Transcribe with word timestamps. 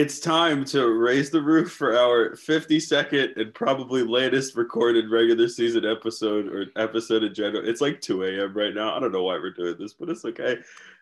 It's 0.00 0.18
time 0.18 0.64
to 0.64 0.94
raise 0.94 1.28
the 1.28 1.42
roof 1.42 1.72
for 1.72 1.94
our 1.94 2.30
52nd 2.30 3.36
and 3.38 3.52
probably 3.52 4.02
latest 4.02 4.56
recorded 4.56 5.10
regular 5.10 5.46
season 5.46 5.84
episode 5.84 6.46
or 6.46 6.64
episode 6.76 7.22
in 7.22 7.34
general. 7.34 7.68
It's 7.68 7.82
like 7.82 8.00
2 8.00 8.24
a.m. 8.24 8.56
right 8.56 8.74
now. 8.74 8.96
I 8.96 8.98
don't 8.98 9.12
know 9.12 9.24
why 9.24 9.34
we're 9.34 9.52
doing 9.52 9.76
this, 9.78 9.92
but 9.92 10.08
it's 10.08 10.24
okay. 10.24 10.56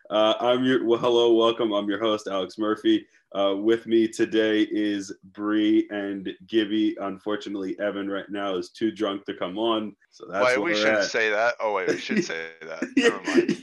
Uh, 0.09 0.33
I'm 0.41 0.65
your 0.65 0.83
well, 0.83 0.99
hello, 0.99 1.33
welcome. 1.33 1.71
I'm 1.71 1.87
your 1.87 2.01
host, 2.01 2.27
Alex 2.27 2.57
Murphy. 2.57 3.05
Uh, 3.33 3.55
with 3.55 3.87
me 3.87 4.05
today 4.05 4.63
is 4.69 5.13
Bree 5.31 5.87
and 5.91 6.29
Gibby. 6.45 6.97
Unfortunately, 6.99 7.79
Evan 7.79 8.09
right 8.09 8.29
now 8.29 8.57
is 8.57 8.69
too 8.69 8.91
drunk 8.91 9.23
to 9.27 9.33
come 9.33 9.57
on, 9.57 9.95
so 10.11 10.25
that's 10.29 10.43
why 10.43 10.57
we 10.57 10.73
at. 10.83 11.05
say 11.05 11.29
that. 11.29 11.55
Oh 11.61 11.73
wait, 11.73 11.87
we 11.87 11.97
should 11.99 12.25
say 12.25 12.47
that. 12.63 12.83
Never 12.97 13.21
mind. 13.21 13.55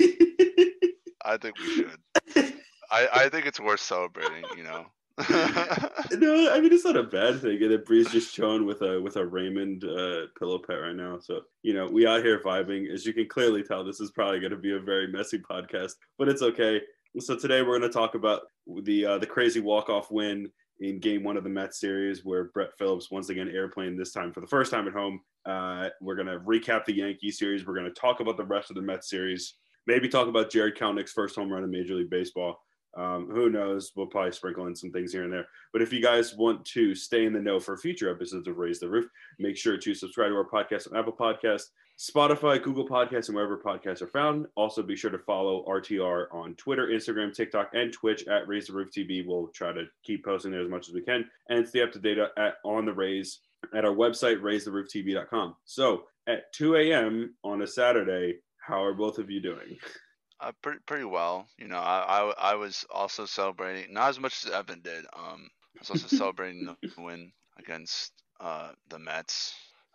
I 1.27 1.37
think 1.37 1.59
we 1.59 1.67
should. 1.75 2.55
I, 2.91 3.09
I 3.13 3.29
think 3.29 3.45
it's 3.45 3.61
worth 3.61 3.81
celebrating. 3.81 4.43
You 4.57 4.63
know. 4.63 4.87
No, 5.19 6.53
I 6.53 6.61
mean 6.61 6.73
it's 6.73 6.85
not 6.85 6.97
a 6.97 7.03
bad 7.03 7.41
thing. 7.41 7.63
And 7.63 7.85
Bree's 7.85 8.11
just 8.11 8.35
chilling 8.35 8.65
with 8.65 8.83
a 8.83 9.01
with 9.01 9.17
a 9.17 9.27
Raymond 9.27 9.85
uh, 9.85 10.27
pillow 10.39 10.59
pet 10.59 10.81
right 10.81 10.95
now. 10.95 11.19
So 11.19 11.41
you 11.63 11.75
know 11.75 11.87
we 11.87 12.07
out 12.07 12.23
here 12.23 12.41
vibing. 12.41 12.93
As 12.93 13.05
you 13.05 13.13
can 13.13 13.29
clearly 13.29 13.63
tell, 13.63 13.85
this 13.85 14.01
is 14.01 14.11
probably 14.13 14.41
going 14.41 14.53
to 14.53 14.59
be 14.59 14.75
a 14.75 14.81
very 14.81 15.09
messy 15.09 15.39
podcast, 15.39 15.93
but 16.19 16.29
it's 16.29 16.43
okay. 16.43 16.81
So 17.19 17.37
today 17.37 17.63
we're 17.63 17.79
going 17.79 17.91
to 17.91 17.99
talk 17.99 18.15
about 18.15 18.43
the 18.83 19.07
uh, 19.07 19.19
the 19.19 19.27
crazy 19.27 19.61
walk 19.61 19.89
off 19.89 20.11
win 20.11 20.51
in 20.81 21.01
Game 21.01 21.25
One 21.25 21.37
of 21.37 21.45
the 21.45 21.51
Mets 21.51 21.81
series, 21.81 22.25
where 22.25 22.45
Brett 22.45 22.77
Phillips 22.79 23.11
once 23.11 23.31
again 23.31 23.49
airplane 23.49 23.97
this 23.97 24.13
time 24.13 24.33
for 24.33 24.41
the 24.41 24.47
first 24.47 24.71
time 24.71 24.87
at 24.87 24.93
home. 24.93 25.21
Uh, 25.47 25.89
we're 26.01 26.17
going 26.17 26.27
to 26.27 26.41
recap 26.41 26.85
the 26.85 26.95
Yankee 26.95 27.31
series. 27.31 27.67
We're 27.67 27.75
going 27.75 27.93
to 27.93 28.01
talk 28.01 28.21
about 28.21 28.37
the 28.37 28.45
rest 28.45 28.71
of 28.71 28.77
the 28.77 28.83
Mets 28.83 29.09
series. 29.09 29.55
Maybe 29.87 30.09
talk 30.09 30.29
about 30.29 30.51
Jarred 30.51 30.77
Kelenic's 30.77 31.13
first 31.13 31.37
home 31.37 31.51
run 31.51 31.63
in 31.65 31.71
Major 31.71 31.95
League 31.95 32.11
Baseball. 32.11 32.59
Um, 32.97 33.29
who 33.31 33.51
knows? 33.51 33.93
We'll 33.95 34.07
probably 34.07 34.33
sprinkle 34.33 34.67
in 34.67 34.75
some 34.75 34.91
things 34.91 35.13
here 35.13 35.25
and 35.25 35.33
there. 35.33 35.47
But 35.73 35.83
if 35.83 35.93
you 35.93 36.03
guys 36.03 36.35
want 36.35 36.65
to 36.67 36.95
stay 36.95 37.27
in 37.27 37.33
the 37.33 37.41
know 37.41 37.61
for 37.61 37.77
future 37.77 38.11
episodes 38.11 38.49
of 38.49 38.57
Raise 38.57 38.81
the 38.81 38.89
Roof, 38.89 39.07
make 39.39 39.57
sure 39.57 39.77
to 39.77 39.95
subscribe 39.95 40.31
to 40.31 40.37
our 40.37 40.49
podcast 40.49 40.91
on 40.91 40.99
Apple 40.99 41.13
Podcasts, 41.13 41.67
Spotify, 41.99 42.63
Google 42.63 42.89
Podcasts, 42.89 43.29
and 43.29 43.37
wherever 43.37 43.59
podcasts 43.59 44.03
are 44.03 44.07
found. 44.07 44.47
Also, 44.55 44.83
be 44.83 44.97
sure 44.97 45.11
to 45.11 45.19
follow 45.19 45.65
RTR 45.67 46.27
on 46.33 46.55
Twitter, 46.55 46.89
Instagram, 46.89 47.35
TikTok, 47.35 47.71
and 47.75 47.93
Twitch 47.93 48.27
at 48.29 48.49
Raise 48.49 48.67
the 48.67 48.73
Roof 48.73 48.91
TV. 48.91 49.27
We'll 49.27 49.49
try 49.49 49.73
to 49.73 49.85
keep 50.03 50.25
posting 50.25 50.51
there 50.51 50.63
as 50.63 50.71
much 50.71 50.89
as 50.89 50.95
we 50.95 51.03
can 51.03 51.29
and 51.49 51.67
stay 51.67 51.83
up 51.83 51.93
to 51.93 51.99
date 51.99 52.19
at 52.19 52.55
on 52.65 52.87
the 52.87 52.93
Raise 52.93 53.41
at 53.75 53.85
our 53.85 53.95
website, 53.95 54.41
raisetherooftv.com. 54.41 55.57
So 55.65 56.05
at 56.27 56.53
2 56.53 56.77
a.m. 56.77 57.35
on 57.45 57.63
a 57.63 57.67
Saturday, 57.67 58.39
how 58.59 58.83
are 58.83 58.95
both 58.95 59.19
of 59.19 59.31
you 59.31 59.41
doing? 59.41 59.79
Uh, 60.41 60.53
pretty 60.63 60.81
pretty 60.87 61.05
well. 61.05 61.49
You 61.59 61.69
know, 61.69 61.79
I, 61.79 62.21
I 62.21 62.53
I 62.53 62.55
was 62.55 62.85
also 62.91 63.25
celebrating 63.27 63.93
not 63.93 64.09
as 64.11 64.21
much 64.21 64.45
as 64.45 64.53
Evan 64.53 64.81
did. 64.81 65.05
Um, 65.17 65.49
I 65.77 65.81
was 65.81 65.91
also 65.91 66.09
celebrating 66.17 66.67
the 66.67 66.77
win 67.03 67.33
against 67.59 68.13
uh 68.41 68.73
the 68.89 68.99
Mets. 68.99 69.55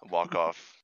Walk 0.10 0.36
off, 0.36 0.76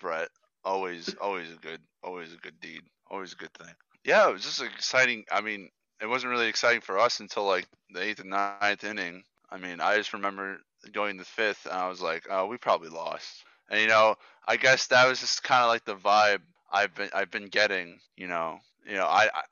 Brett. 0.00 0.28
Always 0.64 1.14
always 1.14 1.50
a 1.50 1.56
good 1.56 1.80
always 2.02 2.32
a 2.32 2.36
good 2.36 2.60
deed. 2.60 2.82
Always 3.10 3.32
a 3.32 3.36
good 3.36 3.54
thing. 3.54 3.74
Yeah, 4.04 4.28
it 4.28 4.32
was 4.32 4.42
just 4.42 4.62
exciting. 4.62 5.24
I 5.30 5.40
mean, 5.40 5.70
it 6.00 6.06
wasn't 6.06 6.30
really 6.32 6.48
exciting 6.48 6.80
for 6.82 6.98
us 6.98 7.20
until 7.20 7.44
like 7.46 7.66
the 7.90 8.02
eighth 8.02 8.20
and 8.20 8.30
ninth 8.30 8.84
inning. 8.84 9.24
I 9.50 9.56
mean, 9.58 9.80
I 9.80 9.96
just 9.96 10.12
remember 10.12 10.58
going 10.92 11.16
the 11.16 11.24
fifth, 11.24 11.66
and 11.66 11.74
I 11.74 11.88
was 11.88 12.02
like, 12.02 12.26
oh, 12.30 12.46
we 12.46 12.58
probably 12.58 12.90
lost. 12.90 13.44
And 13.70 13.80
you 13.80 13.88
know, 13.88 14.16
I 14.46 14.56
guess 14.56 14.88
that 14.88 15.08
was 15.08 15.20
just 15.20 15.42
kind 15.42 15.62
of 15.62 15.68
like 15.68 15.84
the 15.84 15.96
vibe 15.96 16.40
I've 16.70 16.94
been 16.94 17.10
I've 17.14 17.30
been 17.30 17.48
getting. 17.48 17.98
You 18.16 18.28
know, 18.28 18.58
you 18.86 18.94
know, 18.94 19.06
I, 19.06 19.24
I 19.24 19.42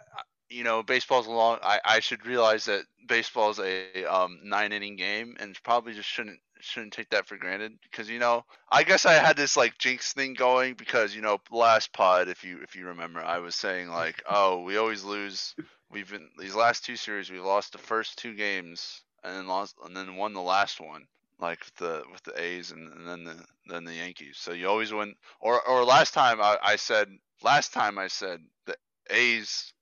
you 0.51 0.63
know, 0.63 0.83
baseball's 0.83 1.27
a 1.27 1.31
long. 1.31 1.59
I, 1.63 1.81
I 1.85 2.01
should 2.01 2.27
realize 2.27 2.67
that 2.67 2.85
baseball's 3.09 3.59
a 3.59 4.05
um, 4.05 4.41
nine 4.45 4.73
inning 4.73 4.97
game, 4.97 5.37
and 5.41 5.61
probably 5.63 5.95
just 5.95 6.09
shouldn't 6.09 6.39
shouldn't 6.61 6.95
take 6.95 7.11
that 7.11 7.27
for 7.27 7.37
granted 7.37 7.73
because 7.83 8.09
you 8.09 8.19
know, 8.19 8.45
I 8.71 8.85
guess 8.85 9.05
I 9.05 9.15
had 9.15 9.37
this 9.37 9.57
like 9.57 9.79
jinx 9.79 10.13
thing 10.13 10.35
going 10.35 10.75
because 10.75 11.15
you 11.15 11.23
know, 11.23 11.39
last 11.51 11.93
pod, 11.93 12.29
if 12.29 12.45
you 12.45 12.61
if 12.63 12.77
you 12.77 12.87
remember, 12.87 13.21
I 13.21 13.39
was 13.39 13.55
saying 13.55 13.89
like, 13.89 14.23
oh, 14.31 14.63
we 14.63 14.77
always 14.77 15.05
lose. 15.05 15.55
We've 15.91 16.11
been 16.11 16.29
these 16.39 16.55
last 16.55 16.85
two 16.85 16.97
series, 16.97 17.31
we 17.31 17.41
lost 17.41 17.73
the 17.73 17.79
first 17.79 18.19
two 18.19 18.35
games 18.35 19.03
and 19.23 19.37
then 19.37 19.47
lost 19.47 19.77
and 19.85 19.97
then 19.97 20.17
won 20.17 20.35
the 20.35 20.41
last 20.41 20.81
one 20.81 21.07
like 21.41 21.61
with 21.61 21.75
the 21.77 22.03
with 22.13 22.23
the 22.23 22.41
A's 22.41 22.71
and, 22.71 22.93
and 22.93 23.09
then 23.09 23.25
the 23.25 23.45
then 23.67 23.85
the 23.85 23.95
Yankees. 23.95 24.37
So 24.39 24.53
you 24.53 24.69
always 24.69 24.93
win. 24.93 25.15
Or 25.41 25.61
or 25.67 25.85
last 25.85 26.15
time 26.15 26.41
I, 26.41 26.57
I 26.63 26.77
said 26.77 27.09
last 27.43 27.73
time 27.73 27.99
I 27.99 28.09
said 28.09 28.41
the 28.67 28.77
A's. 29.11 29.73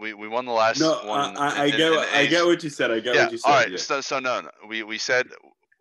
We, 0.00 0.14
we 0.14 0.28
won 0.28 0.46
the 0.46 0.52
last 0.52 0.80
No, 0.80 0.92
one. 1.04 1.36
I, 1.36 1.40
I, 1.40 1.46
I 1.62 1.64
and- 1.66 1.76
get 1.76 1.90
what, 1.92 2.08
I 2.08 2.26
get 2.26 2.44
what 2.46 2.64
you 2.64 2.70
said. 2.70 2.90
I 2.90 3.00
get 3.00 3.14
yeah. 3.14 3.24
what 3.24 3.32
you 3.32 3.38
said. 3.38 3.48
All 3.50 3.54
right. 3.56 3.70
yeah. 3.70 3.76
So 3.76 4.00
so 4.00 4.18
no, 4.18 4.40
no. 4.40 4.50
We 4.66 4.82
we 4.82 4.96
said 4.98 5.26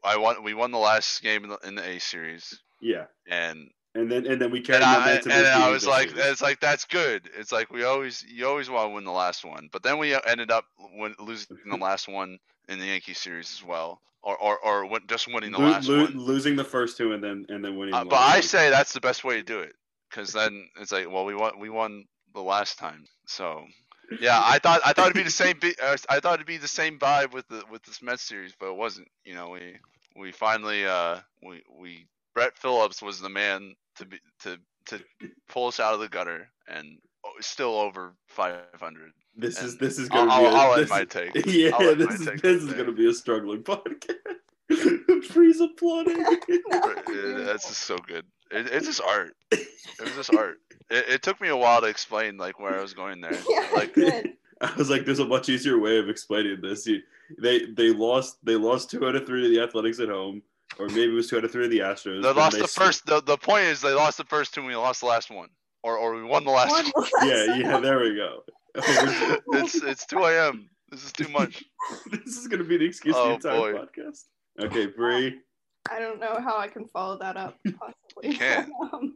I 0.04 0.18
won. 0.18 0.44
We 0.44 0.54
won 0.54 0.72
the 0.72 0.78
last 0.78 1.22
game 1.24 1.44
in 1.46 1.50
the, 1.52 1.58
in 1.66 1.76
the 1.76 1.88
A 1.88 2.00
series, 2.00 2.60
yeah. 2.82 3.06
and 3.30 3.70
And 3.96 4.12
then 4.12 4.26
and 4.28 4.42
then 4.42 4.52
we 4.52 4.60
carried 4.60 4.78
and 4.84 4.86
I, 4.86 5.00
momentum. 5.00 5.32
and 5.32 5.48
I 5.48 5.70
was 5.70 5.88
like, 5.88 6.10
series. 6.10 6.26
it's 6.26 6.42
like 6.42 6.60
that's 6.60 6.84
good. 6.84 7.30
It's 7.38 7.54
like 7.54 7.72
we 7.72 7.84
always 7.86 8.26
you 8.28 8.46
always 8.46 8.70
want 8.70 8.90
to 8.90 8.94
win 8.96 9.06
the 9.06 9.12
last 9.12 9.46
one, 9.46 9.70
but 9.72 9.84
then 9.84 9.98
we 9.98 10.14
ended 10.28 10.52
up 10.52 10.66
win, 10.94 11.16
losing 11.20 11.56
the 11.70 11.78
last 11.90 12.10
one 12.10 12.38
in 12.68 12.78
the 12.78 12.86
Yankee 12.88 13.14
series 13.14 13.54
as 13.58 13.66
well, 13.66 14.02
or 14.22 14.38
or 14.38 14.58
or 14.66 15.00
just 15.08 15.28
winning 15.34 15.54
the 15.54 15.60
Lo- 15.60 15.70
last 15.70 15.88
lo- 15.88 16.04
one. 16.04 16.18
losing 16.18 16.58
the 16.58 16.64
first 16.66 16.98
two 16.98 17.14
and 17.14 17.24
then 17.24 17.46
and 17.48 17.64
then 17.64 17.78
winning. 17.78 17.94
Uh, 17.94 18.00
one 18.00 18.10
but 18.10 18.20
I 18.20 18.42
say 18.42 18.70
that's 18.70 18.92
the 18.92 19.02
best 19.02 19.24
way 19.24 19.36
to 19.38 19.44
do 19.44 19.60
it, 19.60 19.76
because 20.10 20.34
then 20.34 20.68
it's 20.82 20.92
like, 20.92 21.10
well, 21.10 21.24
we 21.24 21.36
won 21.36 21.58
we 21.58 21.70
won 21.70 22.04
the 22.34 22.42
last 22.42 22.78
time, 22.78 23.06
so 23.26 23.66
yeah, 24.20 24.42
I 24.44 24.60
thought 24.60 24.82
I 24.86 24.94
thought 24.94 25.06
it'd 25.06 25.16
be 25.16 25.24
the 25.24 25.30
same. 25.30 25.60
Uh, 25.64 25.98
I 26.10 26.20
thought 26.20 26.36
it'd 26.36 26.48
be 26.48 26.58
the 26.58 26.68
same 26.68 27.00
vibe 27.00 27.34
with 27.34 27.48
the 27.48 27.64
with 27.72 27.84
this 27.84 28.02
Mets 28.02 28.24
series, 28.24 28.54
but 28.60 28.72
it 28.72 28.76
wasn't. 28.76 29.08
You 29.24 29.36
know, 29.36 29.50
we 29.50 29.78
we 30.16 30.32
finally 30.32 30.86
uh 30.86 31.20
we 31.42 31.64
we 31.80 32.08
Brett 32.34 32.58
Phillips 32.58 33.02
was 33.02 33.22
the 33.22 33.30
man 33.30 33.76
to 33.98 34.06
be 34.06 34.20
to 34.42 34.58
to 34.88 35.00
pull 35.48 35.68
us 35.68 35.80
out 35.80 35.94
of 35.94 36.00
the 36.00 36.10
gutter 36.10 36.50
and 36.68 36.98
still 37.40 37.76
over 37.76 38.14
500. 38.28 39.12
this 39.36 39.62
is 39.62 39.78
this 39.78 39.98
is 39.98 40.10
I'll, 40.12 40.26
gonna 40.26 40.42
be. 40.42 40.48
I'll, 40.48 40.56
a, 40.56 40.70
I'll 40.72 40.78
this, 40.78 40.90
my 40.90 41.06
take. 41.06 41.32
Yeah, 41.46 41.72
I'll 41.74 41.96
this 41.96 42.20
is 42.20 42.42
this 42.42 42.64
is 42.64 42.74
gonna 42.74 42.92
be 42.92 43.10
a 43.10 43.14
struggling 43.14 43.64
podcast. 43.64 44.16
Freeze 45.26 45.60
applauding. 45.60 46.24
Uh, 46.24 46.36
That's 47.46 47.68
just 47.68 47.82
so 47.82 47.98
good. 47.98 48.26
It, 48.52 48.68
it's 48.72 48.88
just 48.88 49.02
art. 49.02 49.36
It 49.52 49.68
was 50.02 50.16
just 50.16 50.34
art. 50.34 50.58
It, 50.92 51.06
it 51.10 51.22
took 51.24 51.40
me 51.42 51.48
a 51.50 51.58
while 51.58 51.82
to 51.82 51.88
explain 51.88 52.38
like 52.38 52.60
where 52.60 52.78
I 52.78 52.82
was 52.82 52.94
going 52.94 53.22
there. 53.22 53.34
Yeah, 53.50 53.68
Like 53.74 53.94
good. 53.94 54.34
I 54.62 54.72
was 54.76 54.90
like, 54.92 55.06
"There's 55.06 55.18
a 55.20 55.26
much 55.26 55.50
easier 55.50 55.80
way 55.80 55.98
of 55.98 56.08
explaining 56.10 56.62
this." 56.62 56.86
You, 56.86 57.02
they 57.40 57.66
they 57.66 57.90
lost 57.92 58.38
they 58.46 58.56
lost 58.56 58.92
two 58.92 59.08
out 59.08 59.16
of 59.16 59.26
three 59.26 59.42
to 59.42 59.50
the 59.50 59.60
Athletics 59.62 60.00
at 60.00 60.10
home, 60.10 60.44
or 60.78 60.88
maybe 60.88 61.06
it 61.12 61.16
was 61.16 61.28
two 61.30 61.38
out 61.38 61.46
of 61.46 61.52
three 61.52 61.64
to 61.64 61.70
the 61.70 61.80
Astros. 61.80 62.22
they 62.22 62.28
then 62.28 62.36
lost 62.36 62.58
the 62.58 62.64
s- 62.66 62.76
first. 62.76 63.06
The, 63.08 63.22
the 63.22 63.38
point 63.38 63.64
is 63.66 63.82
they 63.82 63.94
lost 63.94 64.18
the 64.18 64.24
first 64.26 64.54
two 64.54 64.60
and 64.62 64.68
we 64.68 64.76
lost 64.76 65.00
the 65.02 65.08
last 65.08 65.32
one, 65.32 65.50
or 65.82 65.98
or 65.98 66.14
we 66.16 66.24
won 66.24 66.44
the 66.46 66.52
last 66.52 66.70
One 66.72 66.86
one. 66.94 67.10
last 67.22 67.26
Yeah, 67.50 67.56
yeah. 67.56 67.80
There 67.80 68.00
we 68.00 68.16
go. 68.16 68.44
It's 69.54 69.76
it's 69.82 70.06
2 70.06 70.20
a.m. 70.20 70.70
This 70.92 71.06
is 71.06 71.12
too 71.12 71.28
much. 71.30 71.64
this 72.12 72.38
is 72.38 72.48
gonna 72.48 72.64
be 72.64 72.78
the 72.78 72.86
excuse 72.86 73.16
Oh, 73.18 73.38
for 73.38 73.42
the 73.42 73.50
entire 73.56 73.74
boy. 73.74 73.80
podcast. 73.80 74.26
Okay, 74.66 74.86
Bree. 74.88 75.40
I 75.90 76.00
don't 76.00 76.20
know 76.20 76.40
how 76.40 76.58
I 76.58 76.68
can 76.68 76.86
follow 76.88 77.18
that 77.18 77.36
up. 77.36 77.58
Possibly. 77.66 78.30
You 78.32 78.38
can. 78.38 78.72
Um, 78.94 79.16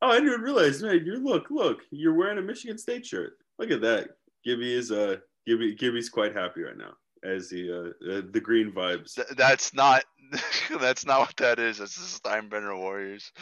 Oh, 0.00 0.10
I 0.10 0.14
didn't 0.14 0.28
even 0.28 0.40
realize, 0.42 0.82
man. 0.82 1.02
You 1.04 1.16
look, 1.16 1.46
look. 1.50 1.80
You're 1.90 2.14
wearing 2.14 2.38
a 2.38 2.42
Michigan 2.42 2.78
State 2.78 3.04
shirt. 3.06 3.32
Look 3.58 3.70
at 3.70 3.80
that. 3.80 4.10
Gibby 4.44 4.72
is 4.74 4.92
uh, 4.92 5.16
Gibby, 5.46 5.74
Gibby's 5.74 6.08
quite 6.08 6.34
happy 6.36 6.62
right 6.62 6.76
now 6.76 6.92
as 7.24 7.48
the 7.50 7.70
uh, 7.72 8.12
uh 8.12 8.22
the 8.30 8.40
green 8.40 8.70
vibes. 8.72 9.14
Th- 9.14 9.26
that's 9.36 9.74
not. 9.74 10.04
That's 10.78 11.06
not 11.06 11.20
what 11.20 11.36
that 11.38 11.58
is. 11.58 11.80
It's 11.80 11.94
the 11.96 12.20
Steinbrenner 12.28 12.76
Warriors. 12.76 13.32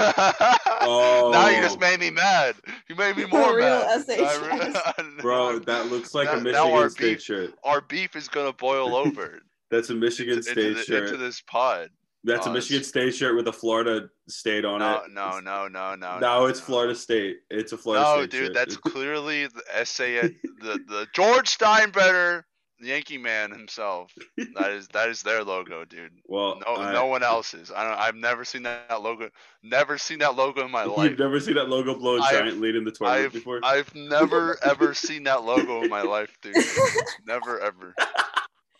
oh. 0.00 1.30
Now 1.32 1.48
you 1.48 1.60
just 1.62 1.78
Oh. 1.78 1.80
made 1.80 1.98
me 1.98 2.10
mad. 2.10 2.54
You 2.88 2.94
made 2.94 3.16
me 3.16 3.24
more 3.32 3.56
real 3.56 3.66
mad. 3.80 4.06
SHS. 4.06 4.76
I- 4.76 5.20
Bro, 5.20 5.60
that 5.60 5.86
looks 5.90 6.14
like 6.14 6.28
a 6.28 6.36
Now- 6.36 6.42
now 6.42 6.42
Michigan 6.44 6.72
our 6.78 6.90
State 6.90 7.00
beef- 7.14 7.22
shirt. 7.22 7.54
our 7.64 7.80
beef 7.80 8.14
is 8.14 8.28
gonna 8.28 8.52
boil 8.52 8.94
over 8.94 9.40
That's 9.70 9.90
a 9.90 9.94
Michigan 9.94 10.34
into, 10.38 10.42
State 10.50 10.58
into, 10.66 10.74
the- 10.78 10.84
shirt. 10.84 11.04
into 11.08 11.16
this 11.16 11.40
pod. 11.40 11.90
That's 12.24 12.46
a 12.46 12.50
Oh, 12.50 12.52
Michigan 12.52 12.76
it's- 12.78 12.88
State 12.88 13.14
shirt 13.14 13.36
with 13.36 13.46
a 13.48 13.52
Florida 13.52 14.08
State 14.28 14.64
on 14.64 14.80
No, 14.80 15.02
it. 15.04 15.10
no, 15.12 15.38
no, 15.40 15.68
no, 15.68 15.94
no. 15.94 16.18
No, 16.18 16.46
it's 16.46 16.58
no. 16.60 16.64
Florida 16.66 16.94
State. 16.94 17.38
It's 17.50 17.72
a 17.72 17.78
Florida 17.78 18.04
No, 18.04 18.16
State 18.22 18.30
dude, 18.30 18.44
shirt. 18.46 18.54
that's 18.54 18.76
clearly 18.76 19.46
the 19.46 19.62
essay. 19.72 20.20
the 20.60 20.78
the 20.88 21.06
George 21.14 21.56
Steinbrenner, 21.56 22.42
Yankee 22.80 23.18
man 23.18 23.50
himself. 23.52 24.12
That 24.56 24.72
is 24.72 24.88
that 24.88 25.08
is 25.08 25.22
their 25.22 25.42
logo, 25.44 25.84
dude. 25.84 26.10
well, 26.26 26.60
No, 26.66 26.76
I- 26.76 26.92
no 26.92 27.06
one 27.06 27.22
else's. 27.22 27.70
I 27.74 27.84
don't. 27.88 27.98
I've 27.98 28.14
never 28.16 28.44
seen 28.44 28.64
that 28.64 29.00
logo. 29.00 29.30
Never 29.62 29.96
seen 29.96 30.18
that 30.18 30.34
logo 30.36 30.64
in 30.64 30.70
my 30.72 30.84
life. 30.84 31.10
You've 31.10 31.18
never 31.20 31.38
seen 31.40 31.54
that 31.54 31.68
logo 31.68 31.94
blow 31.94 32.16
a 32.16 32.20
I've- 32.20 32.36
giant 32.36 32.60
lead 32.60 32.74
in 32.76 32.84
the 32.84 32.90
tournament 32.92 33.26
I've 33.26 33.32
before? 33.32 33.60
I've 33.62 33.94
never 33.94 34.58
ever 34.64 34.92
seen 34.92 35.22
that 35.24 35.44
logo 35.44 35.82
in 35.82 35.88
my 35.88 36.02
life, 36.02 36.36
dude. 36.42 36.54
Never 37.26 37.60
ever. 37.60 37.94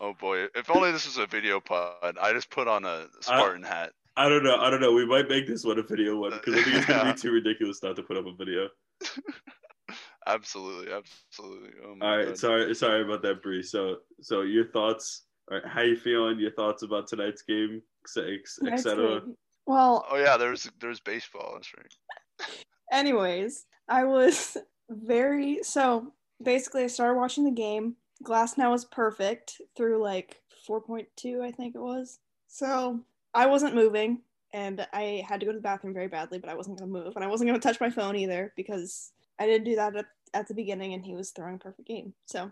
Oh 0.01 0.15
boy! 0.15 0.45
If 0.55 0.71
only 0.71 0.93
this 0.93 1.07
was 1.07 1.17
a 1.19 1.27
video 1.27 1.61
pod. 1.61 2.17
I 2.21 2.33
just 2.33 2.51
put 2.51 2.69
on 2.69 2.85
a 2.85 3.07
Spartan 3.21 3.63
hat. 3.65 3.93
I 4.17 4.29
don't 4.29 4.43
know. 4.45 4.57
I 4.57 4.71
don't 4.71 4.81
know. 4.81 4.93
We 4.93 5.07
might 5.07 5.29
make 5.29 5.47
this 5.47 5.65
one 5.65 5.79
a 5.79 5.83
video 5.83 6.17
one 6.17 6.33
because 6.33 6.55
I 6.55 6.63
think 6.63 6.77
it's 6.77 6.87
gonna 6.87 7.05
Yeah. 7.07 7.13
be 7.13 7.19
too 7.21 7.33
ridiculous 7.33 7.83
not 7.83 7.97
to 7.97 8.03
put 8.03 8.17
up 8.17 8.27
a 8.27 8.33
video. 8.35 8.69
absolutely, 10.27 10.93
absolutely. 10.93 11.71
Oh 11.85 11.95
my 11.97 12.07
All 12.07 12.17
right, 12.17 12.27
God. 12.29 12.39
sorry, 12.39 12.75
sorry 12.75 13.03
about 13.03 13.23
that, 13.23 13.43
Bree. 13.43 13.63
So, 13.63 13.97
so 14.21 14.43
your 14.43 14.67
thoughts? 14.67 15.25
All 15.51 15.59
right, 15.59 15.67
how 15.67 15.83
you 15.83 15.97
feeling? 15.97 16.39
Your 16.39 16.53
thoughts 16.53 16.83
about 16.83 17.09
tonight's 17.09 17.43
game, 17.43 17.83
Tonight's 18.13 18.59
etc. 18.67 19.23
Well, 19.67 20.07
Oh 20.11 20.17
yeah, 20.17 20.37
there's 20.37 20.71
there's 20.81 21.01
baseball. 21.01 21.53
That's 21.55 21.73
right. 21.77 22.55
anyways, 22.93 23.67
I 23.89 24.05
was 24.05 24.57
very 24.91 25.63
so 25.63 26.13
basically 26.43 26.85
I 26.85 26.89
started 26.89 27.19
watching 27.19 27.45
the 27.45 27.51
game. 27.51 27.97
Glasnow 28.25 28.71
was 28.71 28.85
perfect 28.85 29.61
through 29.77 30.03
like 30.03 30.41
4.2, 30.69 31.41
I 31.43 31.51
think 31.51 31.75
it 31.75 31.81
was. 31.81 32.19
So 32.49 33.01
I 33.35 33.47
wasn't 33.47 33.75
moving 33.75 34.21
and 34.53 34.87
I 34.93 35.25
had 35.29 35.41
to 35.41 35.47
go 35.47 35.53
to 35.53 35.59
the 35.59 35.63
bathroom 35.63 35.95
very 35.95 36.09
badly, 36.09 36.39
but 36.39 36.49
I 36.51 36.55
wasn't 36.55 36.79
gonna 36.79 36.91
move 36.91 37.15
and 37.17 37.25
I 37.25 37.29
wasn't 37.29 37.49
gonna 37.49 37.61
touch 37.61 37.81
my 37.81 37.91
phone 37.91 38.17
either 38.17 38.53
because 38.57 39.13
I 39.39 39.47
didn't 39.47 39.65
do 39.65 39.77
that 39.77 39.95
at, 39.97 40.07
at 40.35 40.49
the 40.49 40.55
beginning 40.55 40.95
and 40.95 41.05
he 41.05 41.15
was 41.15 41.31
throwing 41.31 41.57
a 41.57 41.59
perfect 41.59 41.87
game. 41.87 42.13
So 42.27 42.51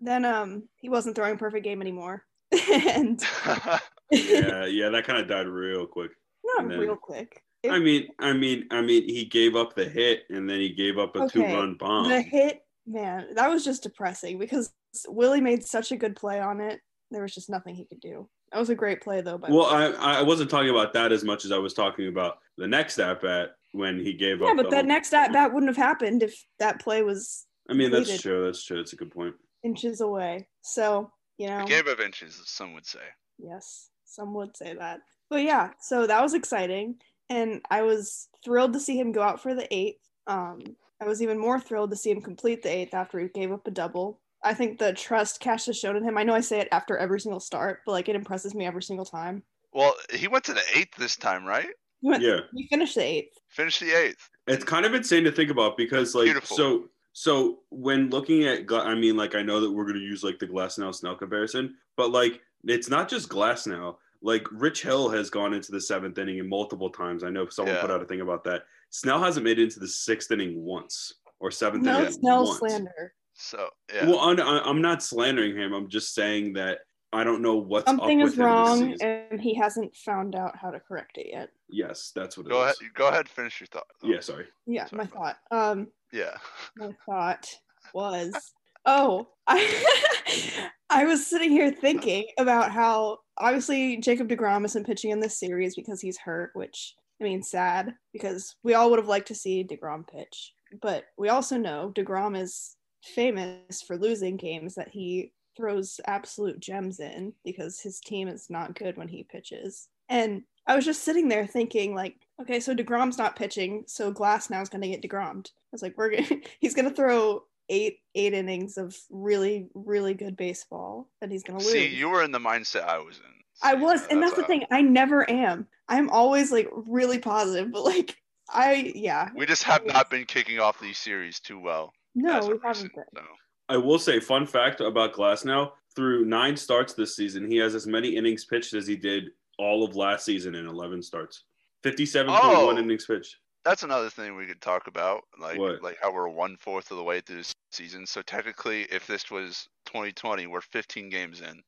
then 0.00 0.24
um 0.24 0.64
he 0.76 0.88
wasn't 0.88 1.14
throwing 1.16 1.34
a 1.34 1.38
perfect 1.38 1.64
game 1.64 1.80
anymore. 1.80 2.24
and 2.70 3.20
Yeah, 4.10 4.66
yeah, 4.66 4.88
that 4.90 5.04
kind 5.04 5.18
of 5.20 5.28
died 5.28 5.46
real 5.48 5.86
quick. 5.86 6.12
not 6.44 6.68
then- 6.68 6.78
real 6.78 6.96
quick. 6.96 7.42
It- 7.62 7.70
I 7.72 7.78
mean, 7.80 8.08
I 8.20 8.32
mean, 8.32 8.66
I 8.70 8.80
mean, 8.80 9.08
he 9.08 9.24
gave 9.24 9.56
up 9.56 9.74
the 9.74 9.84
hit 9.88 10.22
and 10.30 10.48
then 10.48 10.60
he 10.60 10.68
gave 10.70 10.98
up 10.98 11.16
a 11.16 11.22
Okay, 11.22 11.40
two-run 11.40 11.74
bomb. 11.74 12.08
the 12.08 12.20
hit 12.22 12.62
man 12.86 13.34
that 13.34 13.50
was 13.50 13.64
just 13.64 13.82
depressing 13.82 14.38
because 14.38 14.72
willie 15.08 15.40
made 15.40 15.64
such 15.64 15.92
a 15.92 15.96
good 15.96 16.16
play 16.16 16.40
on 16.40 16.60
it 16.60 16.80
there 17.10 17.22
was 17.22 17.34
just 17.34 17.50
nothing 17.50 17.74
he 17.74 17.84
could 17.86 18.00
do 18.00 18.28
that 18.52 18.58
was 18.58 18.70
a 18.70 18.74
great 18.74 19.00
play 19.02 19.20
though 19.20 19.36
by 19.38 19.48
Well, 19.50 19.66
I 19.66 19.86
I 20.20 20.22
wasn't 20.22 20.50
talking 20.50 20.70
about 20.70 20.92
that 20.92 21.10
as 21.12 21.24
much 21.24 21.44
as 21.44 21.50
I 21.52 21.58
was 21.58 21.74
talking 21.74 22.06
about 22.08 22.38
the 22.56 22.66
next 22.68 22.98
at 22.98 23.20
bat 23.20 23.50
when 23.72 23.98
he 23.98 24.12
gave 24.14 24.40
yeah 24.40 24.46
up. 24.46 24.50
Yeah, 24.50 24.54
but 24.54 24.62
the 24.64 24.70
that 24.70 24.76
whole- 24.84 24.86
next 24.94 25.12
at 25.12 25.32
bat 25.32 25.52
wouldn't 25.52 25.68
have 25.68 25.76
happened 25.76 26.22
if 26.22 26.32
that 26.60 26.80
play 26.80 27.02
was 27.02 27.44
I 27.68 27.72
mean, 27.74 27.90
that's 27.90 28.20
true. 28.22 28.44
That's 28.46 28.64
true. 28.64 28.76
That's 28.76 28.92
a 28.92 28.96
good 28.96 29.10
point. 29.10 29.34
inches 29.64 30.00
away 30.00 30.46
so 30.62 31.10
you 31.38 31.48
know 31.48 31.64
A 31.64 31.66
game 31.66 31.88
of 31.88 32.00
inches, 32.00 32.40
some 32.46 32.72
would 32.74 32.86
say. 32.86 33.00
yes 33.38 33.90
some 34.04 34.32
would 34.34 34.56
say 34.56 34.74
that 34.74 35.00
but 35.28 35.42
yeah 35.42 35.70
so 35.80 36.06
that 36.06 36.22
was 36.22 36.32
exciting 36.34 36.94
and 37.28 37.60
i 37.70 37.82
was 37.82 38.28
thrilled 38.44 38.72
to 38.74 38.80
see 38.80 38.96
him 38.98 39.10
go 39.10 39.20
out 39.22 39.42
for 39.42 39.54
the 39.54 39.66
eighth 39.74 40.00
um 40.28 40.60
i 41.02 41.04
was 41.04 41.20
even 41.20 41.36
more 41.38 41.58
thrilled 41.60 41.90
to 41.90 41.96
see 41.96 42.10
him 42.12 42.22
complete 42.22 42.62
the 42.62 42.70
eighth 42.70 42.94
after 42.94 43.18
he 43.18 43.26
gave 43.28 43.50
up 43.50 43.66
a 43.66 43.70
double 43.72 44.20
i 44.46 44.54
think 44.54 44.78
the 44.78 44.92
trust 44.92 45.40
cash 45.40 45.66
has 45.66 45.78
shown 45.78 45.96
in 45.96 46.04
him 46.04 46.16
i 46.16 46.22
know 46.22 46.34
i 46.34 46.40
say 46.40 46.60
it 46.60 46.68
after 46.72 46.96
every 46.96 47.20
single 47.20 47.40
start 47.40 47.80
but 47.84 47.92
like 47.92 48.08
it 48.08 48.16
impresses 48.16 48.54
me 48.54 48.64
every 48.66 48.82
single 48.82 49.04
time 49.04 49.42
Well, 49.72 49.94
he 50.12 50.28
went 50.28 50.44
to 50.44 50.54
the 50.54 50.62
eighth 50.74 50.96
this 50.96 51.16
time, 51.16 51.44
right? 51.44 51.68
he, 52.00 52.08
went, 52.08 52.22
Yeah, 52.22 52.40
he 52.54 52.66
finished 52.68 52.94
the 52.94 53.04
eighth 53.04 53.34
Finished 53.48 53.80
the 53.80 53.92
eighth. 53.92 54.28
it's 54.46 54.64
kind 54.64 54.86
of 54.86 54.94
insane 54.94 55.24
to 55.24 55.32
think 55.32 55.50
about 55.50 55.76
because, 55.76 56.14
like, 56.14 56.24
Beautiful. 56.26 56.56
so 56.56 56.84
so 57.12 57.58
when 57.70 58.10
looking 58.10 58.44
at, 58.44 58.70
I 58.72 58.94
mean, 58.94 59.16
like, 59.16 59.34
I 59.34 59.42
know 59.42 59.58
that 59.60 59.70
we're 59.70 59.86
gonna 59.86 59.98
use 60.00 60.22
like 60.22 60.38
the 60.38 60.46
Glasnow 60.46 60.94
Snell 60.94 61.14
comparison, 61.16 61.74
but 61.96 62.10
like, 62.10 62.40
it's 62.64 62.88
not 62.90 63.08
just 63.08 63.28
Glasnow. 63.30 63.96
Like, 64.22 64.46
Rich 64.50 64.82
Hill 64.82 65.08
has 65.10 65.28
gone 65.30 65.52
into 65.54 65.72
the 65.72 65.80
seventh 65.80 66.18
inning 66.18 66.38
in 66.38 66.48
multiple 66.48 66.90
times. 66.90 67.22
I 67.24 67.30
know 67.30 67.48
someone 67.48 67.74
Yeah. 67.74 67.80
put 67.82 67.90
out 67.90 68.02
a 68.02 68.06
thing 68.06 68.20
about 68.22 68.44
that. 68.44 68.62
Snell 68.90 69.22
hasn't 69.22 69.44
made 69.44 69.58
it 69.58 69.64
into 69.64 69.80
the 69.80 69.88
sixth 69.88 70.30
inning 70.30 70.62
once 70.62 71.14
or 71.40 71.50
seventh 71.50 71.84
no 71.84 71.92
inning 72.00 72.04
No, 72.04 72.10
snell 72.10 72.44
once. 72.44 72.58
slander 72.58 73.14
So 73.36 73.68
yeah. 73.94 74.06
Well, 74.06 74.20
I'm, 74.20 74.40
I'm 74.40 74.80
not 74.82 75.02
slandering 75.02 75.56
him. 75.56 75.72
I'm 75.74 75.88
just 75.88 76.14
saying 76.14 76.54
that 76.54 76.78
I 77.12 77.22
don't 77.24 77.42
know 77.42 77.56
what's 77.56 77.86
something 77.86 78.20
up 78.22 78.28
is 78.28 78.34
him 78.34 78.44
wrong 78.44 78.96
and 79.00 79.40
he 79.40 79.54
hasn't 79.54 79.94
found 79.96 80.34
out 80.34 80.56
how 80.56 80.70
to 80.70 80.80
correct 80.80 81.18
it 81.18 81.28
yet 81.30 81.50
Yes, 81.68 82.12
that's 82.14 82.36
what 82.36 82.46
it 82.46 82.50
go 82.50 82.62
ahead. 82.62 82.74
is. 82.82 82.88
Go 82.94 83.08
ahead. 83.08 83.28
Finish 83.28 83.60
your 83.60 83.68
thought. 83.68 83.86
Yeah, 84.02 84.20
sorry. 84.20 84.46
yeah 84.66 84.86
Sorry 84.86 84.98
my 84.98 85.04
about 85.04 85.36
thought 85.50 85.70
um 85.70 85.88
Yeah. 86.12 86.36
my 86.76 86.90
thought 87.06 87.48
was 87.94 88.34
oh 88.86 89.28
I 89.46 90.70
I 90.90 91.04
was 91.04 91.26
sitting 91.26 91.50
here 91.50 91.70
thinking 91.72 92.26
about 92.38 92.70
how 92.70 93.18
obviously 93.38 93.96
Jacob 93.98 94.28
DeGrom 94.28 94.64
isn't 94.64 94.86
pitching 94.86 95.10
in 95.10 95.20
this 95.20 95.38
series 95.38 95.74
because 95.74 96.00
he's 96.00 96.18
hurt, 96.18 96.50
which 96.54 96.94
I 97.20 97.24
mean 97.24 97.42
sad 97.42 97.94
because 98.12 98.56
we 98.62 98.74
all 98.74 98.90
would 98.90 98.98
have 98.98 99.08
liked 99.08 99.28
to 99.28 99.34
see 99.34 99.64
DeGrom 99.64 100.06
pitch. 100.08 100.52
But 100.82 101.04
we 101.16 101.28
also 101.28 101.56
know 101.56 101.92
DeGrom 101.94 102.40
is 102.40 102.76
famous 103.02 103.82
for 103.82 103.96
losing 103.96 104.36
games 104.36 104.74
that 104.74 104.88
he 104.88 105.32
throws 105.56 106.00
absolute 106.06 106.60
gems 106.60 107.00
in 107.00 107.32
because 107.44 107.80
his 107.80 108.00
team 108.00 108.28
is 108.28 108.50
not 108.50 108.74
good 108.78 108.96
when 108.96 109.08
he 109.08 109.22
pitches. 109.24 109.88
And 110.08 110.42
I 110.66 110.76
was 110.76 110.84
just 110.84 111.02
sitting 111.02 111.28
there 111.28 111.46
thinking, 111.46 111.94
like, 111.94 112.16
okay, 112.40 112.60
so 112.60 112.74
Degrom's 112.74 113.18
not 113.18 113.36
pitching, 113.36 113.84
so 113.86 114.12
Glasnow 114.12 114.62
is 114.62 114.68
going 114.68 114.82
to 114.82 114.88
get 114.88 115.02
Degrommed. 115.02 115.46
I 115.48 115.50
was 115.72 115.82
like, 115.82 115.94
we're 115.96 116.10
gonna, 116.10 116.40
he's 116.60 116.74
going 116.74 116.88
to 116.88 116.94
throw 116.94 117.44
eight 117.68 117.98
eight 118.14 118.32
innings 118.32 118.78
of 118.78 118.96
really 119.10 119.68
really 119.74 120.14
good 120.14 120.36
baseball, 120.36 121.08
and 121.20 121.32
he's 121.32 121.42
going 121.42 121.58
to 121.58 121.64
lose. 121.64 121.72
See, 121.72 121.88
you 121.88 122.08
were 122.08 122.22
in 122.22 122.32
the 122.32 122.38
mindset 122.38 122.84
I 122.84 122.98
was 122.98 123.18
in. 123.18 123.24
I 123.62 123.74
was, 123.74 124.06
and 124.08 124.22
that's 124.22 124.34
the 124.34 124.42
how- 124.42 124.46
thing. 124.48 124.64
I 124.70 124.82
never 124.82 125.28
am. 125.30 125.66
I'm 125.88 126.10
always 126.10 126.52
like 126.52 126.68
really 126.72 127.18
positive, 127.18 127.72
but 127.72 127.84
like 127.84 128.16
I, 128.48 128.92
yeah, 128.94 129.30
We 129.34 129.46
just 129.46 129.64
have 129.64 129.84
not 129.86 130.10
been 130.10 130.24
kicking 130.24 130.58
off 130.60 130.78
these 130.80 130.98
series 130.98 131.40
too 131.40 131.58
well. 131.58 131.92
No, 132.16 132.40
we 132.40 132.58
haven't 132.64 132.92
been. 132.94 133.04
so. 133.14 133.22
I 133.68 133.76
will 133.76 133.98
say, 133.98 134.18
fun 134.20 134.46
fact 134.46 134.80
about 134.80 135.12
Glasnow: 135.12 135.72
through 135.94 136.24
nine 136.24 136.56
starts 136.56 136.94
this 136.94 137.14
season, 137.14 137.48
he 137.50 137.56
has 137.58 137.74
as 137.74 137.86
many 137.86 138.16
innings 138.16 138.44
pitched 138.46 138.74
as 138.74 138.86
he 138.86 138.96
did 138.96 139.30
all 139.58 139.84
of 139.84 139.94
last 139.96 140.24
season 140.24 140.54
in 140.54 140.66
11 140.66 141.02
starts. 141.02 141.44
57.1 141.84 142.26
Oh. 142.42 142.76
innings 142.78 143.06
pitched. 143.06 143.36
That's 143.64 143.82
another 143.82 144.08
thing 144.10 144.36
we 144.36 144.46
could 144.46 144.60
talk 144.60 144.86
about, 144.86 145.22
like 145.40 145.58
What? 145.58 145.82
like 145.82 145.98
how 146.00 146.12
we're 146.12 146.28
one 146.28 146.56
fourth 146.56 146.90
of 146.90 146.96
the 146.96 147.02
way 147.02 147.20
through 147.20 147.42
the 147.42 147.52
season. 147.72 148.06
So 148.06 148.22
technically, 148.22 148.82
if 148.84 149.06
this 149.06 149.30
was 149.30 149.68
2020, 149.86 150.46
we're 150.46 150.60
15 150.60 151.10
games 151.10 151.40
in. 151.40 151.62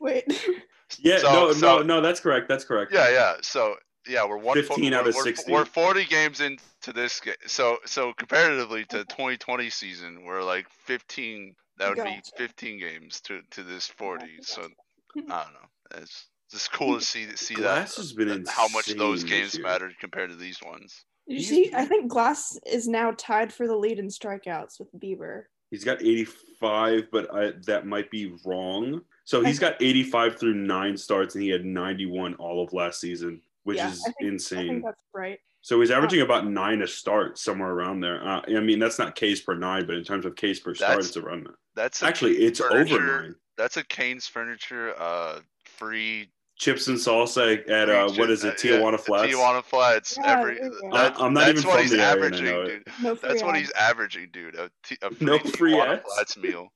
Wait, 0.00 0.24
Yeah, 0.98 1.18
So- 1.18 1.32
no, 1.32 1.52
so- 1.52 1.78
no, 1.78 1.82
no, 1.82 2.00
that's 2.00 2.20
correct. 2.20 2.48
That's 2.48 2.64
correct. 2.64 2.92
Yeah, 2.92 3.10
yeah. 3.10 3.34
So 3.42 3.76
yeah, 4.08 4.26
we're 4.26 4.36
one. 4.38 4.54
15 4.56 4.90
we're, 4.90 4.98
out 4.98 5.06
of 5.06 5.14
we're, 5.14 5.22
60. 5.24 5.52
We're 5.52 5.64
40 5.64 6.04
games 6.06 6.40
into 6.40 6.92
this. 6.94 7.20
Ga- 7.20 7.32
so 7.46 7.78
so 7.86 8.12
comparatively 8.14 8.84
to 8.86 9.04
2020 9.04 9.70
season, 9.70 10.24
we're 10.24 10.42
like 10.42 10.66
15. 10.86 11.54
That 11.78 11.96
would 11.96 12.04
be 12.04 12.20
15 12.36 12.78
games 12.78 13.20
to 13.22 13.40
to 13.52 13.62
this 13.62 13.86
40. 13.86 14.24
Gotcha, 14.24 14.44
So 14.44 14.62
gotcha. 14.62 14.70
I 15.16 15.20
don't 15.44 15.52
know. 15.54 16.02
It's 16.02 16.26
just 16.50 16.72
cool 16.72 16.98
to 16.98 17.04
see 17.04 17.26
see 17.36 17.54
Glass 17.54 17.94
that 17.94 18.00
has 18.02 18.12
been 18.12 18.28
that- 18.28 18.48
how 18.48 18.68
much 18.68 18.86
those 18.94 19.24
games 19.24 19.54
year. 19.54 19.62
mattered 19.62 19.94
compared 20.00 20.30
to 20.30 20.36
these 20.36 20.60
ones. 20.62 21.04
Did 21.28 21.34
you 21.38 21.44
see? 21.44 21.70
I 21.74 21.84
think 21.86 22.08
Glass 22.10 22.58
is 22.66 22.88
now 22.88 23.12
tied 23.16 23.52
for 23.52 23.66
the 23.68 23.76
lead 23.76 23.98
in 23.98 24.08
strikeouts 24.08 24.80
with 24.80 24.88
Bieber. 24.98 25.44
He's 25.70 25.84
got 25.84 26.02
85, 26.02 27.04
but 27.10 27.34
I, 27.34 27.52
that 27.66 27.86
might 27.86 28.10
be 28.10 28.34
wrong. 28.44 29.00
So 29.24 29.42
he's 29.42 29.58
got 29.58 29.80
85 29.80 30.38
through 30.38 30.54
nine 30.54 30.96
starts, 30.98 31.34
and 31.34 31.42
he 31.42 31.48
had 31.48 31.64
91 31.64 32.34
all 32.34 32.62
of 32.62 32.72
last 32.74 33.00
season, 33.00 33.40
which 33.64 33.76
Yeah, 33.78 33.90
is 33.90 34.00
I 34.00 34.04
think- 34.04 34.16
I 34.20 34.24
insane. 34.26 34.68
think 34.68 34.84
that's 34.84 35.00
right. 35.14 35.38
So 35.60 35.80
he's 35.80 35.92
averaging 35.92 36.22
about 36.22 36.46
nine 36.46 36.82
a 36.82 36.86
start, 36.88 37.38
somewhere 37.38 37.70
around 37.70 38.00
there. 38.00 38.26
Uh, 38.26 38.42
I 38.48 38.60
mean, 38.60 38.80
that's 38.80 38.98
not 38.98 39.14
Ks 39.14 39.40
per 39.40 39.54
nine, 39.54 39.86
but 39.86 39.94
in 39.96 40.02
terms 40.04 40.26
of 40.26 40.34
Ks 40.34 40.58
per 40.58 40.74
start, 40.74 40.90
That's- 40.90 41.08
it's 41.08 41.16
around 41.16 41.44
that. 41.46 41.54
That's 41.74 42.02
Actually, 42.02 42.36
Cane's 42.38 42.60
it's 42.60 42.60
over 42.60 43.00
nine. 43.22 43.34
That's 43.56 43.76
a 43.76 43.84
Kane's 43.84 44.26
furniture 44.26 44.94
uh 45.00 45.40
free. 45.64 46.30
Chips 46.58 46.86
and 46.88 46.98
salsa 46.98 47.68
at 47.70 47.88
uh, 47.88 48.08
free 48.08 48.18
what 48.18 48.28
chip- 48.28 48.44
it, 48.44 48.44
uh, 48.44 48.46
yeah, 48.48 48.80
Tijuana 48.80 49.00
Flats? 49.00 49.32
Tijuana 49.32 49.64
Flats. 49.64 50.18
Yeah, 50.18 50.38
every 50.40 50.54
there 50.56 50.64
you 50.64 50.70
go. 50.82 50.90
that- 50.96 51.16
I- 51.20 51.24
I'm 51.24 51.32
not 51.32 51.40
that's 51.46 51.58
even 51.60 51.68
what 51.68 51.74
from 51.76 51.82
he's 51.82 51.90
the 51.92 52.02
I 52.02 52.10
averaging, 52.10 52.44
know 52.44 52.60
it. 52.62 52.66
dude. 52.66 52.82
No 53.02 53.14
free 53.16 53.28
That's 53.28 53.42
what 53.42 53.56
he's 53.56 53.70
averaging, 53.72 54.28
dude. 54.32 54.54
A, 54.56 54.70
t- 54.84 54.98
a 55.02 55.10
free 55.14 55.26
No 55.26 55.38
free 55.38 55.72
Tijuana 55.72 55.88
ads? 55.98 56.02
Flats 56.14 56.36
meal. 56.36 56.68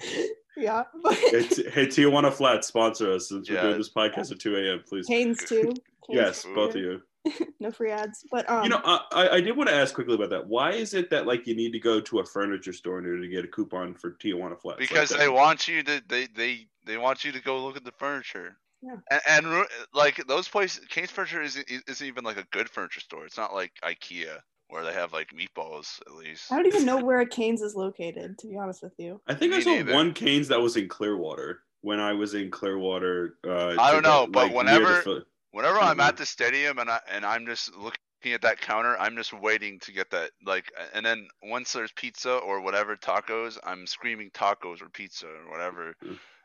Yeah, 0.56 0.84
but 1.02 1.14
Hey, 1.14 1.46
T- 1.46 1.70
hey, 1.70 1.86
Tijuana 1.86 2.32
Flats, 2.32 2.68
sponsor 2.68 3.12
us 3.12 3.28
since 3.28 3.48
we're 3.48 3.60
doing 3.60 3.78
this 3.78 3.88
podcast 3.92 4.32
at 4.32 4.40
2 4.40 4.56
a.m., 4.56 4.82
please. 4.88 5.06
Canes 5.06 5.38
too. 5.44 5.62
Canes 5.72 5.74
Yes, 6.08 6.42
too. 6.42 6.54
both 6.54 6.74
of 6.74 6.80
you. 6.80 7.02
no 7.60 7.70
free 7.70 7.90
ads. 7.90 8.24
But 8.30 8.48
um, 8.48 8.64
You 8.64 8.70
know, 8.70 8.80
I, 8.84 9.00
I 9.12 9.28
I 9.34 9.40
did 9.40 9.56
want 9.56 9.68
to 9.68 9.74
ask 9.74 9.94
quickly 9.94 10.14
about 10.14 10.30
that. 10.30 10.46
Why 10.46 10.72
is 10.72 10.94
it 10.94 11.10
that 11.10 11.26
like 11.26 11.46
you 11.46 11.54
need 11.54 11.72
to 11.72 11.78
go 11.78 12.00
to 12.00 12.20
a 12.20 12.24
furniture 12.24 12.72
store 12.72 12.98
in 12.98 13.04
order 13.04 13.20
to 13.20 13.28
get 13.28 13.44
a 13.44 13.48
coupon 13.48 13.94
for 13.94 14.12
Tijuana 14.12 14.58
Flats? 14.58 14.80
Like 14.80 14.88
Because 14.88 15.10
that? 15.10 15.18
they 15.18 15.28
want 15.28 15.68
you 15.68 15.82
to 15.82 16.02
they, 16.08 16.26
they 16.34 16.66
they 16.86 16.96
want 16.96 17.22
you 17.24 17.32
to 17.32 17.40
go 17.42 17.62
look 17.64 17.76
at 17.76 17.84
the 17.84 17.92
furniture. 17.92 18.56
Yeah. 18.82 18.96
And, 19.10 19.46
and 19.46 19.66
like 19.92 20.26
those 20.26 20.48
places, 20.48 20.86
Kane's 20.88 21.10
Furniture 21.10 21.42
isn't 21.42 21.66
isn't 21.86 22.06
even 22.06 22.24
like 22.24 22.38
a 22.38 22.44
good 22.50 22.70
furniture 22.70 23.00
store. 23.00 23.26
It's 23.26 23.36
not 23.36 23.52
like 23.52 23.72
IKEA 23.84 24.38
where 24.70 24.84
they 24.84 24.92
have 24.92 25.12
like 25.12 25.28
meatballs 25.32 26.00
at 26.06 26.14
least. 26.14 26.50
I 26.50 26.56
don't 26.56 26.66
even 26.66 26.84
know 26.84 26.98
where 27.04 27.20
a 27.20 27.26
Canes 27.26 27.60
is 27.60 27.74
located. 27.74 28.38
To 28.38 28.46
be 28.46 28.56
honest 28.56 28.82
with 28.82 28.94
you, 28.98 29.20
I 29.26 29.34
think 29.34 29.52
I 29.52 29.60
saw 29.60 29.70
neither. 29.74 29.92
one 29.94 30.12
Canes 30.14 30.48
that 30.48 30.60
was 30.60 30.76
in 30.76 30.88
Clearwater 30.88 31.60
when 31.82 32.00
I 32.00 32.12
was 32.12 32.34
in 32.34 32.50
Clearwater. 32.50 33.36
Uh, 33.46 33.74
I 33.78 33.92
don't 33.92 34.02
know, 34.02 34.26
go, 34.26 34.32
but 34.32 34.42
near 34.46 34.48
the 34.50 34.56
whenever- 34.56 35.02
Phil- 35.02 35.22
Whenever 35.52 35.80
I'm 35.80 35.98
at 35.98 36.16
the 36.16 36.24
stadium 36.24 36.78
and 36.78 36.88
I 36.88 37.00
and 37.10 37.26
I'm 37.26 37.44
just 37.44 37.74
looking 37.76 38.32
at 38.32 38.42
that 38.42 38.60
counter, 38.60 38.96
I'm 39.00 39.16
just 39.16 39.32
waiting 39.32 39.80
to 39.80 39.90
get 39.90 40.08
that 40.12 40.30
like 40.46 40.70
and 40.94 41.04
then 41.04 41.26
once 41.42 41.72
there's 41.72 41.90
pizza 41.90 42.34
or 42.36 42.60
whatever 42.60 42.94
tacos, 42.96 43.58
I'm 43.64 43.84
screaming 43.88 44.30
tacos 44.30 44.80
or 44.80 44.88
pizza 44.88 45.26
or 45.26 45.50
whatever. 45.50 45.96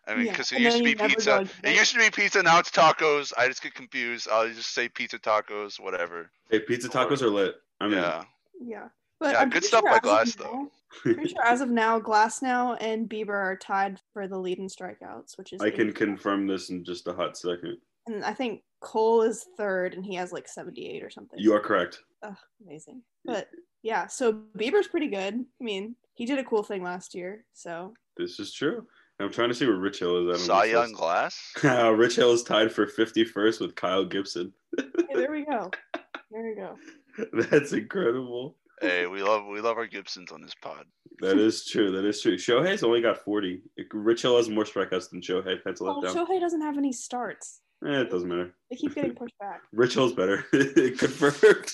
I 0.07 0.15
mean, 0.15 0.25
Yeah, 0.25 0.31
because 0.31 0.51
it 0.51 0.55
and 0.55 0.63
used 0.65 0.77
to 0.77 0.83
be 0.83 0.89
you 0.89 0.95
never 0.95 1.09
go 1.09 1.15
pizza. 1.15 1.41
It 1.41 1.49
it. 1.69 1.75
used 1.75 1.93
to 1.93 1.99
be 1.99 2.09
pizza. 2.09 2.41
Now 2.41 2.57
it's 2.57 2.71
tacos. 2.71 3.31
I 3.37 3.47
just 3.47 3.61
get 3.61 3.75
confused. 3.75 4.27
I'll 4.31 4.47
just 4.49 4.73
say 4.73 4.89
pizza 4.89 5.19
tacos, 5.19 5.79
whatever. 5.79 6.31
Hey, 6.49 6.59
pizza 6.61 6.89
tacos 6.89 7.21
are 7.21 7.29
lit. 7.29 7.55
I 7.79 7.87
mean, 7.87 7.97
yeah. 7.97 8.23
yeah. 8.61 8.87
But 9.19 9.33
Yeah, 9.33 9.39
I'm 9.41 9.49
good 9.49 9.63
stuff 9.63 9.81
sure 9.81 9.89
by 9.89 9.95
as 9.95 9.97
of 9.97 10.03
Glass, 10.03 10.35
though. 10.35 10.71
Pretty 11.01 11.29
sure 11.29 11.43
as 11.45 11.61
of 11.61 11.69
now, 11.69 11.99
Glasnow 11.99 12.77
and 12.81 13.09
Bieber 13.09 13.29
are 13.29 13.57
tied 13.57 13.99
for 14.13 14.27
the 14.27 14.37
lead 14.37 14.59
in 14.59 14.67
strikeouts, 14.67 15.37
which 15.37 15.53
is 15.53 15.61
I 15.61 15.69
can 15.69 15.89
80. 15.89 15.93
confirm 15.93 16.47
this 16.47 16.69
in 16.69 16.83
just 16.83 17.07
a 17.07 17.13
hot 17.13 17.37
second. 17.37 17.77
And 18.07 18.23
I 18.23 18.33
think 18.33 18.61
Cole 18.81 19.21
is 19.23 19.45
third, 19.57 19.93
and 19.93 20.05
he 20.05 20.15
has 20.15 20.31
like 20.31 20.47
78 20.47 21.03
or 21.03 21.09
something. 21.09 21.39
You 21.39 21.53
are 21.53 21.59
correct. 21.59 21.99
Ugh, 22.23 22.35
amazing. 22.65 23.01
But 23.23 23.49
yeah, 23.83 24.07
so 24.07 24.41
Bieber's 24.57 24.87
pretty 24.87 25.07
good. 25.07 25.33
I 25.33 25.63
mean, 25.63 25.95
he 26.13 26.25
did 26.25 26.39
a 26.39 26.43
cool 26.43 26.63
thing 26.63 26.83
last 26.83 27.15
year, 27.15 27.45
so 27.53 27.93
This 28.17 28.39
is 28.39 28.53
true. 28.53 28.85
I'm 29.19 29.31
trying 29.31 29.47
to 29.49 29.55
see 29.55 29.65
where 29.65 29.77
Rich 29.77 29.99
Hill 29.99 30.29
is 30.29 30.35
at. 30.35 30.41
on 30.41 30.45
Cy 30.45 30.65
this 30.65 30.71
Young 30.73 30.87
list. 30.89 30.95
Glass. 30.95 31.51
Uh, 31.63 31.91
Rich 31.91 32.17
Hill 32.17 32.33
is 32.33 32.43
tied 32.43 32.71
for 32.71 32.85
51st 32.85 33.61
with 33.61 33.75
Kyle 33.75 34.03
Gibson. 34.05 34.51
hey, 34.77 34.85
there 35.15 35.31
we 35.31 35.45
go. 35.45 35.71
There 36.31 36.43
we 36.43 36.55
go. 36.55 36.75
That's 37.33 37.73
incredible. 37.73 38.55
hey, 38.81 39.07
we 39.07 39.21
love 39.23 39.45
we 39.45 39.61
love 39.61 39.77
our 39.77 39.87
Gibsons 39.87 40.31
on 40.31 40.41
this 40.41 40.53
pod. 40.61 40.85
That 41.19 41.37
is 41.37 41.65
true. 41.65 41.91
That 41.91 42.05
is 42.05 42.21
true. 42.21 42.35
Shohei's 42.35 42.83
only 42.83 43.01
got 43.01 43.23
40. 43.23 43.61
Rich 43.93 44.21
Hill 44.23 44.35
has 44.37 44.49
more 44.49 44.65
strikeouts 44.65 45.09
than 45.09 45.21
Shohei. 45.21 45.63
Pencil 45.63 45.87
Oh, 45.89 46.01
it 46.01 46.05
down. 46.05 46.15
Shohei 46.15 46.39
doesn't 46.41 46.61
have 46.61 46.77
any 46.77 46.91
starts. 46.91 47.61
Eh, 47.85 48.01
it 48.01 48.09
doesn't 48.09 48.27
matter. 48.27 48.53
They 48.69 48.75
keep 48.75 48.95
getting 48.95 49.13
pushed 49.15 49.37
back. 49.39 49.61
Rich 49.71 49.93
Hill's 49.93 50.13
better. 50.13 50.41
Confirmed. 50.51 51.73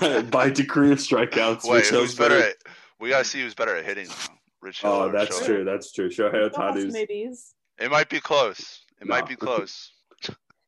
by, 0.00 0.22
by 0.30 0.50
decree 0.50 0.92
of 0.92 0.98
strikeouts. 0.98 1.64
Wait, 1.64 1.76
Rich 1.78 1.90
Hill's 1.90 2.14
better 2.14 2.38
at? 2.42 2.56
We 2.98 3.10
gotta 3.10 3.24
see 3.24 3.40
who's 3.40 3.54
better 3.54 3.76
at 3.76 3.84
hitting. 3.84 4.06
Though. 4.08 4.34
Rich 4.62 4.82
Hill. 4.82 4.90
Oh, 4.92 5.10
that's 5.12 5.40
Shohei. 5.40 5.46
true. 5.46 5.64
That's 5.64 5.92
true. 5.92 6.08
Shohei 6.10 6.50
Ohtani's. 6.50 6.92
maybes. 6.92 7.54
It 7.78 7.90
might 7.90 8.08
be 8.10 8.20
close. 8.20 8.82
It 9.00 9.06
No. 9.08 9.14
might 9.14 9.28
be 9.28 9.36
close. 9.36 9.92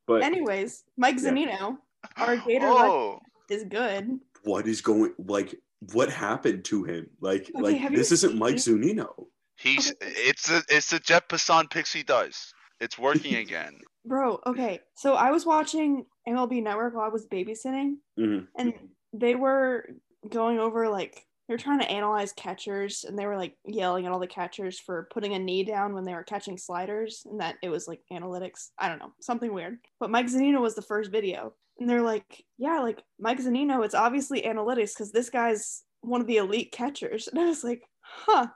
But 0.06 0.23
Anyways, 0.23 0.85
Mike 0.97 1.16
Yeah. 1.21 1.73
Zunino 2.06 2.28
Our 2.28 2.37
Gator 2.38 2.66
oh, 2.66 3.21
is 3.49 3.64
good. 3.64 4.18
what 4.44 4.66
is 4.66 4.80
going? 4.80 5.14
Like, 5.18 5.54
what 5.92 6.11
happened 6.11 6.64
to 6.66 6.85
him? 6.85 7.09
Like, 7.21 7.50
Okay, 7.54 7.61
like 7.80 7.94
this 7.94 8.12
isn't 8.12 8.37
Mike 8.37 8.59
seen- 8.59 8.78
Zunino. 8.82 9.26
he's 9.56 9.92
it's 10.00 10.50
a 10.50 10.62
it's 10.68 10.90
the 10.90 10.99
Jeff 10.99 11.28
Passan 11.28 11.71
pixie 11.71 12.02
does. 12.02 12.52
It's 12.80 12.99
working 12.99 13.37
again. 13.37 13.78
Bro, 14.04 14.40
okay. 14.47 14.80
So 14.97 15.14
I 15.14 15.30
was 15.30 15.47
watching 15.47 16.04
MLB 16.28 16.62
Network 16.62 16.94
while 16.94 17.04
I 17.04 17.09
was 17.09 17.26
babysitting, 17.28 17.94
Mhm. 18.18 18.49
and 18.59 18.75
they 19.12 19.35
were 19.37 19.87
going 20.28 20.59
over 20.59 20.88
like 20.88 21.25
they 21.49 21.54
were 21.54 21.59
trying 21.59 21.80
to 21.80 21.90
analyze 21.90 22.32
catchers, 22.32 23.04
and 23.04 23.16
they 23.18 23.26
were 23.26 23.37
like 23.37 23.56
yelling 23.64 24.06
at 24.06 24.12
all 24.12 24.18
the 24.21 24.26
catchers 24.26 24.78
for 24.80 25.09
putting 25.12 25.35
a 25.35 25.38
knee 25.38 25.62
down 25.64 25.94
when 25.94 26.04
they 26.04 26.14
were 26.14 26.23
catching 26.25 26.56
sliders, 26.59 27.25
and 27.30 27.40
that 27.40 27.56
it 27.62 27.68
was 27.68 27.87
like 27.87 28.00
analytics. 28.12 28.71
I 28.78 28.88
don't 28.88 28.99
know, 29.00 29.12
something 29.21 29.52
weird. 29.52 29.78
But 30.00 30.11
Mike 30.11 30.26
Zunino 30.26 30.61
was 30.61 30.75
the 30.75 30.82
first 30.82 31.11
video, 31.12 31.54
and 31.83 31.91
they're 31.91 32.01
like, 32.01 32.45
yeah, 32.59 32.79
like 32.79 33.03
Mike 33.19 33.41
Zunino, 33.41 33.85
it's 33.85 33.95
obviously 33.95 34.43
analytics 34.43 34.93
because 34.95 35.11
this 35.11 35.31
guy's 35.31 35.83
one 36.01 36.21
of 36.21 36.29
the 36.29 36.37
elite 36.37 36.71
catchers, 36.73 37.27
and 37.33 37.41
I 37.41 37.47
was 37.47 37.65
like, 37.65 37.83
huh. 38.05 38.47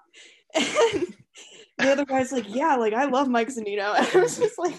And 0.55 1.07
the 1.79 1.93
other 1.93 2.05
guy's 2.05 2.31
like, 2.31 2.47
yeah, 2.49 2.77
like 2.77 2.95
I 2.95 3.07
love 3.07 3.29
Mike 3.29 3.49
Zunino. 3.49 3.95
And 3.97 4.09
I 4.15 4.19
was 4.21 4.39
just 4.39 4.59
like? 4.59 4.77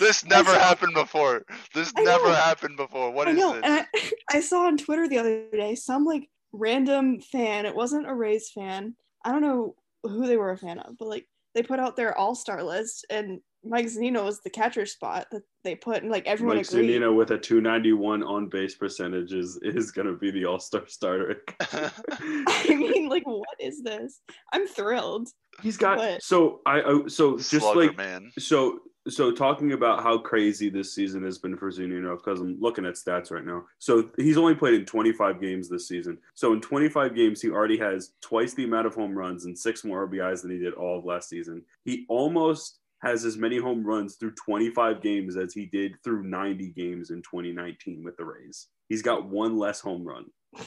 This 0.00 0.24
never 0.24 0.52
saw- 0.52 0.58
happened 0.58 0.94
before. 0.94 1.44
This 1.74 1.92
I 1.96 2.02
never 2.02 2.28
know. 2.28 2.34
happened 2.34 2.76
before. 2.78 3.10
What 3.10 3.28
I 3.28 3.32
is 3.32 3.36
know, 3.38 3.52
this? 3.52 3.62
and 3.62 3.74
I, 3.74 4.36
I 4.38 4.40
saw 4.40 4.66
on 4.66 4.78
Twitter 4.78 5.06
the 5.06 5.18
other 5.18 5.44
day 5.52 5.74
some 5.74 6.04
like 6.04 6.28
random 6.52 7.20
fan. 7.20 7.66
It 7.66 7.76
wasn't 7.76 8.08
a 8.08 8.14
Rays 8.14 8.50
fan. 8.54 8.96
I 9.24 9.32
don't 9.32 9.42
know 9.42 9.74
who 10.02 10.26
they 10.26 10.38
were 10.38 10.52
a 10.52 10.58
fan 10.58 10.78
of, 10.78 10.96
but 10.98 11.08
like 11.08 11.26
they 11.54 11.62
put 11.62 11.78
out 11.78 11.94
their 11.94 12.16
All 12.16 12.34
Star 12.34 12.62
list, 12.62 13.06
and 13.10 13.40
Mike 13.68 13.86
Zunino 13.86 14.24
was 14.24 14.40
the 14.40 14.50
catcher 14.50 14.86
spot 14.86 15.26
that 15.32 15.42
they 15.64 15.74
put, 15.74 16.02
and 16.02 16.10
like 16.10 16.26
everyone 16.26 16.56
Mike 16.56 16.68
agreed. 16.68 16.90
Zunino 17.00 17.14
with 17.16 17.30
a 17.30 17.38
291 17.38 18.22
on 18.22 18.48
base 18.48 18.74
percentage 18.74 19.32
is, 19.32 19.58
is 19.62 19.90
going 19.90 20.06
to 20.06 20.14
be 20.16 20.30
the 20.30 20.44
All 20.44 20.58
Star 20.58 20.86
starter. 20.86 21.42
I 21.60 22.64
mean, 22.68 23.08
like, 23.08 23.26
what 23.26 23.46
is 23.60 23.82
this? 23.82 24.20
I'm 24.52 24.66
thrilled. 24.66 25.28
He's 25.62 25.76
got 25.76 25.98
What? 25.98 26.22
so 26.22 26.60
I 26.66 26.82
I- 26.82 27.06
so 27.08 27.36
just 27.36 27.50
Slugger 27.50 27.86
like 27.88 27.96
man. 27.96 28.30
so 28.38 28.80
so 29.08 29.30
talking 29.30 29.72
about 29.72 30.02
how 30.02 30.18
crazy 30.18 30.68
this 30.68 30.92
season 30.94 31.22
has 31.22 31.38
been 31.38 31.56
for 31.56 31.70
Zunino 31.70 32.16
because 32.16 32.40
I'm 32.40 32.58
looking 32.60 32.84
at 32.84 32.94
stats 32.94 33.30
right 33.30 33.44
now. 33.44 33.64
So 33.78 34.10
he's 34.16 34.36
only 34.36 34.56
played 34.56 34.74
in 34.74 34.84
25 34.84 35.40
games 35.40 35.68
this 35.68 35.86
season. 35.86 36.18
So 36.34 36.52
in 36.52 36.60
25 36.60 37.14
games, 37.14 37.40
he 37.40 37.48
already 37.50 37.78
has 37.78 38.14
twice 38.20 38.52
the 38.54 38.64
amount 38.64 38.88
of 38.88 38.96
home 38.96 39.16
runs 39.16 39.44
and 39.44 39.56
six 39.56 39.84
more 39.84 40.08
RBIs 40.08 40.42
than 40.42 40.50
he 40.50 40.58
did 40.58 40.74
all 40.74 40.98
of 40.98 41.04
last 41.04 41.28
season. 41.28 41.62
He 41.84 42.04
almost 42.08 42.80
has 43.06 43.24
as 43.24 43.36
many 43.36 43.58
home 43.58 43.84
runs 43.84 44.16
through 44.16 44.32
25 44.32 45.02
games 45.02 45.36
as 45.36 45.52
he 45.52 45.66
did 45.66 45.92
through 46.02 46.24
90 46.24 46.72
games 46.72 47.10
in 47.10 47.18
2019 47.22 48.02
with 48.04 48.16
the 48.16 48.24
Rays. 48.24 48.68
He's 48.88 49.02
got 49.02 49.28
one 49.28 49.58
less 49.58 49.80
home 49.80 50.04
run. 50.04 50.26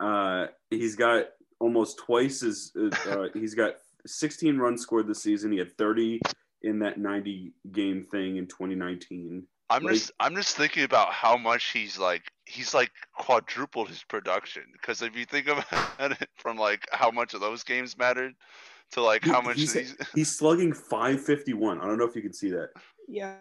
Uh, 0.00 0.48
he's 0.68 0.96
got 0.96 1.26
almost 1.60 1.96
twice 1.96 2.42
as 2.42 2.72
uh, 3.06 3.28
he's 3.34 3.54
got 3.54 3.74
16 4.04 4.58
runs 4.58 4.82
scored 4.82 5.06
this 5.06 5.22
season. 5.22 5.52
He 5.52 5.58
had 5.58 5.78
30 5.78 6.18
in 6.62 6.80
that 6.80 6.98
90 6.98 7.52
game 7.70 8.04
thing 8.10 8.36
in 8.36 8.48
2019. 8.48 9.46
I'm 9.70 9.84
like- 9.84 9.94
just 9.94 10.10
I'm 10.20 10.34
just 10.34 10.56
thinking 10.56 10.82
about 10.82 11.12
how 11.12 11.36
much 11.36 11.70
he's 11.70 11.98
like 11.98 12.22
he's 12.44 12.74
like 12.74 12.90
quadrupled 13.16 13.88
his 13.88 14.02
production 14.02 14.64
because 14.72 15.02
if 15.02 15.16
you 15.16 15.24
think 15.24 15.46
about 15.46 15.64
it 16.00 16.28
from 16.34 16.56
like 16.58 16.86
how 16.92 17.10
much 17.10 17.32
of 17.32 17.40
those 17.40 17.62
games 17.62 17.96
mattered 17.96 18.34
to 18.92 19.02
like 19.02 19.24
how 19.24 19.40
much 19.40 19.56
he's, 19.56 19.72
these 19.72 19.96
he's 20.14 20.36
slugging 20.36 20.72
551. 20.72 21.80
I 21.80 21.84
don't 21.86 21.98
know 21.98 22.04
if 22.06 22.14
you 22.16 22.22
can 22.22 22.32
see 22.32 22.50
that. 22.50 22.70
Yeah, 23.08 23.36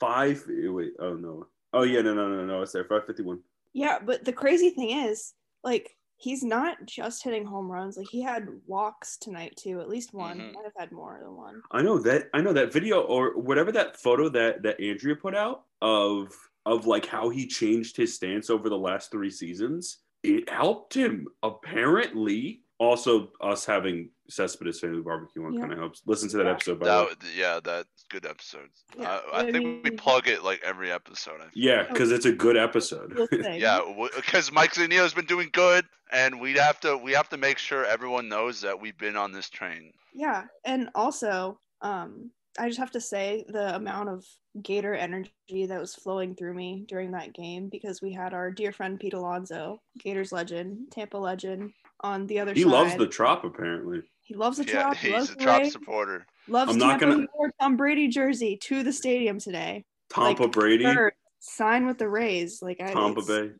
Five. 0.00 0.44
Wait. 0.48 0.92
Oh 1.00 1.14
no. 1.14 1.46
Oh 1.72 1.82
yeah. 1.82 2.00
No. 2.02 2.14
No. 2.14 2.28
No. 2.28 2.44
No. 2.46 2.62
It's 2.62 2.72
there. 2.72 2.84
551. 2.84 3.40
yeah. 3.72 3.98
But 4.04 4.24
the 4.24 4.32
crazy 4.32 4.70
thing 4.70 4.90
is, 5.06 5.34
like, 5.64 5.96
he's 6.16 6.42
not 6.42 6.78
just 6.86 7.22
hitting 7.22 7.44
home 7.44 7.70
runs. 7.70 7.96
Like, 7.96 8.06
he 8.10 8.22
had 8.22 8.48
walks 8.66 9.16
tonight 9.18 9.54
too. 9.56 9.80
At 9.80 9.88
least 9.88 10.14
one. 10.14 10.38
Mhm. 10.38 10.54
Might 10.54 10.64
have 10.64 10.72
had 10.78 10.92
more 10.92 11.18
than 11.22 11.34
one. 11.36 11.60
I 11.72 11.82
know 11.82 11.98
that. 11.98 12.28
I 12.32 12.40
know 12.40 12.52
that 12.54 12.72
video 12.72 13.00
or 13.02 13.36
whatever 13.36 13.72
that 13.72 13.98
photo 14.00 14.28
that 14.30 14.62
that 14.62 14.80
Andrea 14.80 15.16
put 15.16 15.34
out 15.34 15.64
of 15.82 16.32
of 16.64 16.86
like 16.86 17.06
how 17.06 17.28
he 17.28 17.46
changed 17.46 17.96
his 17.96 18.14
stance 18.14 18.50
over 18.50 18.68
the 18.68 18.78
last 18.78 19.10
three 19.10 19.30
seasons. 19.30 19.98
It 20.22 20.48
helped 20.48 20.94
him 20.94 21.28
apparently. 21.42 22.62
Also, 22.78 23.32
us 23.40 23.64
having 23.64 24.10
Cespedes 24.28 24.80
Family 24.80 25.00
Barbecue 25.00 25.44
on 25.46 25.54
Yeah. 25.54 25.60
kind 25.60 25.72
of 25.72 25.78
helps. 25.78 26.02
Listen 26.06 26.28
to 26.30 26.36
that 26.38 26.44
Yeah. 26.46 26.52
episode. 26.52 26.78
By 26.80 26.86
the 26.86 27.04
way. 27.04 27.10
yeah 27.34 27.60
that's 27.64 28.04
good 28.10 28.26
episode. 28.26 28.68
Yeah, 28.98 29.20
I, 29.32 29.36
I 29.36 29.46
I 29.46 29.52
think 29.52 29.82
we 29.84 29.90
plug 29.92 30.28
it 30.28 30.42
like 30.44 30.60
every 30.62 30.92
episode. 30.92 31.40
I 31.40 31.44
feel. 31.50 31.50
Yeah, 31.54 31.82
because 31.88 32.12
it's 32.12 32.26
a 32.26 32.32
good 32.32 32.56
episode. 32.56 33.14
Cool 33.16 33.26
thing. 33.28 33.60
Yeah, 33.60 33.80
because 34.14 34.52
Mike 34.52 34.74
Zunino's 34.74 35.14
been 35.14 35.24
doing 35.26 35.48
good, 35.52 35.86
and 36.12 36.38
we 36.40 36.52
have 36.54 36.78
to 36.80 36.96
we 36.98 37.12
have 37.12 37.28
to 37.30 37.36
make 37.36 37.58
sure 37.58 37.84
everyone 37.86 38.28
knows 38.28 38.60
that 38.60 38.78
we've 38.78 38.98
been 38.98 39.16
on 39.16 39.32
this 39.32 39.48
train. 39.48 39.92
Yeah, 40.14 40.44
and 40.64 40.90
also, 40.94 41.58
um, 41.82 42.30
I 42.58 42.68
just 42.68 42.78
have 42.80 42.90
to 42.92 43.00
say 43.00 43.44
the 43.48 43.74
amount 43.76 44.08
of 44.10 44.24
Gator 44.62 44.94
energy 44.94 45.30
that 45.66 45.78
was 45.80 45.94
flowing 45.94 46.34
through 46.34 46.54
me 46.54 46.84
during 46.88 47.10
that 47.12 47.34
game 47.34 47.68
because 47.68 48.00
we 48.00 48.12
had 48.12 48.32
our 48.34 48.50
dear 48.50 48.72
friend 48.72 48.98
Pete 48.98 49.12
Alonso, 49.14 49.78
Gators 49.98 50.32
legend, 50.32 50.90
Tampa 50.90 51.18
legend, 51.18 51.72
on 52.00 52.26
the 52.26 52.38
other 52.40 52.52
he 52.52 52.62
side. 52.62 52.68
He 52.68 52.72
loves 52.72 52.96
the 52.96 53.06
trop 53.06 53.44
apparently. 53.44 54.02
he 54.22 54.34
loves 54.34 54.58
the 54.58 54.64
yeah, 54.66 54.82
trop. 54.82 54.96
he 54.96 55.12
loves 55.12 55.28
he's 55.28 55.36
a 55.36 55.38
the 55.38 55.44
top 55.44 55.60
Ray, 55.62 55.70
supporter. 55.70 56.26
loves 56.48 56.72
I'm 56.72 56.78
not 56.78 56.98
Tampa. 57.00 57.06
gonna- 57.06 57.20
He 57.22 57.28
wore 57.34 57.52
Tom 57.60 57.76
Brady 57.76 58.08
jersey 58.08 58.56
to 58.62 58.82
the 58.82 58.92
stadium 58.92 59.38
today. 59.38 59.84
Tampa 60.10 60.42
Like, 60.44 60.52
Brady, 60.52 60.84
Third, 60.84 61.12
sign 61.40 61.86
with 61.86 61.98
the 61.98 62.08
Rays. 62.08 62.60
Like 62.62 62.80
I, 62.80 62.92
Tampa 62.92 63.20
it's- 63.20 63.26
Bay. 63.26 63.50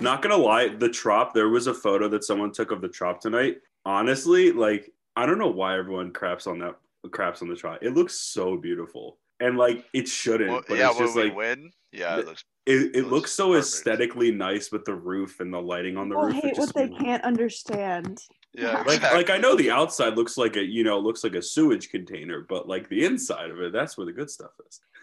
Not 0.00 0.22
gonna 0.22 0.36
lie, 0.38 0.68
the 0.68 0.88
trop. 0.88 1.34
There 1.34 1.50
was 1.50 1.66
a 1.66 1.74
photo 1.74 2.08
that 2.08 2.24
someone 2.24 2.52
took 2.52 2.70
of 2.70 2.80
the 2.80 2.88
trop 2.88 3.20
tonight. 3.20 3.58
Honestly, 3.84 4.50
like 4.50 4.90
I 5.14 5.26
don't 5.26 5.38
know 5.38 5.50
why 5.50 5.78
everyone 5.78 6.10
craps 6.12 6.46
on 6.46 6.58
that 6.60 6.76
craps 7.10 7.42
on 7.42 7.48
the 7.48 7.56
trop. 7.56 7.80
It 7.82 7.90
looks 7.90 8.14
so 8.14 8.56
beautiful, 8.56 9.18
and 9.40 9.56
like 9.56 9.84
it 9.92 10.08
shouldn't. 10.08 10.50
Well, 10.50 10.62
but 10.68 10.78
yeah, 10.78 10.90
it's 10.90 10.98
when 10.98 11.06
just 11.06 11.16
we 11.16 11.24
like 11.24 11.36
win, 11.36 11.70
yeah, 11.92 12.18
it 12.18 12.26
looks. 12.26 12.44
it, 12.66 12.72
it 12.72 12.94
looks 12.94 13.10
looks 13.10 13.32
so 13.32 13.48
perfect. 13.48 13.66
aesthetically 13.66 14.30
nice 14.30 14.70
with 14.72 14.84
the 14.84 14.94
roof 14.94 15.40
and 15.40 15.52
the 15.52 15.60
lighting 15.60 15.96
on 15.96 16.08
the 16.08 16.14
People 16.14 16.26
roof. 16.26 16.36
It 16.36 16.44
hate 16.44 16.54
just- 16.56 16.74
what 16.74 16.90
they 16.90 16.96
can't 16.96 17.22
understand. 17.24 18.18
Yeah, 18.56 18.78
like 18.86 18.96
exactly. 18.98 19.18
like 19.18 19.30
I 19.30 19.36
know 19.38 19.56
the 19.56 19.72
outside 19.72 20.14
looks 20.16 20.36
like 20.36 20.54
a 20.56 20.62
you 20.62 20.84
know 20.84 20.98
looks 21.00 21.24
like 21.24 21.34
a 21.34 21.42
sewage 21.42 21.88
container, 21.90 22.46
but 22.48 22.68
like 22.68 22.88
the 22.88 23.04
inside 23.04 23.50
of 23.50 23.60
it, 23.60 23.72
that's 23.72 23.98
where 23.98 24.06
the 24.06 24.12
good 24.12 24.30
stuff 24.30 24.52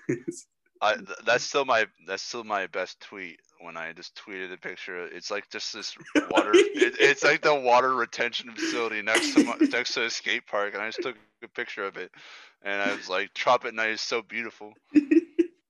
is. 0.07 0.47
I, 0.81 0.95
th- 0.95 1.07
that's 1.25 1.43
still 1.43 1.65
my 1.65 1.85
that's 2.07 2.23
still 2.23 2.43
my 2.43 2.65
best 2.67 2.99
tweet 3.01 3.39
when 3.59 3.77
I 3.77 3.93
just 3.93 4.15
tweeted 4.15 4.51
a 4.51 4.57
picture. 4.57 5.05
It's 5.05 5.29
like 5.29 5.49
just 5.51 5.73
this 5.73 5.95
water. 6.31 6.51
it, 6.55 6.95
it's 6.99 7.23
like 7.23 7.41
the 7.41 7.53
water 7.53 7.93
retention 7.93 8.51
facility 8.55 9.01
next 9.03 9.35
to 9.35 9.43
my, 9.43 9.55
next 9.61 9.93
to 9.93 10.05
a 10.05 10.09
skate 10.09 10.47
park, 10.47 10.73
and 10.73 10.81
I 10.81 10.87
just 10.87 11.03
took 11.03 11.15
a 11.43 11.47
picture 11.47 11.83
of 11.85 11.97
it, 11.97 12.11
and 12.63 12.81
I 12.81 12.95
was 12.95 13.07
like, 13.09 13.33
"Tropic 13.35 13.73
night 13.75 13.91
is 13.91 14.01
so 14.01 14.21
beautiful." 14.23 14.73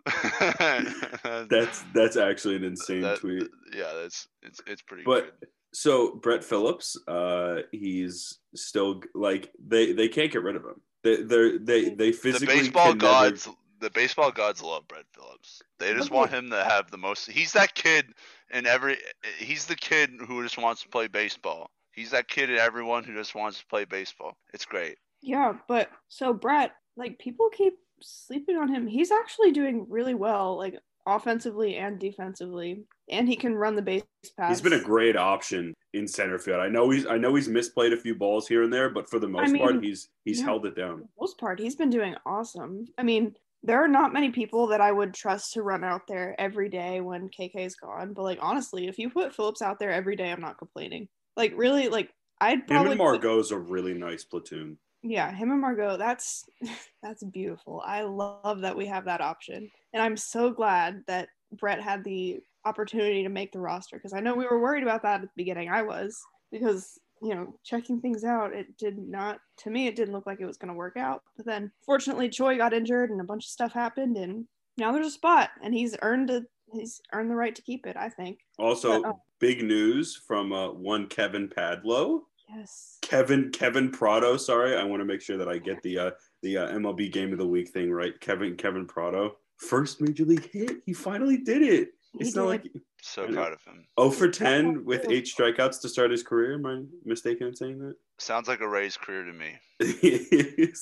that's 0.40 1.84
that's 1.94 2.18
actually 2.18 2.56
an 2.56 2.64
insane 2.64 3.02
That- 3.02 3.20
tweet. 3.20 3.48
Yeah, 3.76 3.92
that's 4.02 4.28
it's 4.42 4.60
it's 4.68 4.82
pretty 4.82 5.04
But 5.04 5.40
good. 5.40 5.50
so 5.74 6.16
Brett 6.16 6.44
Phillips, 6.44 6.98
uh, 7.08 7.62
he's 7.72 8.40
still 8.56 9.02
like 9.14 9.52
they 9.66 9.92
they 9.94 10.08
can't 10.08 10.32
get 10.32 10.44
rid 10.44 10.56
of 10.56 10.64
him. 10.64 10.82
They 11.04 11.18
they 11.24 11.58
they 11.58 11.84
they 11.90 12.12
The 12.12 12.12
physically 12.14 12.56
baseball 12.62 12.90
can 12.90 12.98
never- 13.00 13.30
gods 13.30 13.50
the 13.82 13.90
baseball 13.90 14.32
gods 14.32 14.62
love 14.62 14.88
Brett 14.88 15.06
Phillips. 15.14 15.62
They 15.80 15.94
just 15.94 16.12
want 16.12 16.32
him 16.32 16.50
to 16.52 16.64
have 16.64 16.90
the 16.92 16.98
most. 16.98 17.30
He's 17.30 17.52
that 17.54 17.74
kid 17.74 18.06
in 18.54 18.66
every. 18.66 18.98
He's 19.38 19.66
the 19.66 19.76
kid 19.76 20.12
who 20.26 20.42
just 20.44 20.58
wants 20.58 20.84
to 20.84 20.90
play 20.90 21.08
baseball. 21.08 21.70
He's 21.92 22.12
that 22.12 22.30
kid 22.30 22.50
in 22.50 22.58
everyone 22.58 23.04
who 23.04 23.14
just 23.14 23.36
wants 23.36 23.60
to 23.60 23.66
play 23.66 23.86
baseball. 23.86 24.38
It's 24.54 24.66
great. 24.66 24.98
Yeah, 25.22 25.54
but 25.68 25.90
so 26.08 26.34
Brett, 26.34 26.72
like 26.96 27.20
people 27.20 27.50
keep 27.50 27.74
sleeping 28.02 28.58
on 28.58 28.74
him. 28.74 28.88
He's 28.88 29.12
actually 29.12 29.52
doing 29.52 29.86
really 29.90 30.14
well, 30.14 30.58
like 30.58 30.80
offensively 31.06 31.76
and 31.78 32.00
defensively, 32.00 32.84
and 33.10 33.28
he 33.28 33.36
can 33.36 33.56
run 33.56 33.76
the 33.76 33.82
base 33.82 34.04
pass. 34.38 34.50
He's 34.50 34.62
been 34.62 34.80
a 34.80 34.84
great 34.84 35.18
option 35.18 35.74
in 35.94 36.08
center 36.08 36.40
field. 36.40 36.60
I 36.60 36.70
know 36.70 36.90
he's 36.90 37.06
I 37.06 37.18
know 37.18 37.36
he's 37.36 37.50
misplayed 37.50 37.94
a 37.94 37.98
few 37.98 38.16
balls 38.16 38.48
here 38.48 38.64
and 38.64 38.72
there, 38.72 38.90
but 38.90 39.10
for 39.10 39.20
the 39.20 39.28
most 39.28 39.56
part, 39.56 39.76
mean, 39.76 39.84
he's 39.84 40.10
he's 40.24 40.40
yeah. 40.40 40.46
held 40.46 40.66
it 40.66 40.76
For 40.76 40.82
down. 40.82 41.00
the 41.00 41.08
most 41.20 41.38
part. 41.38 41.60
He's 41.60 41.76
been 41.76 41.90
doing 41.90 42.16
awesome. 42.26 42.86
I 42.98 43.04
mean, 43.04 43.36
there 43.64 43.84
are 43.84 43.88
not 43.88 44.14
many 44.14 44.32
people 44.32 44.68
that 44.68 44.82
I 44.82 44.92
would 44.92 45.14
trust 45.14 45.54
to 45.54 45.62
run 45.64 45.84
out 45.84 46.02
there 46.08 46.36
every 46.40 46.70
day 46.70 47.00
when 47.02 47.30
KK 47.30 47.58
is 47.66 47.76
gone. 47.76 48.14
But 48.14 48.24
like 48.24 48.40
honestly, 48.42 48.88
if 48.88 48.98
you 48.98 49.10
put 49.10 49.36
Phillips 49.36 49.62
out 49.62 49.78
there 49.80 49.92
every 49.92 50.16
day, 50.16 50.32
I'm 50.32 50.42
not 50.42 50.58
complaining. 50.58 51.08
Like 51.38 51.54
really, 51.56 51.88
like 51.90 52.10
I'd 52.40 52.66
probably 52.68 52.86
Him 52.88 52.92
and 52.94 53.00
put- 53.00 53.04
Margot's 53.24 53.52
a 53.52 53.58
really 53.60 53.94
nice 53.94 54.24
platoon. 54.24 54.78
yeah 55.04 55.32
him 55.32 55.50
and 55.52 55.62
margot 55.62 55.98
that's 55.98 56.44
that's 57.04 57.24
beautiful 57.24 57.82
i 57.86 58.04
love 58.04 58.62
that 58.62 58.78
we 58.78 58.86
have 58.86 59.06
that 59.06 59.20
option 59.22 59.68
and 59.94 60.02
i'm 60.04 60.16
so 60.16 60.52
glad 60.52 61.02
that 61.08 61.28
brett 61.60 61.82
had 61.82 62.04
the 62.04 62.40
opportunity 62.66 63.24
to 63.24 63.30
make 63.30 63.52
the 63.52 63.60
roster 63.60 63.96
because 63.98 64.14
i 64.14 64.20
know 64.20 64.36
we 64.36 64.46
were 64.46 64.62
worried 64.62 64.84
about 64.84 65.02
that 65.02 65.16
at 65.16 65.22
the 65.22 65.30
beginning 65.36 65.70
i 65.70 65.82
was 65.82 66.20
because 66.52 67.00
you 67.22 67.36
know 67.36 67.54
checking 67.64 68.00
things 68.02 68.24
out 68.24 68.54
it 68.54 68.76
did 68.78 68.98
not 68.98 69.40
to 69.58 69.70
me 69.70 69.88
it 69.88 69.96
didn't 69.96 70.14
look 70.14 70.26
like 70.26 70.40
it 70.42 70.46
was 70.46 70.58
going 70.58 70.70
to 70.70 70.78
work 70.78 70.98
out 70.98 71.22
but 71.38 71.46
then 71.46 71.72
fortunately 71.86 72.28
choi 72.30 72.58
got 72.58 72.74
injured 72.74 73.12
and 73.12 73.22
a 73.22 73.26
bunch 73.26 73.46
of 73.46 73.50
stuff 73.50 73.72
happened 73.74 74.18
and 74.18 74.46
now 74.78 74.92
there's 74.92 75.08
a 75.08 75.12
spot 75.12 75.50
and 75.64 75.74
he's 75.74 75.96
earned 76.02 76.30
a 76.32 76.42
he's 76.74 77.02
earned 77.14 77.30
the 77.30 77.36
right 77.36 77.56
to 77.56 77.62
keep 77.62 77.86
it 77.86 77.96
i 77.98 78.10
think 78.10 78.40
Also, 78.58 79.02
But, 79.04 79.10
uh, 79.10 79.14
big 79.40 79.64
news 79.64 80.16
from 80.28 80.52
uh, 80.54 80.72
one 80.72 81.08
Kevin 81.08 81.48
Padlo. 81.48 82.22
yes 82.50 82.98
Kevin 83.02 83.50
Kevin 83.52 83.92
Prado. 83.92 84.38
Sorry, 84.38 84.76
I 84.76 84.84
want 84.84 85.02
to 85.02 85.06
make 85.06 85.22
sure 85.22 85.38
that 85.38 85.48
I 85.50 85.58
get 85.58 85.82
the 85.84 85.98
uh, 85.98 86.12
the 86.44 86.58
uh, 86.58 86.72
MLB 86.72 87.12
Game 87.12 87.32
of 87.34 87.38
the 87.40 87.48
Week 87.48 87.70
thing 87.70 87.92
right. 87.92 88.18
Kevin 88.20 88.56
Kevin 88.56 88.86
Prado, 88.86 89.36
first 89.58 90.00
major 90.02 90.26
league 90.26 90.50
hit. 90.52 90.78
He 90.86 90.94
finally 90.94 91.38
did 91.38 91.62
it. 91.62 91.90
He 92.18 92.26
It's 92.26 92.36
not 92.36 92.48
like 92.48 92.68
So 93.02 93.28
proud 93.28 93.54
of 93.54 93.64
him. 93.64 93.86
0 94.00 94.12
for 94.12 94.28
10 94.30 94.84
with 94.86 95.10
eight 95.10 95.26
strikeouts 95.26 95.82
to 95.82 95.90
start 95.90 96.12
his 96.12 96.24
career. 96.24 96.56
Am 96.56 96.66
I 96.66 96.84
mistaken 97.06 97.48
in 97.48 97.56
saying 97.56 97.80
that? 97.80 97.96
Sounds 98.20 98.48
like 98.48 98.62
a 98.62 98.68
Rays 98.68 98.98
career 98.98 99.24
to 99.24 99.34
me. 99.34 99.58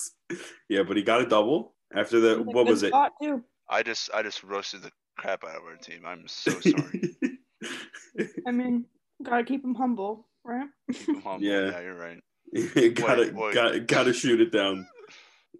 yeah, 0.69 0.83
but 0.83 0.97
he 0.97 1.03
got 1.03 1.21
a 1.21 1.25
double 1.25 1.75
after 1.93 2.19
the 2.19 2.41
what 2.41 2.65
was 2.65 2.83
it? 2.83 2.93
too. 3.21 3.43
I 3.69 3.83
just 3.83 4.09
I 4.13 4.23
just 4.23 4.43
roasted 4.43 4.81
the 4.81 4.91
crap 5.17 5.43
out 5.43 5.55
of 5.55 5.63
our 5.63 5.75
team. 5.77 6.03
I'm 6.05 6.27
so 6.27 6.51
sorry. 6.59 7.15
i 8.47 8.51
mean 8.51 8.85
gotta 9.23 9.43
keep 9.43 9.63
him 9.63 9.75
humble 9.75 10.27
right 10.43 10.67
I'm 11.07 11.21
humble. 11.21 11.47
Yeah. 11.47 11.71
yeah, 11.71 11.81
you're 11.81 11.95
right. 11.95 12.19
gotta, 12.95 13.21
Wait, 13.23 13.35
wait. 13.35 13.53
gotta 13.53 13.79
gotta 13.81 14.13
shoot 14.13 14.41
it 14.41 14.51
down. 14.51 14.87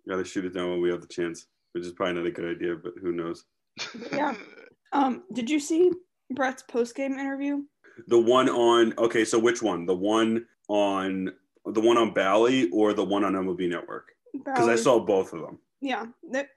Gotta 0.08 0.26
shoot 0.26 0.46
it 0.46 0.54
down 0.56 0.72
when 0.72 0.82
we 0.82 0.90
have 0.90 1.02
the 1.02 1.08
chance, 1.08 1.46
which 1.74 1.86
is 1.86 1.94
probably 1.94 2.16
not 2.16 2.26
a 2.26 2.32
good 2.32 2.58
idea, 2.58 2.76
but 2.76 2.94
who 3.02 3.12
knows? 3.12 3.46
Yeah. 4.12 4.34
Um, 4.92 5.24
did 5.34 5.50
you 5.50 5.60
see 5.60 5.92
Brett's 6.32 6.64
post 6.64 6.96
game 6.96 7.14
interview? 7.14 7.64
The 8.08 8.20
one 8.20 8.50
on 8.50 8.94
okay, 8.98 9.26
so 9.26 9.38
which 9.38 9.62
one? 9.62 9.86
The 9.86 9.96
one 9.96 10.46
on 10.68 11.32
the 11.66 11.82
one 11.82 11.98
on 11.98 12.14
Bally 12.14 12.70
or 12.72 12.94
the 12.94 13.04
one 13.04 13.24
on 13.24 13.34
MLB 13.34 13.70
Network? 13.70 14.12
Because 14.34 14.68
I 14.68 14.76
saw 14.76 15.00
both 15.00 15.34
of 15.34 15.42
them. 15.42 15.60
Yeah. 15.82 16.06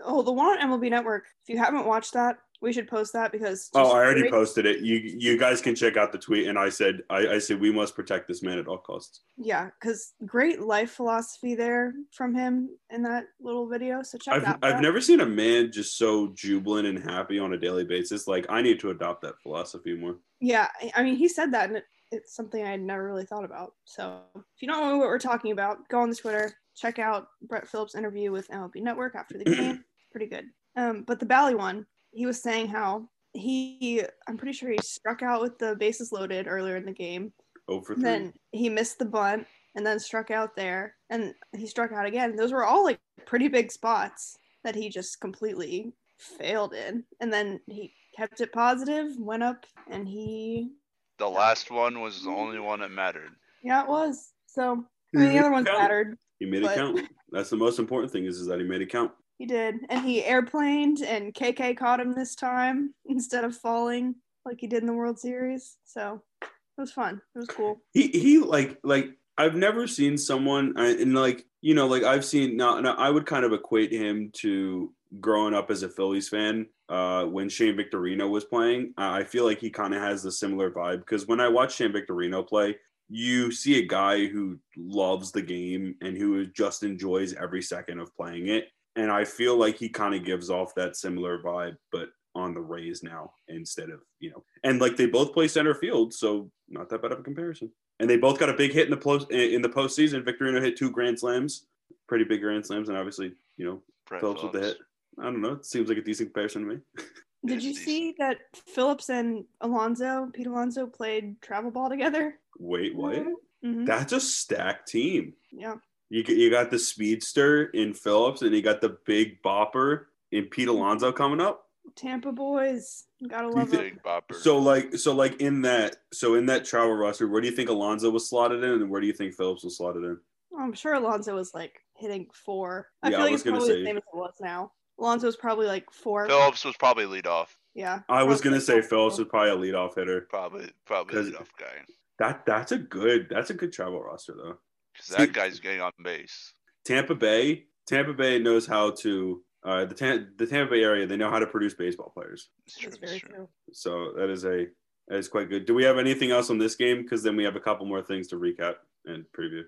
Oh, 0.05 0.23
the 0.23 0.33
one 0.33 0.59
on 0.59 0.69
MLB 0.71 0.91
Network. 0.91 1.25
If 1.43 1.49
you 1.49 1.59
haven't 1.59 1.87
watched 1.87 2.13
that, 2.15 2.39
we 2.63 2.73
should 2.73 2.89
post 2.89 3.13
that 3.13 3.33
because. 3.33 3.69
Oh, 3.75 3.91
I 3.93 3.97
already 4.05 4.31
posted 4.31 4.65
it. 4.67 4.81
You 4.81 4.97
you 4.97 5.37
guys 5.39 5.61
can 5.61 5.75
check 5.75 5.97
out 5.97 6.13
the 6.13 6.19
tweet, 6.19 6.47
and 6.47 6.59
I 6.59 6.69
said 6.69 7.03
I, 7.11 7.27
I 7.35 7.39
said 7.39 7.61
we 7.61 7.73
must 7.73 7.95
protect 7.97 8.29
this 8.29 8.43
man 8.43 8.59
at 8.59 8.69
all 8.69 8.79
costs. 8.79 9.21
Yeah, 9.37 9.69
because 9.81 10.13
great 10.25 10.61
life 10.61 10.93
philosophy 10.93 11.55
there 11.55 11.93
from 12.13 12.35
him 12.35 12.71
in 12.91 13.03
that 13.03 13.25
little 13.41 13.69
video. 13.69 14.03
So 14.03 14.17
check 14.19 14.35
I've 14.35 14.45
that. 14.45 14.59
I've 14.63 14.75
out. 14.75 14.83
never 14.83 15.01
seen 15.01 15.21
a 15.21 15.27
man 15.27 15.73
just 15.73 15.99
so 15.99 16.29
jubilant 16.35 16.87
and 16.87 16.99
happy 17.11 17.39
on 17.39 17.53
a 17.53 17.59
daily 17.59 17.85
basis. 17.85 18.27
Like 18.29 18.47
I 18.49 18.63
need 18.63 18.81
to 18.81 18.91
adopt 18.91 19.23
that 19.23 19.35
philosophy 19.43 19.95
more. 19.95 20.17
Yeah, 20.41 20.69
I- 20.81 20.93
I 20.97 21.03
mean, 21.03 21.17
he 21.17 21.29
said 21.29 21.53
that, 21.53 21.69
and 21.69 21.79
it, 21.79 21.85
it's 22.11 22.35
something 22.37 22.65
I 22.65 22.71
had 22.71 22.81
never 22.81 23.05
really 23.07 23.25
thought 23.27 23.45
about. 23.45 23.73
So 23.85 24.21
if 24.37 24.43
you 24.61 24.69
don't 24.69 24.81
know 24.81 24.99
what 24.99 25.09
we're 25.09 25.19
talking 25.19 25.51
about, 25.53 25.89
go 25.89 26.01
on 26.01 26.11
the 26.11 26.17
Twitter, 26.17 26.53
check 26.77 26.99
out 26.99 27.27
Brett 27.49 27.67
Phillips' 27.69 27.95
interview 27.95 28.31
with 28.33 28.49
MLB 28.49 28.77
Network 28.83 29.15
after 29.15 29.39
the 29.39 29.45
game. 29.45 29.85
Pretty 30.13 30.27
good. 30.27 30.45
Um, 30.77 31.05
but 31.07 31.21
the 31.21 31.27
Bally 31.27 31.55
one, 31.55 31.87
he 32.13 32.27
was 32.27 32.41
saying 32.41 32.69
how 32.69 33.09
he, 33.33 34.03
I'm 34.29 34.37
pretty 34.37 34.53
sure 34.53 34.71
he 34.71 34.79
struck 34.83 35.23
out 35.23 35.41
with 35.41 35.59
the 35.59 35.75
bases 35.77 36.13
loaded 36.13 36.47
earlier 36.47 36.77
in 36.77 36.85
the 36.85 36.93
game. 36.93 37.33
Oh, 37.69 37.77
Over 37.77 37.95
three. 37.95 38.05
Then 38.05 38.33
he 38.53 38.69
missed 38.69 38.99
the 38.99 39.05
bunt 39.05 39.47
and 39.75 39.85
then 39.87 39.99
struck 39.99 40.31
out 40.31 40.55
there, 40.55 40.97
and 41.11 41.35
he 41.57 41.67
struck 41.67 41.93
out 41.93 42.07
again. 42.07 42.37
Those 42.37 42.53
were 42.53 42.65
all 42.65 42.85
like 42.85 43.01
pretty 43.27 43.49
big 43.49 43.73
spots 43.73 44.37
that 44.65 44.75
he 44.75 44.89
just 44.91 45.21
completely 45.21 45.95
failed 46.19 46.75
in. 46.75 47.05
And 47.21 47.33
then 47.33 47.61
he 47.67 47.95
kept 48.17 48.41
it 48.41 48.53
positive, 48.53 49.17
went 49.19 49.43
up, 49.43 49.65
and 49.91 50.07
he 50.07 50.73
The 51.19 51.29
last 51.29 51.71
one 51.71 52.01
was 52.01 52.23
the 52.23 52.31
only 52.31 52.59
one 52.59 52.81
that 52.81 52.91
mattered. 52.91 53.31
Yeah, 53.63 53.83
it 53.83 53.89
was. 53.89 54.33
So 54.47 54.85
I 55.15 55.19
mean, 55.19 55.33
the 55.33 55.39
other 55.39 55.51
ones 55.51 55.67
mattered. 55.67 56.19
He 56.39 56.47
made 56.47 56.63
but- 56.63 56.73
it 56.73 56.77
count. 56.77 57.09
That's 57.31 57.49
the 57.49 57.57
most 57.57 57.79
important 57.79 58.13
thing 58.13 58.27
is, 58.27 58.39
is 58.39 58.47
that 58.49 58.59
he 58.61 58.67
made 58.67 58.83
it 58.83 58.91
count. 58.91 59.11
He 59.39 59.47
did, 59.47 59.77
and 59.89 60.05
he 60.05 60.25
airplaned, 60.25 61.03
and 61.03 61.35
KK 61.35 61.77
caught 61.77 62.01
him 62.01 62.13
this 62.13 62.35
time 62.35 62.95
instead 63.07 63.45
of 63.45 63.57
falling 63.57 64.17
like 64.45 64.61
he 64.61 64.67
did 64.67 64.81
in 64.83 64.87
the 64.87 64.93
World 64.93 65.19
Series. 65.19 65.77
So 65.85 66.23
it 66.43 66.81
was 66.81 66.93
fun. 66.93 67.21
It 67.35 67.39
was 67.39 67.49
cool. 67.49 67.83
He 67.93 68.09
he 68.09 68.39
like 68.39 68.79
like 68.83 69.17
I've 69.39 69.55
never 69.55 69.87
seen 69.87 70.19
someone 70.19 70.75
and 70.77 71.15
like 71.15 71.45
you 71.61 71.75
know 71.75 71.87
like 71.87 72.03
I've 72.03 72.25
seen 72.25 72.57
now, 72.57 72.81
now 72.81 72.95
I 72.95 73.11
would 73.11 73.27
kind 73.27 73.45
of 73.45 73.53
equate 73.53 73.93
him 73.93 74.31
to 74.35 74.93
growing 75.21 75.55
up 75.55 75.71
as 75.71 75.83
a 75.83 75.89
Phillies 75.89 76.29
fan 76.29 76.67
uh, 76.89 77.25
when 77.25 77.49
Shane 77.49 77.77
Victorino 77.77 78.29
was 78.29 78.45
playing. 78.45 78.95
I 78.97 79.25
feel 79.25 79.45
like 79.45 79.61
he 79.61 79.71
kind 79.71 79.95
of 79.95 80.01
has 80.01 80.23
the 80.23 80.33
similar 80.33 80.71
vibe 80.71 81.01
because 81.01 81.27
when 81.27 81.41
I 81.41 81.49
watch 81.49 81.77
Shane 81.77 81.93
Victorino 81.93 82.47
play, 82.47 82.77
you 83.09 83.53
see 83.53 83.79
a 83.79 83.87
guy 83.87 84.27
who 84.27 84.59
loves 84.77 85.33
the 85.33 85.43
game 85.43 85.97
and 86.01 86.17
who 86.17 86.47
just 86.47 86.83
enjoys 86.83 87.35
every 87.35 87.63
second 87.63 88.01
of 88.01 88.15
playing 88.17 88.49
it. 88.49 88.69
And 88.97 89.11
I 89.11 89.25
feel 89.25 89.57
like 89.57 89.77
he 89.77 89.89
kind 89.89 90.15
of 90.15 90.25
gives 90.25 90.51
off 90.51 90.75
that 90.75 90.97
similar 90.97 91.39
vibe, 91.43 91.77
but 91.91 92.11
on 92.35 92.55
the 92.55 92.61
Rays 92.61 93.03
now 93.03 93.33
instead 93.49 93.91
of, 93.91 94.01
you 94.19 94.31
know, 94.31 94.43
and 94.65 94.81
like 94.81 94.97
they 94.97 95.07
both 95.07 95.33
play 95.35 95.49
center 95.49 95.75
field, 95.75 96.15
so 96.15 96.51
not 96.69 96.89
that 96.89 97.03
bad 97.03 97.13
of 97.13 97.21
a 97.21 97.23
comparison. 97.23 97.71
And 98.01 98.09
they 98.09 98.17
both 98.17 98.39
got 98.39 98.49
a 98.49 98.55
big 98.55 98.73
hit 98.73 98.85
in 98.87 98.91
the 98.91 98.97
post 98.97 99.31
in 99.31 99.63
the 99.63 99.69
postseason. 99.69 100.25
Victorino 100.25 100.61
hit 100.61 100.77
two 100.77 100.91
grand 100.91 101.19
slams, 101.19 101.67
pretty 102.09 102.25
big 102.25 102.41
grand 102.41 102.67
slams, 102.67 102.89
and 102.89 102.97
obviously, 102.99 103.33
you 103.57 103.65
know, 103.67 103.83
Brett 104.09 104.21
Phillips 104.23 104.43
with 104.43 104.53
the 104.53 104.61
hit. 104.61 104.79
I 105.19 105.25
don't 105.25 105.43
know. 105.43 105.53
It 105.53 105.67
seems 105.67 105.89
like 105.89 105.99
a 105.99 106.03
decent 106.03 106.31
comparison 106.31 106.63
to 106.63 106.75
me. 106.75 106.81
Did 107.45 107.63
you 107.63 107.75
see 107.75 108.15
that 108.19 108.39
Phillips 108.55 109.11
and 109.11 109.45
Alonso, 109.61 110.31
Pete 110.33 110.47
Alonso, 110.47 110.87
played 110.87 111.41
travel 111.43 111.71
ball 111.71 111.91
together? 111.91 112.39
Wait, 112.59 112.95
what? 112.95 113.25
Mhm. 113.65 113.85
That's 113.87 114.13
a 114.13 114.21
stacked 114.21 114.89
team. 114.89 115.35
Yeah. 115.51 115.75
You 116.13 116.23
you 116.29 116.51
got 116.51 116.71
the 116.71 116.79
speedster 116.79 117.65
in 117.69 117.95
Phillips, 117.95 118.43
and 118.43 118.55
you 118.55 118.61
got 118.61 118.83
the 118.83 118.99
big 119.07 119.43
bopper 119.43 120.05
in 120.31 120.45
Pete 120.45 120.69
Alonso 120.69 121.11
coming 121.11 121.41
up. 121.41 121.65
Tampa 121.97 122.31
boys, 122.33 123.05
gotta 123.27 123.49
You 123.49 123.55
love 123.55 123.71
think- 123.71 123.95
it. 123.97 124.03
Bopper. 124.03 124.35
So 124.35 124.59
like 124.59 124.95
so 124.97 125.15
like 125.15 125.41
in 125.41 125.63
that 125.63 125.97
so 126.13 126.35
in 126.35 126.45
that 126.47 126.67
travel 126.67 126.93
roster, 126.93 127.27
where 127.29 127.41
do 127.41 127.49
you 127.49 127.57
think 127.57 127.71
Alonso 127.71 128.11
was 128.11 128.29
slotted 128.29 128.63
in, 128.63 128.71
and 128.83 128.91
where 128.91 129.01
do 129.01 129.07
you 129.07 129.15
think 129.15 129.35
Phillips 129.35 129.65
was 129.65 129.79
slotted 129.79 130.05
in? 130.05 130.19
I'm 130.59 130.75
sure 130.75 130.93
Alonso 130.93 131.35
was 131.35 131.55
like 131.55 131.81
hitting 131.97 132.27
four. 132.35 132.91
I 133.03 133.09
Yeah, 133.09 133.17
feel 133.17 133.25
like 133.25 133.33
was 133.33 133.41
it's 133.41 133.45
gonna 133.47 133.57
probably 133.57 133.75
say- 133.75 133.81
the 133.81 133.87
same 133.87 133.97
as 133.97 134.03
it 134.13 134.17
was 134.17 134.35
now. 134.39 134.73
Alonso 134.99 135.27
was 135.29 135.37
probably 135.37 135.67
like 135.67 135.91
four. 135.91 136.27
Phillips 136.29 136.63
was 136.67 136.77
probably 136.77 137.07
lead 137.07 137.27
off. 137.27 137.57
Yeah. 137.75 138.01
I 138.11 138.23
was 138.23 138.43
gonna 138.43 138.61
say 138.61 138.83
Phillips 138.83 139.17
was 139.19 139.29
probably 139.29 139.71
a 139.71 139.73
leadoff 139.73 139.95
hitter. 139.95 140.27
Probably 140.29 140.71
probably 140.85 141.23
lead 141.23 141.37
off 141.37 141.49
guy. 141.59 141.87
That 142.19 142.45
that's 142.45 142.71
a 142.73 142.79
good 142.79 143.29
that's 143.31 143.49
a 143.49 143.55
good 143.55 143.73
travel 143.73 144.03
roster 144.03 144.35
though. 144.35 144.59
Because 144.93 145.09
that 145.17 145.33
guy's 145.33 145.61
getting 145.61 145.81
on 145.81 145.93
base. 146.03 146.55
Tampa 146.85 147.15
Bay, 147.15 147.65
Tampa 147.87 148.13
Bay 148.13 148.39
knows 148.39 148.67
how 148.67 148.91
to 148.91 149.43
uh, 149.65 149.85
the 149.85 149.95
Tam- 149.95 150.33
the 150.37 150.47
Tampa 150.47 150.73
Bay 150.73 150.83
area. 150.83 151.07
They 151.07 151.17
know 151.17 151.31
how 151.31 151.39
to 151.39 151.47
produce 151.47 151.75
baseball 151.75 152.11
players. 152.15 152.49
It's 152.67 152.77
true. 152.79 152.91
That's 152.91 153.03
It's 153.03 153.11
very 153.11 153.21
true. 153.21 153.35
true. 153.35 153.49
So 153.73 154.13
that 154.17 154.29
is 154.31 154.45
a 154.45 154.67
that 155.09 155.19
is 155.19 155.29
quite 155.29 155.49
good. 155.49 155.65
Do 155.67 155.75
we 155.75 155.85
have 155.85 155.99
anything 155.99 156.31
else 156.31 156.51
on 156.51 156.59
this 156.59 156.75
game? 156.77 157.03
Because 157.03 157.23
then 157.23 157.37
we 157.37 157.45
have 157.45 157.57
a 157.57 157.61
couple 157.61 157.87
more 157.87 158.03
things 158.03 158.29
to 158.29 158.37
recap 158.37 158.75
and 159.05 159.25
preview. 159.37 159.63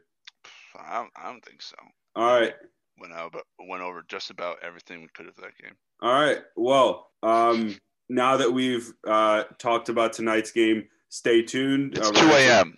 I 0.79 0.95
don't, 0.99 1.11
I 1.17 1.31
don't 1.31 1.45
think 1.45 1.63
so. 1.63 1.77
All 2.17 2.27
right, 2.41 2.55
Went 2.99 3.13
out, 3.13 3.35
went 3.69 3.83
over 3.83 4.05
just 4.09 4.31
about 4.31 4.57
everything 4.63 5.01
we 5.03 5.09
could 5.15 5.27
of 5.27 5.37
that 5.37 5.57
game. 5.61 5.75
all 6.03 6.13
right. 6.13 6.39
Well, 6.57 7.11
um, 7.23 7.77
now 8.09 8.37
that 8.37 8.53
we've 8.53 8.93
uh, 9.07 9.45
talked 9.59 9.89
about 9.89 10.13
tonight's 10.13 10.51
game, 10.53 10.85
stay 11.09 11.43
tuned. 11.43 11.97
It's 11.99 12.09
Uh, 12.09 12.13
2 12.13 12.21
we're 12.27 12.31
gonna- 12.31 12.73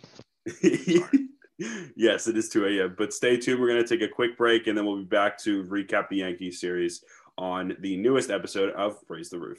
a.m. 0.74 1.28
yes, 1.58 2.26
it 2.26 2.36
is 2.36 2.48
2 2.48 2.66
a.m. 2.66 2.94
But 2.96 3.12
stay 3.12 3.36
tuned. 3.36 3.60
We're 3.60 3.68
going 3.68 3.84
to 3.84 3.88
take 3.88 4.08
a 4.08 4.12
quick 4.12 4.36
break 4.36 4.66
and 4.66 4.76
then 4.76 4.84
we'll 4.84 4.98
be 4.98 5.04
back 5.04 5.38
to 5.40 5.64
recap 5.64 6.08
the 6.08 6.16
Yankee 6.16 6.50
series 6.50 7.04
on 7.38 7.76
the 7.80 7.96
newest 7.96 8.30
episode 8.30 8.72
of 8.74 8.98
Raise 9.08 9.30
the 9.30 9.38
Roof. 9.38 9.58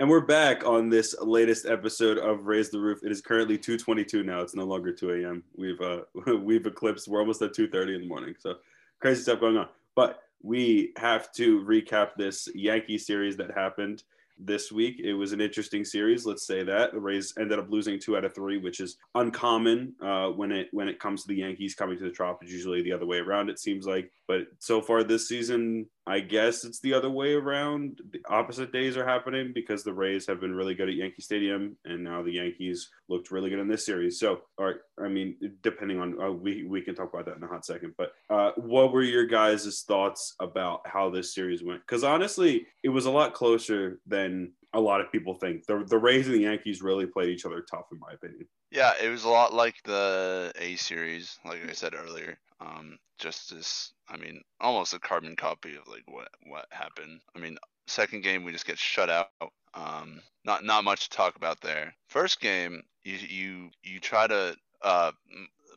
And 0.00 0.10
we're 0.10 0.20
back 0.20 0.66
on 0.66 0.88
this 0.88 1.14
latest 1.20 1.66
episode 1.66 2.18
of 2.18 2.46
Raise 2.46 2.68
the 2.70 2.80
Roof. 2.80 3.00
It 3.04 3.12
is 3.12 3.20
currently 3.20 3.56
2:22 3.56 4.24
now. 4.24 4.40
It's 4.40 4.54
no 4.54 4.64
longer 4.64 4.92
2 4.92 5.12
a.m. 5.12 5.44
We've 5.56 5.80
uh, 5.80 6.00
we've 6.38 6.66
eclipsed. 6.66 7.08
We're 7.08 7.20
almost 7.20 7.42
at 7.42 7.54
2:30 7.54 7.94
in 7.94 8.00
the 8.02 8.08
morning. 8.08 8.34
So 8.38 8.56
crazy 9.00 9.22
stuff 9.22 9.40
going 9.40 9.56
on. 9.56 9.68
But 9.94 10.20
we 10.42 10.92
have 10.96 11.32
to 11.34 11.64
recap 11.64 12.16
this 12.16 12.48
Yankee 12.54 12.98
series 12.98 13.36
that 13.36 13.52
happened 13.52 14.02
this 14.38 14.72
week. 14.72 15.00
It 15.02 15.14
was 15.14 15.32
an 15.32 15.40
interesting 15.40 15.84
series, 15.84 16.26
let's 16.26 16.46
say 16.46 16.62
that. 16.64 16.92
The 16.92 17.00
Rays 17.00 17.34
ended 17.38 17.58
up 17.58 17.70
losing 17.70 17.98
two 17.98 18.16
out 18.16 18.24
of 18.24 18.34
three, 18.34 18.58
which 18.58 18.80
is 18.80 18.96
uncommon 19.14 19.94
uh, 20.02 20.28
when 20.28 20.52
it 20.52 20.68
when 20.72 20.88
it 20.88 20.98
comes 20.98 21.22
to 21.22 21.28
the 21.28 21.36
Yankees 21.36 21.74
coming 21.74 21.98
to 21.98 22.04
the 22.04 22.10
Trop. 22.10 22.38
It's 22.42 22.52
usually 22.52 22.82
the 22.82 22.92
other 22.92 23.06
way 23.06 23.18
around. 23.18 23.48
It 23.48 23.58
seems 23.58 23.86
like, 23.86 24.10
but 24.26 24.42
so 24.58 24.80
far 24.80 25.04
this 25.04 25.28
season, 25.28 25.86
I 26.06 26.20
guess 26.20 26.64
it's 26.64 26.80
the 26.80 26.92
other 26.92 27.08
way 27.08 27.32
around. 27.32 28.00
The 28.10 28.20
opposite 28.28 28.72
days 28.72 28.96
are 28.96 29.06
happening 29.06 29.52
because 29.54 29.82
the 29.82 29.94
Rays 29.94 30.26
have 30.26 30.40
been 30.40 30.54
really 30.54 30.74
good 30.74 30.88
at 30.88 30.94
Yankee 30.94 31.22
Stadium, 31.22 31.76
and 31.86 32.04
now 32.04 32.22
the 32.22 32.32
Yankees 32.32 32.90
looked 33.08 33.30
really 33.30 33.48
good 33.48 33.58
in 33.58 33.68
this 33.68 33.86
series. 33.86 34.18
So, 34.18 34.42
all 34.58 34.66
right, 34.66 34.76
I 35.02 35.08
mean, 35.08 35.36
depending 35.62 36.00
on 36.00 36.20
uh, 36.20 36.30
we 36.30 36.64
we 36.64 36.82
can 36.82 36.94
talk 36.94 37.12
about 37.12 37.24
that 37.26 37.36
in 37.36 37.42
a 37.42 37.48
hot 37.48 37.64
second. 37.64 37.94
But 37.96 38.12
uh, 38.28 38.50
what 38.56 38.92
were 38.92 39.02
your 39.02 39.26
guys' 39.26 39.82
thoughts 39.86 40.34
about 40.40 40.86
how 40.86 41.08
this 41.08 41.34
series 41.34 41.64
went? 41.64 41.80
Because 41.80 42.04
honestly, 42.04 42.66
it 42.82 42.90
was 42.90 43.06
a 43.06 43.10
lot 43.10 43.32
closer 43.32 44.00
than 44.06 44.52
a 44.74 44.80
lot 44.80 45.00
of 45.00 45.10
people 45.10 45.34
think. 45.34 45.64
The 45.66 45.84
the 45.88 45.98
Rays 45.98 46.26
and 46.26 46.34
the 46.34 46.40
Yankees 46.40 46.82
really 46.82 47.06
played 47.06 47.30
each 47.30 47.46
other 47.46 47.62
tough, 47.62 47.86
in 47.92 47.98
my 47.98 48.12
opinion. 48.12 48.46
Yeah, 48.74 48.92
it 49.00 49.08
was 49.08 49.22
a 49.22 49.28
lot 49.28 49.54
like 49.54 49.76
the 49.84 50.52
A 50.56 50.74
series, 50.74 51.38
like 51.44 51.60
I 51.68 51.72
said 51.74 51.94
earlier. 51.94 52.36
Um, 52.60 52.98
just 53.18 53.54
this, 53.54 53.92
I 54.08 54.16
mean, 54.16 54.42
almost 54.60 54.94
a 54.94 54.98
carbon 54.98 55.36
copy 55.36 55.76
of 55.76 55.86
like 55.86 56.02
what 56.06 56.28
what 56.48 56.66
happened. 56.70 57.20
I 57.36 57.38
mean, 57.38 57.56
second 57.86 58.24
game 58.24 58.42
we 58.42 58.50
just 58.50 58.66
get 58.66 58.76
shut 58.76 59.08
out. 59.08 59.28
Um, 59.74 60.20
not 60.44 60.64
not 60.64 60.82
much 60.82 61.08
to 61.08 61.16
talk 61.16 61.36
about 61.36 61.60
there. 61.60 61.94
First 62.08 62.40
game, 62.40 62.82
you 63.04 63.14
you 63.14 63.70
you 63.84 64.00
try 64.00 64.26
to 64.26 64.56
uh, 64.82 65.12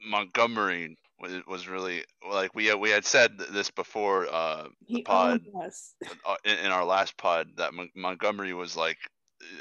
Montgomery 0.04 0.98
was, 1.48 1.68
really 1.68 2.04
like 2.32 2.56
we 2.56 2.74
we 2.74 2.90
had 2.90 3.06
said 3.06 3.38
this 3.38 3.70
before 3.70 4.28
uh, 4.32 4.64
the 4.88 4.96
He 4.96 5.02
pod 5.04 5.42
uh, 6.26 6.36
in, 6.44 6.58
in 6.66 6.72
our 6.72 6.86
last 6.86 7.16
pod 7.18 7.48
that 7.58 7.74
Mon- 7.74 7.92
Montgomery 7.96 8.54
was 8.54 8.76
like 8.76 8.98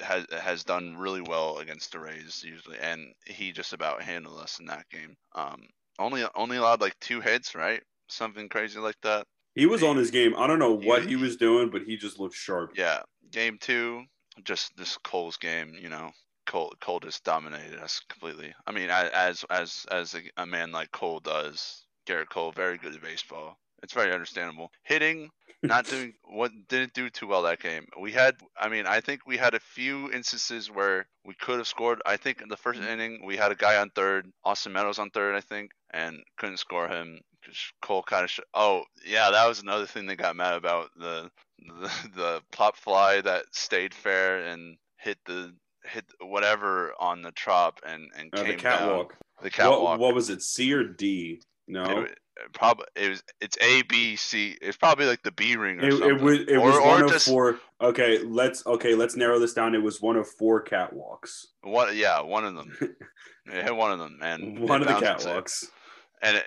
has 0.02 0.26
has 0.30 0.64
done 0.64 0.96
really 0.96 1.20
well 1.22 1.58
against 1.58 1.92
the 1.92 2.00
Rays 2.00 2.42
usually, 2.44 2.78
and 2.78 3.12
he 3.26 3.52
just 3.52 3.72
about 3.72 4.02
handled 4.02 4.40
us 4.40 4.58
in 4.58 4.66
that 4.66 4.88
game. 4.90 5.16
Um, 5.34 5.66
only 5.98 6.24
only 6.34 6.56
allowed 6.56 6.80
like 6.80 6.98
two 7.00 7.20
hits, 7.20 7.54
right? 7.54 7.82
Something 8.08 8.48
crazy 8.48 8.78
like 8.78 9.00
that. 9.02 9.26
He 9.54 9.66
was 9.66 9.82
on 9.82 9.96
his 9.96 10.10
game. 10.10 10.34
I 10.36 10.46
don't 10.46 10.58
know 10.58 10.72
what 10.74 11.02
He- 11.02 11.10
he 11.10 11.16
was 11.16 11.36
doing, 11.36 11.70
but 11.70 11.82
he 11.82 11.96
just 11.96 12.18
looked 12.20 12.34
sharp. 12.36 12.72
Yeah, 12.76 13.02
game 13.30 13.56
two, 13.58 14.04
just 14.44 14.76
this 14.76 14.98
Cole's 14.98 15.36
game, 15.38 15.74
you 15.80 15.88
know. 15.88 16.10
Cole, 16.46 16.72
Cole 16.80 17.00
just 17.00 17.24
dominated 17.24 17.80
us 17.80 18.00
completely. 18.08 18.54
I 18.66 18.72
mean, 18.72 18.88
as 18.90 19.44
as 19.50 19.84
as 19.90 20.14
a, 20.14 20.20
a 20.36 20.46
man 20.46 20.70
like 20.72 20.92
Cole 20.92 21.18
does, 21.20 21.84
Gerrit 22.06 22.28
Cole, 22.28 22.52
very 22.52 22.78
good 22.78 22.94
at 22.94 23.02
baseball. 23.02 23.58
It's 23.82 23.92
very 23.92 24.12
understandable. 24.12 24.70
Hitting, 24.82 25.30
not 25.62 25.84
doing 25.90 26.14
what 26.24 26.50
didn't 26.68 26.94
do 26.94 27.08
too 27.10 27.26
well 27.26 27.42
that 27.42 27.60
game. 27.60 27.86
We 28.00 28.12
had, 28.12 28.36
I 28.58 28.68
mean, 28.68 28.86
I 28.86 29.00
think 29.00 29.26
we 29.26 29.36
had 29.36 29.54
a 29.54 29.60
few 29.60 30.10
instances 30.12 30.70
where 30.70 31.06
we 31.24 31.34
could 31.34 31.58
have 31.58 31.66
scored. 31.68 32.00
I 32.06 32.16
think 32.16 32.40
in 32.42 32.48
the 32.48 32.56
first 32.56 32.80
inning 32.80 33.24
we 33.24 33.36
had 33.36 33.52
a 33.52 33.56
guy 33.56 33.76
on 33.76 33.90
third, 33.90 34.30
Austin 34.44 34.72
Meadows 34.72 34.98
on 34.98 35.10
third, 35.10 35.34
I 35.34 35.40
think, 35.40 35.70
and 35.92 36.22
couldn't 36.38 36.58
score 36.58 36.88
him 36.88 37.20
Cole 37.80 38.02
kind 38.02 38.24
of. 38.24 38.30
Sh- 38.30 38.40
oh 38.54 38.82
yeah, 39.06 39.30
that 39.30 39.46
was 39.46 39.60
another 39.62 39.86
thing 39.86 40.06
they 40.06 40.16
got 40.16 40.34
mad 40.34 40.54
about 40.54 40.90
the 40.96 41.30
the, 41.60 41.90
the 42.16 42.42
pop 42.50 42.76
fly 42.76 43.20
that 43.20 43.44
stayed 43.52 43.94
fair 43.94 44.38
and 44.46 44.76
hit 44.98 45.18
the 45.26 45.54
hit 45.84 46.04
whatever 46.20 46.92
on 46.98 47.22
the 47.22 47.30
trop 47.32 47.78
and 47.86 48.10
and 48.18 48.30
Uh, 48.34 48.38
came 48.38 48.56
the 48.56 48.62
down. 48.62 48.78
catwalk. 48.78 49.14
The 49.42 49.50
catwalk. 49.50 49.80
What, 49.82 49.98
what 50.00 50.14
was 50.16 50.28
it? 50.30 50.42
C 50.42 50.72
or 50.72 50.82
D? 50.82 51.40
No. 51.68 52.00
It, 52.00 52.18
probably 52.52 52.86
it 52.96 53.08
was 53.10 53.22
it's 53.40 53.56
A 53.60 53.82
B 53.82 54.16
C. 54.16 54.56
It's 54.60 54.76
probably 54.76 55.06
like 55.06 55.22
the 55.22 55.32
B 55.32 55.56
ring 55.56 55.80
or 55.80 55.86
It, 55.86 55.92
something. 55.92 56.10
it 56.10 56.20
was 56.20 56.38
it 56.40 56.56
or, 56.56 56.60
was 56.60 56.80
one 56.80 57.02
of 57.02 57.10
just 57.10 57.28
four. 57.28 57.58
Okay, 57.80 58.18
let's 58.22 58.66
okay, 58.66 58.94
let's 58.94 59.16
narrow 59.16 59.38
this 59.38 59.52
down. 59.54 59.74
It 59.74 59.82
was 59.82 60.00
one 60.00 60.16
of 60.16 60.26
four 60.28 60.62
catwalks. 60.64 61.46
one. 61.62 61.96
Yeah, 61.96 62.20
one 62.20 62.44
of 62.44 62.54
them. 62.54 62.76
It 63.48 63.62
hit 63.62 63.76
one 63.76 63.92
of 63.92 64.00
them, 64.00 64.18
and 64.22 64.58
one 64.58 64.82
of 64.82 64.88
the 64.88 64.96
it. 64.96 65.04
catwalks. 65.04 65.66
And 66.20 66.36
it, 66.38 66.44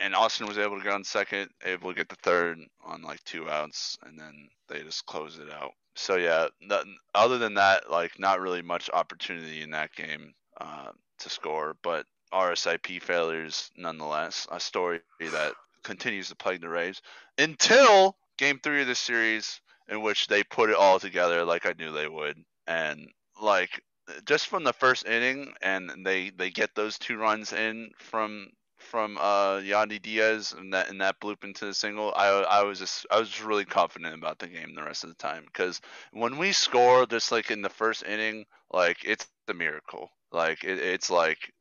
and 0.00 0.14
Austin 0.14 0.46
was 0.46 0.56
able 0.56 0.78
to 0.78 0.82
get 0.82 0.94
on 0.94 1.04
second, 1.04 1.50
able 1.62 1.90
to 1.90 1.94
get 1.94 2.08
the 2.08 2.16
third 2.22 2.58
on 2.82 3.02
like 3.02 3.22
two 3.24 3.50
outs, 3.50 3.98
and 4.02 4.18
then 4.18 4.48
they 4.68 4.82
just 4.82 5.04
closed 5.04 5.40
it 5.40 5.52
out. 5.52 5.72
So 5.94 6.16
yeah, 6.16 6.46
that, 6.70 6.84
other 7.14 7.36
than 7.36 7.54
that, 7.54 7.90
like 7.90 8.18
not 8.18 8.40
really 8.40 8.62
much 8.62 8.88
opportunity 8.94 9.60
in 9.60 9.70
that 9.72 9.92
game 9.94 10.32
uh, 10.58 10.92
to 11.18 11.28
score, 11.28 11.76
but 11.82 12.06
RISP 12.32 13.02
failures 13.02 13.70
nonetheless. 13.76 14.46
A 14.50 14.60
story 14.60 15.00
that 15.20 15.54
continues 15.82 16.28
to 16.28 16.36
plague 16.36 16.60
the 16.60 16.68
Rays 16.68 17.00
until 17.38 18.16
Game 18.38 18.60
Three 18.62 18.82
of 18.82 18.86
the 18.88 18.94
series, 18.94 19.60
in 19.88 20.02
which 20.02 20.26
they 20.26 20.42
put 20.44 20.70
it 20.70 20.76
all 20.76 21.00
together 21.00 21.44
like 21.44 21.66
I 21.66 21.74
knew 21.78 21.92
they 21.92 22.08
would, 22.08 22.36
and 22.66 23.08
like 23.40 23.82
just 24.26 24.48
from 24.48 24.64
the 24.64 24.72
first 24.72 25.06
inning, 25.06 25.54
and 25.62 26.04
they 26.04 26.30
they 26.30 26.50
get 26.50 26.74
those 26.74 26.98
two 26.98 27.16
runs 27.16 27.52
in 27.52 27.90
from 27.98 28.48
from 28.78 29.18
uh 29.18 29.56
Yandy 29.58 30.00
Diaz 30.00 30.54
and 30.56 30.72
that 30.72 30.88
and 30.88 31.00
that 31.00 31.20
bloop 31.20 31.44
into 31.44 31.66
the 31.66 31.74
single. 31.74 32.12
I 32.16 32.28
I 32.28 32.62
was 32.62 32.78
just 32.78 33.06
I 33.10 33.18
was 33.18 33.28
just 33.28 33.44
really 33.44 33.64
confident 33.64 34.14
about 34.14 34.38
the 34.38 34.48
game 34.48 34.74
the 34.74 34.82
rest 34.82 35.04
of 35.04 35.10
the 35.10 35.16
time 35.16 35.44
because 35.46 35.80
when 36.12 36.38
we 36.38 36.52
score 36.52 37.06
just 37.06 37.32
like 37.32 37.50
in 37.50 37.62
the 37.62 37.68
first 37.68 38.04
inning, 38.04 38.46
like 38.72 38.98
it's 39.04 39.26
the 39.46 39.54
miracle. 39.54 40.10
Like 40.32 40.64
it, 40.64 40.78
it's 40.78 41.10
like 41.10 41.52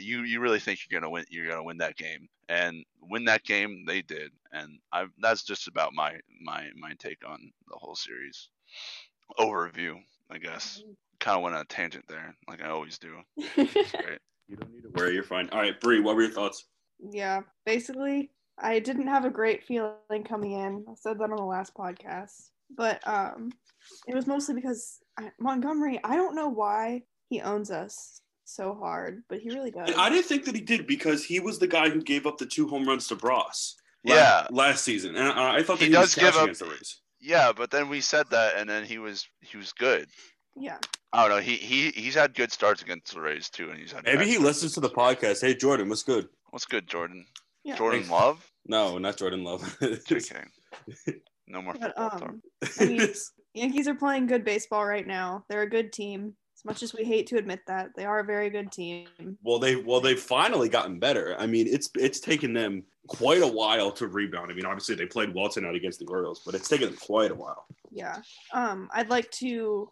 you 0.00 0.22
you 0.22 0.40
really 0.40 0.60
think 0.60 0.80
you're 0.88 1.00
gonna 1.00 1.10
win 1.10 1.24
you're 1.30 1.48
gonna 1.48 1.64
win 1.64 1.78
that 1.78 1.96
game 1.96 2.28
and 2.48 2.84
win 3.02 3.24
that 3.24 3.44
game 3.44 3.84
they 3.86 4.02
did 4.02 4.30
and 4.52 4.78
I 4.92 5.06
that's 5.20 5.42
just 5.42 5.68
about 5.68 5.92
my 5.92 6.16
my 6.40 6.68
my 6.76 6.94
take 6.98 7.26
on 7.26 7.38
the 7.68 7.76
whole 7.76 7.96
series 7.96 8.50
overview 9.38 9.94
I 10.30 10.38
guess 10.38 10.82
kind 11.20 11.36
of 11.36 11.42
went 11.42 11.56
on 11.56 11.62
a 11.62 11.64
tangent 11.66 12.04
there 12.08 12.34
like 12.46 12.62
I 12.62 12.68
always 12.68 12.98
do. 12.98 13.16
It's 13.36 13.92
great. 14.02 14.20
You 14.48 14.56
don't 14.56 14.72
need 14.72 14.82
to 14.82 14.90
worry, 14.94 15.14
you're 15.14 15.22
fine. 15.22 15.48
All 15.50 15.60
right, 15.60 15.78
Bree, 15.78 16.00
what 16.00 16.16
were 16.16 16.22
your 16.22 16.30
thoughts? 16.30 16.64
yeah, 17.00 17.42
basically, 17.64 18.30
I 18.58 18.78
didn't 18.80 19.06
have 19.06 19.24
a 19.24 19.30
great 19.30 19.64
feeling 19.64 20.24
coming 20.26 20.52
in. 20.52 20.84
I 20.88 20.94
said 20.94 21.18
that 21.18 21.30
on 21.30 21.36
the 21.36 21.42
last 21.42 21.74
podcast, 21.74 22.50
but 22.76 23.06
um, 23.06 23.50
it 24.06 24.14
was 24.14 24.26
mostly 24.26 24.54
because 24.54 24.98
I, 25.18 25.30
Montgomery. 25.38 26.00
I 26.02 26.16
don't 26.16 26.34
know 26.34 26.48
why 26.48 27.02
he 27.28 27.40
owns 27.40 27.70
us 27.70 28.22
so 28.48 28.74
hard, 28.74 29.22
but 29.28 29.38
he 29.40 29.50
really 29.50 29.70
does. 29.70 29.90
I 29.96 30.08
didn't 30.10 30.26
think 30.26 30.44
that 30.46 30.54
he 30.54 30.60
did 30.60 30.86
because 30.86 31.24
he 31.24 31.40
was 31.40 31.58
the 31.58 31.66
guy 31.66 31.88
who 31.90 32.00
gave 32.02 32.26
up 32.26 32.38
the 32.38 32.46
two 32.46 32.66
home 32.68 32.86
runs 32.86 33.06
to 33.08 33.16
Bros. 33.16 33.76
Yeah. 34.04 34.46
last 34.50 34.84
season, 34.84 35.16
and 35.16 35.28
I, 35.28 35.56
I 35.56 35.62
thought 35.62 35.78
that 35.80 35.86
He 35.86 35.90
he, 35.92 35.96
was 35.98 36.14
does 36.14 36.22
give 36.32 36.36
up- 36.36 36.52
the 36.56 36.64
Rays. 36.66 37.00
Yeah, 37.20 37.52
but 37.54 37.70
then 37.70 37.88
we 37.88 38.00
said 38.00 38.26
that 38.30 38.54
and 38.56 38.70
then 38.70 38.84
he 38.84 38.98
was 38.98 39.26
he 39.40 39.56
was 39.56 39.72
good. 39.72 40.06
yeah, 40.56 40.78
I 41.12 41.26
don't 41.26 41.36
know. 41.36 41.42
He 41.42 41.56
he 41.56 41.90
he's 41.90 42.14
had 42.14 42.32
good 42.34 42.52
starts 42.52 42.80
against 42.80 43.12
the 43.12 43.20
Rays 43.20 43.50
too, 43.50 43.70
and 43.70 43.78
he's 43.78 43.90
had 43.92 44.04
Maybe 44.04 44.24
he 44.24 44.32
starts 44.34 44.44
listens 44.46 44.74
to 44.74 44.80
the 44.80 44.88
podcast. 44.90 45.40
Hey, 45.40 45.54
Jordan, 45.56 45.88
what's 45.88 46.04
good? 46.04 46.28
What's 46.50 46.64
good, 46.64 46.86
Jordan? 46.86 47.26
yeah. 47.64 47.76
Jordan 47.76 48.00
Thanks. 48.00 48.12
Love? 48.12 48.50
No, 48.66 48.98
not 48.98 49.16
Jordan 49.16 49.42
Love. 49.44 49.62
JK. 49.82 50.46
No 51.48 51.60
more 51.62 51.74
But, 51.74 51.96
football 51.96 52.28
um, 52.28 52.42
I 52.80 52.84
mean, 52.84 53.08
Yankees 53.54 53.88
are 53.88 53.94
playing 53.94 54.26
good 54.26 54.44
baseball 54.44 54.84
right 54.86 55.06
now. 55.06 55.44
They're 55.48 55.62
a 55.62 55.68
good 55.68 55.92
team. 55.92 56.34
As 56.58 56.64
much 56.64 56.82
as 56.82 56.92
we 56.92 57.04
hate 57.04 57.28
to 57.28 57.36
admit 57.36 57.60
that, 57.68 57.90
they 57.94 58.04
are 58.04 58.18
a 58.18 58.24
very 58.24 58.50
good 58.50 58.72
team. 58.72 59.06
well, 59.44 59.60
they 59.60 59.76
well 59.76 60.00
they've 60.00 60.18
finally 60.18 60.68
gotten 60.68 60.98
better. 60.98 61.36
I 61.38 61.46
mean, 61.46 61.68
it's 61.68 61.88
it's 61.94 62.18
taken 62.18 62.52
them 62.52 62.82
quite 63.06 63.42
a 63.42 63.46
while 63.46 63.92
to 63.92 64.08
rebound. 64.08 64.50
I 64.50 64.54
mean, 64.54 64.66
obviously 64.66 64.96
they 64.96 65.06
played 65.06 65.32
well 65.32 65.48
tonight 65.48 65.76
against 65.76 66.00
the 66.00 66.06
Orioles, 66.06 66.42
but 66.44 66.56
it's 66.56 66.68
taken 66.68 66.88
them 66.88 66.98
quite 66.98 67.30
a 67.30 67.34
while. 67.34 67.66
Yeah. 67.92 68.16
Um, 68.52 68.88
I'd 68.92 69.08
like 69.08 69.30
to, 69.32 69.88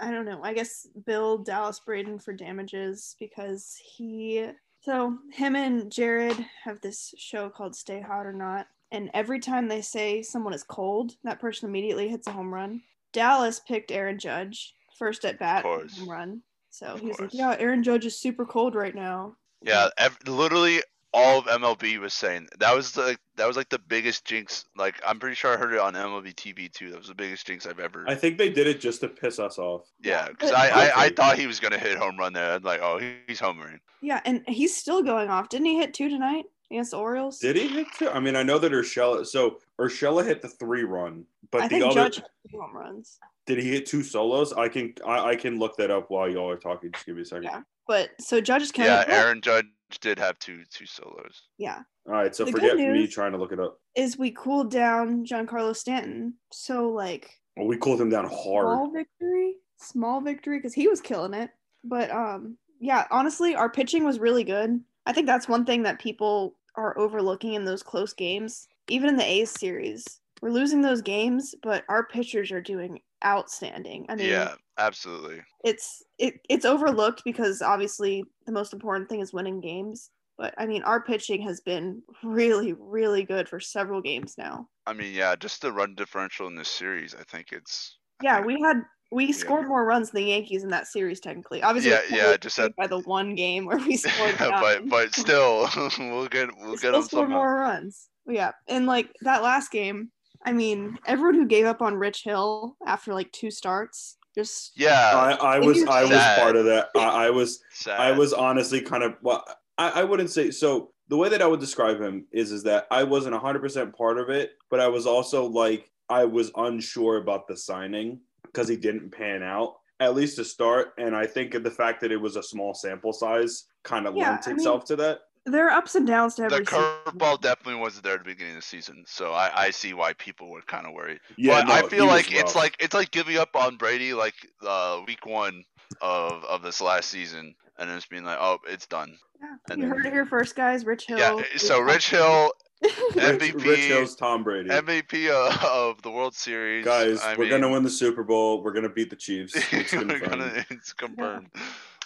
I 0.00 0.10
don't 0.10 0.24
know, 0.24 0.42
I 0.42 0.52
guess 0.52 0.88
bill 1.06 1.38
Dallas 1.38 1.78
Braden 1.78 2.18
for 2.18 2.32
damages 2.32 3.14
because 3.20 3.76
he, 3.80 4.48
so 4.82 5.16
him 5.32 5.54
and 5.54 5.92
Jared 5.92 6.44
have 6.64 6.80
this 6.80 7.14
show 7.16 7.48
called 7.48 7.76
Stay 7.76 8.00
Hot 8.00 8.26
or 8.26 8.32
Not. 8.32 8.66
And 8.90 9.10
every 9.14 9.38
time 9.38 9.68
they 9.68 9.80
say 9.80 10.22
someone 10.22 10.54
is 10.54 10.64
cold, 10.64 11.12
that 11.22 11.38
person 11.38 11.68
immediately 11.68 12.08
hits 12.08 12.26
a 12.26 12.32
home 12.32 12.52
run. 12.52 12.82
Dallas 13.12 13.60
picked 13.60 13.92
Aaron 13.92 14.18
Judge 14.18 14.74
first 15.00 15.24
at 15.24 15.38
bat, 15.40 15.64
course. 15.64 15.98
home 15.98 16.08
run. 16.08 16.42
So 16.70 16.86
Of 16.86 17.00
he 17.00 17.08
was 17.08 17.18
like, 17.18 17.30
yeah, 17.34 17.56
Aaron 17.58 17.82
Judge 17.82 18.06
is 18.06 18.20
super 18.20 18.44
cold 18.46 18.76
right 18.76 18.94
now. 18.94 19.34
Yeah, 19.62 19.88
ev- 19.98 20.16
literally 20.26 20.80
all 21.12 21.40
of 21.40 21.46
MLB 21.46 21.98
was 21.98 22.14
saying 22.14 22.46
that 22.60 22.72
was 22.72 22.92
the 22.92 23.18
that 23.34 23.48
was 23.48 23.56
like 23.56 23.68
the 23.70 23.80
biggest 23.80 24.24
jinx. 24.24 24.66
Like 24.76 25.00
I'm 25.04 25.18
pretty 25.18 25.34
sure 25.34 25.52
I 25.52 25.56
heard 25.56 25.72
it 25.72 25.80
on 25.80 25.94
MLB 25.94 26.32
TV 26.34 26.72
too. 26.72 26.90
That 26.90 26.98
was 26.98 27.08
the 27.08 27.14
biggest 27.16 27.44
jinx 27.46 27.66
I've 27.66 27.80
ever. 27.80 28.04
I 28.06 28.14
think 28.14 28.38
they 28.38 28.50
did 28.50 28.68
it 28.68 28.78
just 28.80 29.00
to 29.00 29.08
piss 29.08 29.40
us 29.40 29.58
off. 29.58 29.86
yeah, 30.00 30.28
because 30.28 30.52
I, 30.52 30.68
I 30.68 31.04
I 31.06 31.08
thought 31.08 31.36
he 31.36 31.48
was 31.48 31.58
gonna 31.58 31.78
hit 31.78 31.98
home 31.98 32.16
run 32.16 32.32
there. 32.32 32.52
I'm 32.52 32.62
like, 32.62 32.80
oh, 32.82 32.98
he- 32.98 33.16
he's 33.26 33.40
homering. 33.40 33.80
Yeah, 34.02 34.20
and 34.24 34.44
he's 34.46 34.76
still 34.76 35.02
going 35.02 35.28
off. 35.30 35.48
Didn't 35.48 35.66
he 35.66 35.76
hit 35.76 35.92
two 35.94 36.08
tonight? 36.08 36.44
against 36.72 36.92
the 36.92 36.98
Orioles. 36.98 37.40
Did 37.40 37.56
he 37.56 37.66
hit 37.66 37.88
two? 37.98 38.08
I 38.08 38.20
mean, 38.20 38.36
I 38.36 38.44
know 38.44 38.56
that 38.60 38.70
Urshela. 38.70 39.26
So 39.26 39.58
Urshela 39.80 40.24
hit 40.24 40.40
the 40.40 40.46
three 40.48 40.84
run, 40.84 41.24
but 41.50 41.62
I 41.62 41.64
the 41.66 41.68
think 41.70 41.84
other 41.86 41.94
Judge 41.94 42.16
had 42.18 42.26
two 42.48 42.60
home 42.60 42.76
runs. 42.76 43.18
Did 43.54 43.64
he 43.64 43.70
hit 43.70 43.86
two 43.86 44.02
solos? 44.02 44.52
I 44.52 44.68
can 44.68 44.94
I, 45.04 45.30
I 45.30 45.36
can 45.36 45.58
look 45.58 45.76
that 45.76 45.90
up 45.90 46.10
while 46.10 46.28
y'all 46.28 46.48
are 46.48 46.56
talking. 46.56 46.92
Just 46.92 47.04
give 47.06 47.16
me 47.16 47.22
a 47.22 47.24
second. 47.24 47.44
Yeah. 47.44 47.62
But 47.86 48.10
so 48.20 48.40
Judge 48.40 48.62
is 48.62 48.70
killing 48.72 48.90
Yeah, 48.92 49.00
it. 49.02 49.08
But, 49.08 49.14
Aaron 49.16 49.40
Judge 49.40 49.66
did 50.00 50.18
have 50.18 50.38
two 50.38 50.62
two 50.70 50.86
solos. 50.86 51.42
Yeah. 51.58 51.80
All 52.06 52.14
right, 52.14 52.34
so 52.34 52.44
The 52.44 52.52
forget 52.52 52.76
me 52.76 53.06
trying 53.06 53.32
to 53.32 53.38
look 53.38 53.52
it 53.52 53.60
up. 53.60 53.78
Is 53.94 54.16
we 54.16 54.30
cooled 54.30 54.70
down 54.70 55.24
Giancarlo 55.26 55.74
Stanton. 55.76 56.34
So 56.52 56.90
like 56.90 57.30
Well, 57.56 57.66
we 57.66 57.76
cooled 57.76 58.00
him 58.00 58.08
down 58.10 58.24
hard. 58.26 58.66
small 58.66 58.90
victory. 58.92 59.54
Small 59.78 60.20
victory 60.20 60.58
because 60.58 60.74
he 60.74 60.86
was 60.88 61.00
killing 61.00 61.34
it. 61.34 61.50
But 61.84 62.10
um 62.10 62.56
yeah, 62.78 63.06
honestly, 63.10 63.56
our 63.56 63.68
pitching 63.68 64.04
was 64.04 64.20
really 64.20 64.44
good. 64.44 64.80
I 65.06 65.12
think 65.12 65.26
that's 65.26 65.48
one 65.48 65.64
thing 65.64 65.82
that 65.82 65.98
people 65.98 66.56
are 66.76 66.96
overlooking 66.96 67.54
in 67.54 67.64
those 67.64 67.82
close 67.82 68.12
games. 68.12 68.68
Even 68.88 69.08
in 69.08 69.16
the 69.16 69.24
A's 69.26 69.50
series. 69.50 70.19
We're 70.40 70.50
losing 70.50 70.80
those 70.82 71.02
games, 71.02 71.54
but 71.62 71.84
our 71.88 72.06
pitchers 72.06 72.50
are 72.50 72.60
doing 72.62 73.00
outstanding. 73.24 74.06
I 74.08 74.14
mean, 74.16 74.30
Yeah, 74.30 74.54
absolutely. 74.78 75.42
it's 75.64 76.02
it, 76.18 76.34
it's 76.48 76.64
overlooked 76.64 77.22
because 77.24 77.60
obviously 77.62 78.24
the 78.46 78.52
most 78.52 78.72
important 78.72 79.08
thing 79.08 79.20
is 79.20 79.32
winning 79.32 79.60
games. 79.60 80.10
But 80.38 80.54
I 80.56 80.64
mean, 80.66 80.82
our 80.84 81.02
pitching 81.02 81.42
has 81.42 81.60
been 81.60 82.02
really, 82.22 82.72
really 82.78 83.24
good 83.24 83.46
for 83.48 83.60
several 83.60 84.00
games 84.00 84.36
now. 84.38 84.68
I 84.86 84.94
mean, 84.94 85.12
yeah, 85.12 85.36
just 85.36 85.60
the 85.60 85.70
run 85.70 85.94
differential 85.94 86.46
in 86.46 86.54
this 86.56 86.70
series, 86.70 87.14
I 87.14 87.22
think 87.24 87.52
it's 87.52 87.98
I 88.22 88.24
Yeah, 88.24 88.34
think- 88.36 88.46
we 88.46 88.60
had 88.62 88.82
we 89.12 89.32
scored 89.32 89.66
more 89.66 89.84
runs 89.84 90.10
than 90.12 90.22
the 90.22 90.28
Yankees 90.30 90.62
in 90.62 90.70
that 90.70 90.86
series 90.86 91.18
technically. 91.20 91.62
Obviously, 91.62 91.90
Yeah, 91.90 92.00
yeah, 92.30 92.36
just 92.38 92.56
that- 92.56 92.74
by 92.78 92.86
the 92.86 93.00
one 93.00 93.34
game 93.34 93.66
where 93.66 93.76
we 93.78 93.96
scored. 93.98 94.36
Yeah, 94.40 94.58
but 94.60 94.88
but 94.88 95.14
still, 95.14 95.68
we'll 95.98 96.28
get 96.28 96.48
we'll 96.56 96.70
we 96.72 96.76
get 96.78 96.92
them 96.92 97.02
scored 97.02 97.24
somehow. 97.24 97.36
more 97.36 97.56
runs. 97.56 98.08
Yeah, 98.26 98.52
and 98.68 98.86
like 98.86 99.10
that 99.22 99.42
last 99.42 99.70
game, 99.70 100.10
I 100.44 100.52
mean, 100.52 100.98
everyone 101.06 101.34
who 101.34 101.46
gave 101.46 101.66
up 101.66 101.82
on 101.82 101.94
Rich 101.96 102.24
Hill 102.24 102.76
after 102.86 103.12
like 103.12 103.30
two 103.32 103.50
starts, 103.50 104.16
just 104.34 104.72
Yeah, 104.74 105.10
I, 105.14 105.56
I 105.56 105.58
was 105.58 105.82
I 105.84 106.02
was 106.02 106.10
sad. 106.10 106.38
part 106.38 106.56
of 106.56 106.64
that. 106.66 106.88
I, 106.96 107.26
I 107.26 107.30
was 107.30 107.62
sad. 107.72 108.00
I 108.00 108.12
was 108.12 108.32
honestly 108.32 108.80
kind 108.80 109.02
of 109.02 109.16
well. 109.22 109.44
I, 109.76 110.00
I 110.00 110.04
wouldn't 110.04 110.30
say 110.30 110.50
so. 110.50 110.92
The 111.08 111.16
way 111.16 111.28
that 111.28 111.42
I 111.42 111.46
would 111.46 111.60
describe 111.60 112.00
him 112.00 112.26
is 112.32 112.52
is 112.52 112.62
that 112.64 112.86
I 112.90 113.02
wasn't 113.02 113.34
100% 113.34 113.94
part 113.96 114.18
of 114.18 114.30
it, 114.30 114.52
but 114.70 114.78
I 114.80 114.88
was 114.88 115.06
also 115.06 115.44
like 115.46 115.90
I 116.08 116.24
was 116.24 116.52
unsure 116.56 117.16
about 117.18 117.48
the 117.48 117.56
signing 117.56 118.20
because 118.44 118.68
he 118.68 118.76
didn't 118.76 119.10
pan 119.10 119.42
out 119.42 119.76
at 120.00 120.14
least 120.14 120.36
to 120.36 120.44
start. 120.44 120.94
And 120.98 121.14
I 121.14 121.26
think 121.26 121.52
the 121.52 121.70
fact 121.70 122.00
that 122.00 122.10
it 122.12 122.16
was 122.16 122.36
a 122.36 122.42
small 122.42 122.74
sample 122.74 123.12
size 123.12 123.66
kind 123.82 124.06
of 124.06 124.16
Yeah, 124.16 124.30
lent 124.30 124.46
I 124.46 124.50
mean, 124.50 124.56
itself 124.56 124.84
to 124.86 124.96
that. 124.96 125.20
There 125.46 125.66
are 125.68 125.70
ups 125.70 125.94
and 125.94 126.06
downs 126.06 126.34
to 126.36 126.42
every 126.44 126.64
season. 126.64 126.80
curveball 127.06 127.40
definitely 127.40 127.80
wasn't 127.80 128.04
there 128.04 128.14
at 128.14 128.20
the 128.20 128.24
beginning 128.30 128.54
of 128.56 128.60
the 128.60 128.66
season, 128.66 129.04
so 129.06 129.32
I, 129.32 129.50
I 129.66 129.70
see 129.70 129.94
why 129.94 130.12
people 130.14 130.50
were 130.50 130.62
kind 130.62 130.86
of 130.86 130.92
worried. 130.92 131.20
Yeah, 131.36 131.60
but 131.60 131.68
no, 131.68 131.74
I 131.74 131.88
feel 131.88 132.06
like 132.06 132.32
it's 132.32 132.54
like 132.54 132.76
it's 132.80 132.94
like 132.94 133.10
giving 133.10 133.36
up 133.38 133.54
on 133.56 133.76
Brady 133.76 134.12
like 134.14 134.34
uh, 134.66 135.00
week 135.06 135.24
one 135.26 135.64
of 136.00 136.44
of 136.44 136.62
this 136.62 136.80
last 136.80 137.08
season, 137.10 137.54
and 137.78 137.88
then 137.90 137.96
just 137.96 138.10
being 138.10 138.24
like, 138.24 138.38
oh, 138.40 138.58
it's 138.68 138.86
done. 138.86 139.16
Yeah, 139.40 139.46
And 139.70 139.78
you 139.82 139.88
then- 139.88 139.96
heard 139.96 140.06
it 140.06 140.12
here 140.12 140.26
first, 140.26 140.54
guys. 140.54 140.84
Rich 140.84 141.06
Hill. 141.06 141.18
Yeah. 141.18 141.42
So 141.56 141.80
Rich 141.80 142.10
Hill, 142.10 142.52
MVP, 143.14 143.64
Rich 143.64 143.80
Hill's 143.80 144.14
Tom 144.16 144.44
Brady. 144.44 144.68
MVP 144.68 145.30
of, 145.30 145.64
of 145.64 146.02
the 146.02 146.10
World 146.10 146.34
Series. 146.34 146.84
Guys, 146.84 147.20
I 147.22 147.34
we're 147.34 147.44
mean, 147.44 147.50
gonna 147.52 147.70
win 147.70 147.82
the 147.82 147.88
Super 147.90 148.22
Bowl. 148.22 148.62
We're 148.62 148.72
gonna 148.74 148.88
beat 148.90 149.08
the 149.10 149.16
Chiefs. 149.16 149.54
It's 149.72 149.90
confirmed. 149.90 150.22
gonna, 150.28 150.64
it's 150.70 150.92
confirmed. 150.92 151.48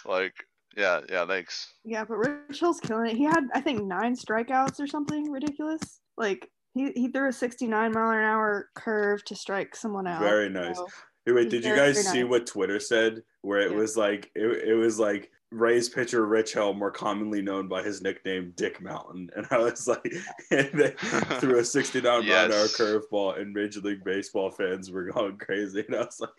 Like, 0.05 0.33
yeah, 0.75 1.01
yeah. 1.09 1.25
Thanks. 1.25 1.73
Yeah, 1.83 2.03
but 2.05 2.17
Rich 2.17 2.59
Hill's 2.59 2.79
killing 2.79 3.09
it. 3.09 3.17
He 3.17 3.23
had, 3.23 3.45
I 3.53 3.61
think, 3.61 3.83
nine 3.83 4.15
strikeouts 4.15 4.79
or 4.79 4.87
something 4.87 5.31
ridiculous. 5.31 5.99
Like 6.17 6.49
he, 6.73 6.91
he 6.95 7.07
threw 7.09 7.29
a 7.29 7.33
69 7.33 7.91
mile 7.91 8.09
an 8.11 8.23
hour 8.23 8.69
curve 8.75 9.23
to 9.25 9.35
strike 9.35 9.75
someone 9.75 10.07
out. 10.07 10.21
Very 10.21 10.49
nice. 10.49 10.77
So, 10.77 10.87
Hey, 11.25 11.31
wait, 11.31 11.49
did 11.49 11.65
you 11.65 11.75
guys 11.75 12.07
see 12.07 12.21
nice. 12.21 12.29
what 12.29 12.45
Twitter 12.45 12.79
said? 12.79 13.23
Where 13.41 13.59
it 13.61 13.71
Yeah. 13.71 13.77
was 13.77 13.97
like 13.97 14.29
it, 14.35 14.69
it 14.69 14.75
was 14.75 14.99
like 14.99 15.31
Ray's 15.51 15.89
pitcher 15.89 16.25
Rich 16.27 16.53
Hill, 16.53 16.73
more 16.73 16.91
commonly 16.91 17.41
known 17.41 17.67
by 17.67 17.81
his 17.81 18.01
nickname 18.01 18.53
Dick 18.55 18.79
Mountain, 18.81 19.29
and 19.35 19.47
I 19.49 19.57
was 19.57 19.87
like, 19.87 20.05
and 20.51 20.69
they 20.73 20.89
threw 21.39 21.57
a 21.59 21.63
69 21.63 22.03
mile 22.27 22.45
an 22.45 22.51
hour 22.51 22.65
curveball, 22.67 23.39
and 23.39 23.53
Major 23.53 23.79
League 23.79 24.03
Baseball 24.03 24.51
fans 24.51 24.91
were 24.91 25.05
going 25.05 25.37
crazy, 25.37 25.83
and 25.87 25.95
I 25.95 25.99
was 26.01 26.19
like, 26.19 26.29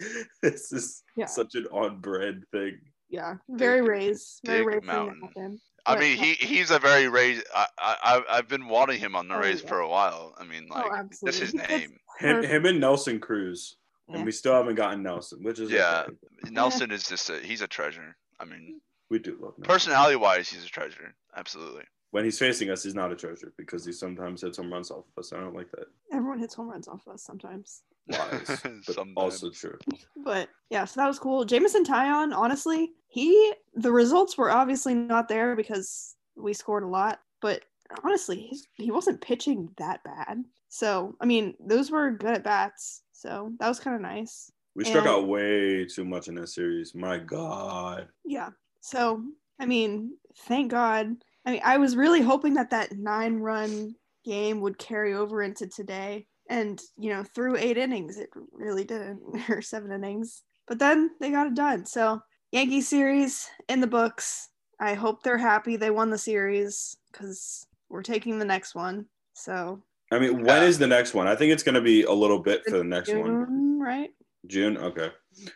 this 0.42 0.70
is 0.72 1.02
Yeah. 1.16 1.26
such 1.26 1.54
an 1.56 1.66
on 1.72 1.98
brand 2.00 2.44
thing. 2.52 2.78
Yeah, 3.08 3.34
very 3.48 3.80
Dick- 3.80 3.88
Rays. 3.90 4.40
Very 4.44 4.58
Dick 4.58 4.66
Rays 4.66 4.82
Mountain. 4.84 5.60
I 5.88 5.94
But, 5.94 6.00
mean, 6.00 6.18
yeah. 6.18 6.24
he 6.24 6.32
he's 6.34 6.70
a 6.70 6.78
very 6.78 7.08
Rays. 7.08 7.42
I 7.54 7.66
I 7.78 7.96
I- 8.02 8.38
I've 8.38 8.48
been 8.48 8.66
wanting 8.68 8.98
him 8.98 9.14
on 9.14 9.28
the 9.28 9.36
Oh, 9.36 9.40
Rays 9.40 9.62
yeah. 9.62 9.68
for 9.68 9.80
a 9.80 9.88
while. 9.88 10.34
I 10.38 10.44
mean, 10.44 10.66
oh, 10.70 10.74
like 10.74 10.86
oh, 10.92 11.08
that's 11.22 11.38
his 11.38 11.54
name. 11.54 11.98
Him, 12.18 12.42
him 12.42 12.66
and 12.66 12.80
Nelson 12.80 13.20
Cruz, 13.20 13.76
Yeah. 14.08 14.16
and 14.16 14.24
we 14.24 14.32
still 14.32 14.54
haven't 14.54 14.74
gotten 14.76 15.02
Nelson, 15.02 15.42
which 15.42 15.60
is 15.60 15.70
Yeah. 15.70 16.04
okay. 16.08 16.50
Nelson 16.50 16.90
is 16.90 17.06
just 17.08 17.30
a 17.30 17.38
he's 17.40 17.60
a 17.62 17.68
treasure. 17.68 18.16
I 18.40 18.44
mean, 18.46 18.80
we 19.10 19.18
do 19.18 19.36
love 19.40 19.54
personality 19.62 20.16
wise, 20.16 20.48
he's 20.48 20.64
a 20.64 20.68
treasure. 20.68 21.14
Absolutely. 21.36 21.84
When 22.16 22.24
he's 22.24 22.38
facing 22.38 22.70
us, 22.70 22.82
he's 22.82 22.94
not 22.94 23.12
a 23.12 23.14
treasure 23.14 23.52
because 23.58 23.84
he 23.84 23.92
sometimes 23.92 24.40
hits 24.40 24.56
home 24.56 24.72
runs 24.72 24.90
off 24.90 25.04
of 25.14 25.20
us. 25.20 25.34
I 25.34 25.36
don't 25.36 25.54
like 25.54 25.70
that. 25.72 25.84
Everyone 26.10 26.38
hits 26.38 26.54
home 26.54 26.70
runs 26.70 26.88
off 26.88 27.06
of 27.06 27.12
us 27.12 27.22
sometimes. 27.22 27.82
Lies, 28.08 28.46
but 28.86 28.94
Sometimes. 28.94 29.12
also 29.18 29.50
true. 29.50 29.76
But 30.24 30.48
yeah, 30.70 30.86
so 30.86 30.98
that 30.98 31.08
was 31.08 31.18
cool. 31.18 31.44
Jameson 31.44 31.84
Taillon, 31.84 32.34
honestly, 32.34 32.92
he 33.08 33.52
the 33.74 33.92
results 33.92 34.38
were 34.38 34.50
obviously 34.50 34.94
not 34.94 35.28
there 35.28 35.56
because 35.56 36.16
we 36.36 36.54
scored 36.54 36.84
a 36.84 36.88
lot, 36.88 37.20
but 37.42 37.64
honestly, 38.02 38.46
his, 38.48 38.66
he 38.76 38.90
wasn't 38.90 39.20
pitching 39.20 39.68
that 39.76 40.02
bad. 40.02 40.42
So 40.70 41.16
I 41.20 41.26
mean, 41.26 41.52
those 41.60 41.90
were 41.90 42.12
good 42.12 42.32
at 42.36 42.44
bats. 42.44 43.02
So 43.12 43.52
that 43.60 43.68
was 43.68 43.78
kind 43.78 43.94
of 43.94 44.00
nice. 44.00 44.50
We 44.74 44.86
struck 44.86 45.04
out 45.04 45.28
way 45.28 45.84
too 45.84 46.06
much 46.06 46.28
in 46.28 46.36
that 46.36 46.48
series. 46.48 46.94
My 46.94 47.18
God. 47.18 48.08
Yeah. 48.24 48.48
So 48.80 49.22
I 49.60 49.66
mean, 49.66 50.16
thank 50.46 50.70
God. 50.70 51.16
I 51.46 51.52
mean, 51.52 51.60
I 51.64 51.78
was 51.78 51.96
really 51.96 52.20
hoping 52.20 52.54
that 52.54 52.70
that 52.70 52.92
nine 52.98 53.36
run 53.36 53.94
game 54.24 54.60
would 54.60 54.78
carry 54.78 55.14
over 55.14 55.42
into 55.42 55.68
today. 55.68 56.26
And, 56.50 56.80
you 56.98 57.10
know, 57.10 57.22
through 57.22 57.56
eight 57.56 57.78
innings, 57.78 58.18
it 58.18 58.28
really 58.52 58.84
didn't, 58.84 59.20
or 59.48 59.62
seven 59.62 59.92
innings. 59.92 60.42
But 60.66 60.80
then 60.80 61.10
they 61.20 61.30
got 61.30 61.46
it 61.46 61.54
done. 61.54 61.86
So, 61.86 62.20
Yankee 62.52 62.80
series 62.80 63.48
in 63.68 63.80
the 63.80 63.86
books. 63.86 64.48
I 64.80 64.94
hope 64.94 65.22
they're 65.22 65.38
happy 65.38 65.76
they 65.76 65.90
won 65.90 66.10
the 66.10 66.18
series 66.18 66.96
because 67.10 67.66
we're 67.88 68.02
taking 68.02 68.38
the 68.38 68.44
next 68.44 68.74
one. 68.74 69.06
So, 69.34 69.82
I 70.12 70.18
mean, 70.18 70.42
when 70.42 70.62
is 70.62 70.78
the 70.78 70.86
next 70.86 71.14
one? 71.14 71.26
I 71.26 71.34
think 71.34 71.52
it's 71.52 71.62
going 71.62 71.74
to 71.74 71.80
be 71.80 72.02
a 72.02 72.12
little 72.12 72.38
bit 72.38 72.62
for 72.64 72.78
the 72.78 72.84
next 72.84 73.12
one. 73.12 73.24
June, 73.24 73.80
right? 73.80 74.10
June. 74.46 74.76
Okay. 74.76 75.10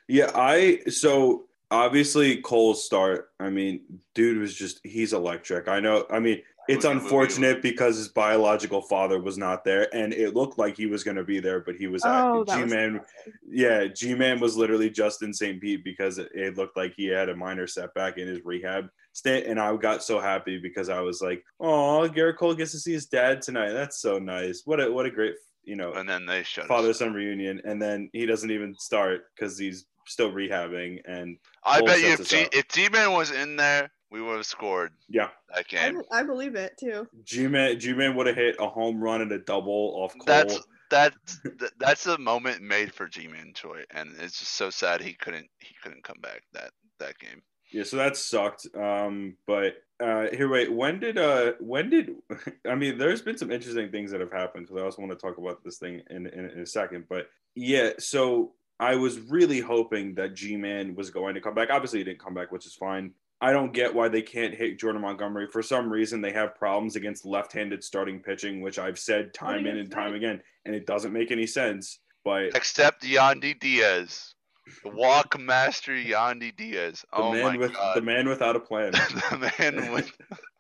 Yeah. 0.09 0.31
I 0.35 0.81
so 0.89 1.47
obviously 1.71 2.39
Cole's 2.39 2.85
start. 2.85 3.31
I 3.39 3.51
mean, 3.51 3.83
dude 4.15 4.39
was 4.39 4.55
just 4.55 4.81
he's 4.85 5.13
electric. 5.13 5.69
I 5.69 5.81
know. 5.81 6.07
I 6.11 6.19
mean, 6.19 6.43
it's 6.69 6.85
Woogie, 6.85 6.89
woogie, 6.89 6.93
unfortunate 6.93 7.63
because 7.63 7.97
his 7.97 8.09
biological 8.09 8.83
father 8.83 9.21
was 9.21 9.39
not 9.39 9.65
there, 9.65 9.93
and 9.95 10.13
it 10.13 10.35
looked 10.35 10.59
like 10.59 10.77
he 10.77 10.87
was 10.87 11.03
going 11.03 11.17
to 11.17 11.25
be 11.25 11.41
there, 11.41 11.61
but 11.61 11.77
he 11.77 11.87
was 11.87 12.03
Oh, 12.05 12.43
at 12.43 12.47
that 12.49 12.59
G 12.59 12.75
Man. 12.75 13.01
Yeah, 13.49 13.87
G 13.87 14.15
Man 14.15 14.41
was 14.41 14.57
literally 14.57 14.91
just 14.91 15.23
in 15.23 15.33
St. 15.33 15.61
Pete 15.61 15.85
because 15.85 16.19
it, 16.19 16.31
it 16.35 16.57
looked 16.57 16.77
like 16.77 16.95
he 16.97 17.07
had 17.07 17.29
a 17.29 17.37
minor 17.37 17.67
setback 17.67 18.19
in 18.19 18.29
his 18.29 18.45
rehab 18.45 18.89
stint, 19.13 19.47
and 19.47 19.59
I 19.59 19.75
got 19.77 20.03
so 20.03 20.21
happy 20.21 20.59
because 20.59 20.89
I 20.89 21.01
was 21.01 21.21
like, 21.21 21.45
"Oh, 21.59 22.09
Gerrit 22.13 22.37
Cole 22.37 22.55
gets 22.55 22.73
to 22.73 22.79
see 22.79 22.93
his 22.93 23.07
dad 23.07 23.43
tonight. 23.43 23.73
That's 23.73 24.01
so 24.01 24.19
nice. 24.19 24.63
What 24.65 24.81
a 24.81 24.91
what 24.93 25.07
a 25.07 25.11
great 25.11 25.35
you 25.63 25.77
know 25.77 25.93
And 25.93 26.09
then 26.09 26.25
they 26.25 26.43
shut 26.43 26.67
father 26.67 26.93
son 26.93 27.13
reunion, 27.13 27.61
and 27.65 27.81
then 27.81 28.11
he 28.13 28.27
doesn't 28.27 28.51
even 28.51 28.75
start 28.79 29.23
because 29.35 29.59
he's 29.59 29.87
still 30.11 30.33
rehabbing. 30.33 31.01
And 31.07 31.39
I 31.65 31.81
bet 31.81 32.01
you 32.01 32.09
if 32.09 32.29
G 32.29 32.45
up. 32.45 32.55
if 32.55 32.69
G 32.69 32.89
Man 32.89 33.13
was 33.13 33.31
in 33.31 33.57
there, 33.57 33.91
we 34.11 34.21
would 34.21 34.37
have 34.37 34.47
scored 34.47 34.93
yeah, 35.09 35.29
that 35.55 35.67
I, 35.73 35.91
game. 35.91 36.03
I 36.11 36.23
believe 36.23 36.55
it 36.55 36.77
too. 36.79 37.09
G 37.25 37.47
Man 37.47 37.79
G 37.79 37.93
Man 37.93 38.17
would 38.17 38.27
have 38.27 38.37
hit 38.37 38.57
a 38.59 38.69
home 38.69 39.01
run 39.01 39.23
and 39.23 39.33
a 39.33 39.39
double 39.39 39.95
off 39.97 40.13
Cole. 40.13 40.25
That's 40.27 40.61
that's 40.91 41.41
th- 41.59 41.73
that's 41.79 42.07
a 42.07 42.19
moment 42.19 42.63
made 42.63 42.93
for 42.93 43.09
G 43.09 43.29
Man 43.29 43.53
Choi, 43.55 43.85
and 43.91 44.11
it's 44.21 44.39
just 44.39 44.53
so 44.53 44.71
sad 44.71 45.01
he 45.01 45.15
couldn't 45.15 45.49
he 45.59 45.75
couldn't 45.83 46.05
come 46.05 46.19
back 46.21 46.43
that 46.53 46.73
that 46.99 47.19
game. 47.19 47.43
yeah, 47.73 47.85
so 47.85 47.97
that 47.97 48.17
sucked. 48.17 48.67
Um, 48.75 49.37
but 49.47 49.77
uh, 50.01 50.27
here, 50.33 50.49
wait, 50.49 50.73
when 50.73 50.99
did 50.99 51.17
uh, 51.17 51.53
when 51.61 51.91
did 51.91 52.17
I 52.69 52.75
mean? 52.75 52.99
There's 52.99 53.23
been 53.23 53.39
some 53.39 53.51
interesting 53.51 53.91
things 53.91 54.11
that 54.11 54.21
have 54.21 54.33
happened 54.33 54.67
because 54.67 54.81
I 54.81 54.85
also 54.85 55.03
want 55.03 55.13
to 55.13 55.19
talk 55.19 55.39
about 55.39 55.63
this 55.65 55.79
thing 55.79 56.03
in, 56.11 56.27
in 56.27 56.51
in 56.51 56.61
a 56.61 56.67
second. 56.67 57.05
But 57.09 57.29
yeah, 57.55 57.91
so 57.99 58.53
I 58.81 58.97
was 58.97 59.21
really 59.21 59.61
hoping 59.61 60.15
that 60.15 60.35
G 60.35 60.57
Man 60.57 60.95
was 60.95 61.11
going 61.11 61.35
to 61.35 61.41
come 61.41 61.55
back. 61.55 61.69
Obviously, 61.71 61.99
he 62.01 62.05
didn't 62.05 62.19
come 62.19 62.35
back, 62.35 62.51
which 62.51 62.67
is 62.67 62.75
fine. 62.75 63.13
I 63.43 63.53
don't 63.53 63.73
get 63.73 63.95
why 63.95 64.09
they 64.09 64.23
can't 64.23 64.55
hit 64.55 64.79
Jordan 64.79 65.03
Montgomery. 65.03 65.47
For 65.47 65.63
some 65.63 65.91
reason, 65.91 66.21
they 66.21 66.33
have 66.33 66.57
problems 66.57 66.97
against 66.97 67.25
left-handed 67.25 67.85
starting 67.85 68.21
pitching, 68.21 68.61
which 68.61 68.79
I've 68.79 68.99
said 68.99 69.33
time 69.33 69.67
in 69.67 69.79
and 69.79 69.91
time 69.91 70.15
again, 70.15 70.43
and 70.65 70.75
it 70.75 70.87
doesn't 70.87 71.13
make 71.13 71.31
any 71.31 71.47
sense. 71.47 72.01
But 72.25 72.55
Except 72.57 73.03
Yandy 73.03 73.59
Diaz, 73.59 74.35
the 74.83 74.91
walk 74.91 75.39
master 75.39 75.93
Yandy 75.93 76.55
Diaz. 76.57 77.05
the 77.13 77.23
oh 77.23 77.33
man 77.33 77.45
my 77.45 77.57
with 77.57 77.75
god, 77.75 77.97
the 77.97 78.03
man 78.03 78.29
without 78.29 78.57
a 78.57 78.61
plan. 78.61 78.93
the 79.31 79.53
man 79.59 79.93
with 79.93 80.11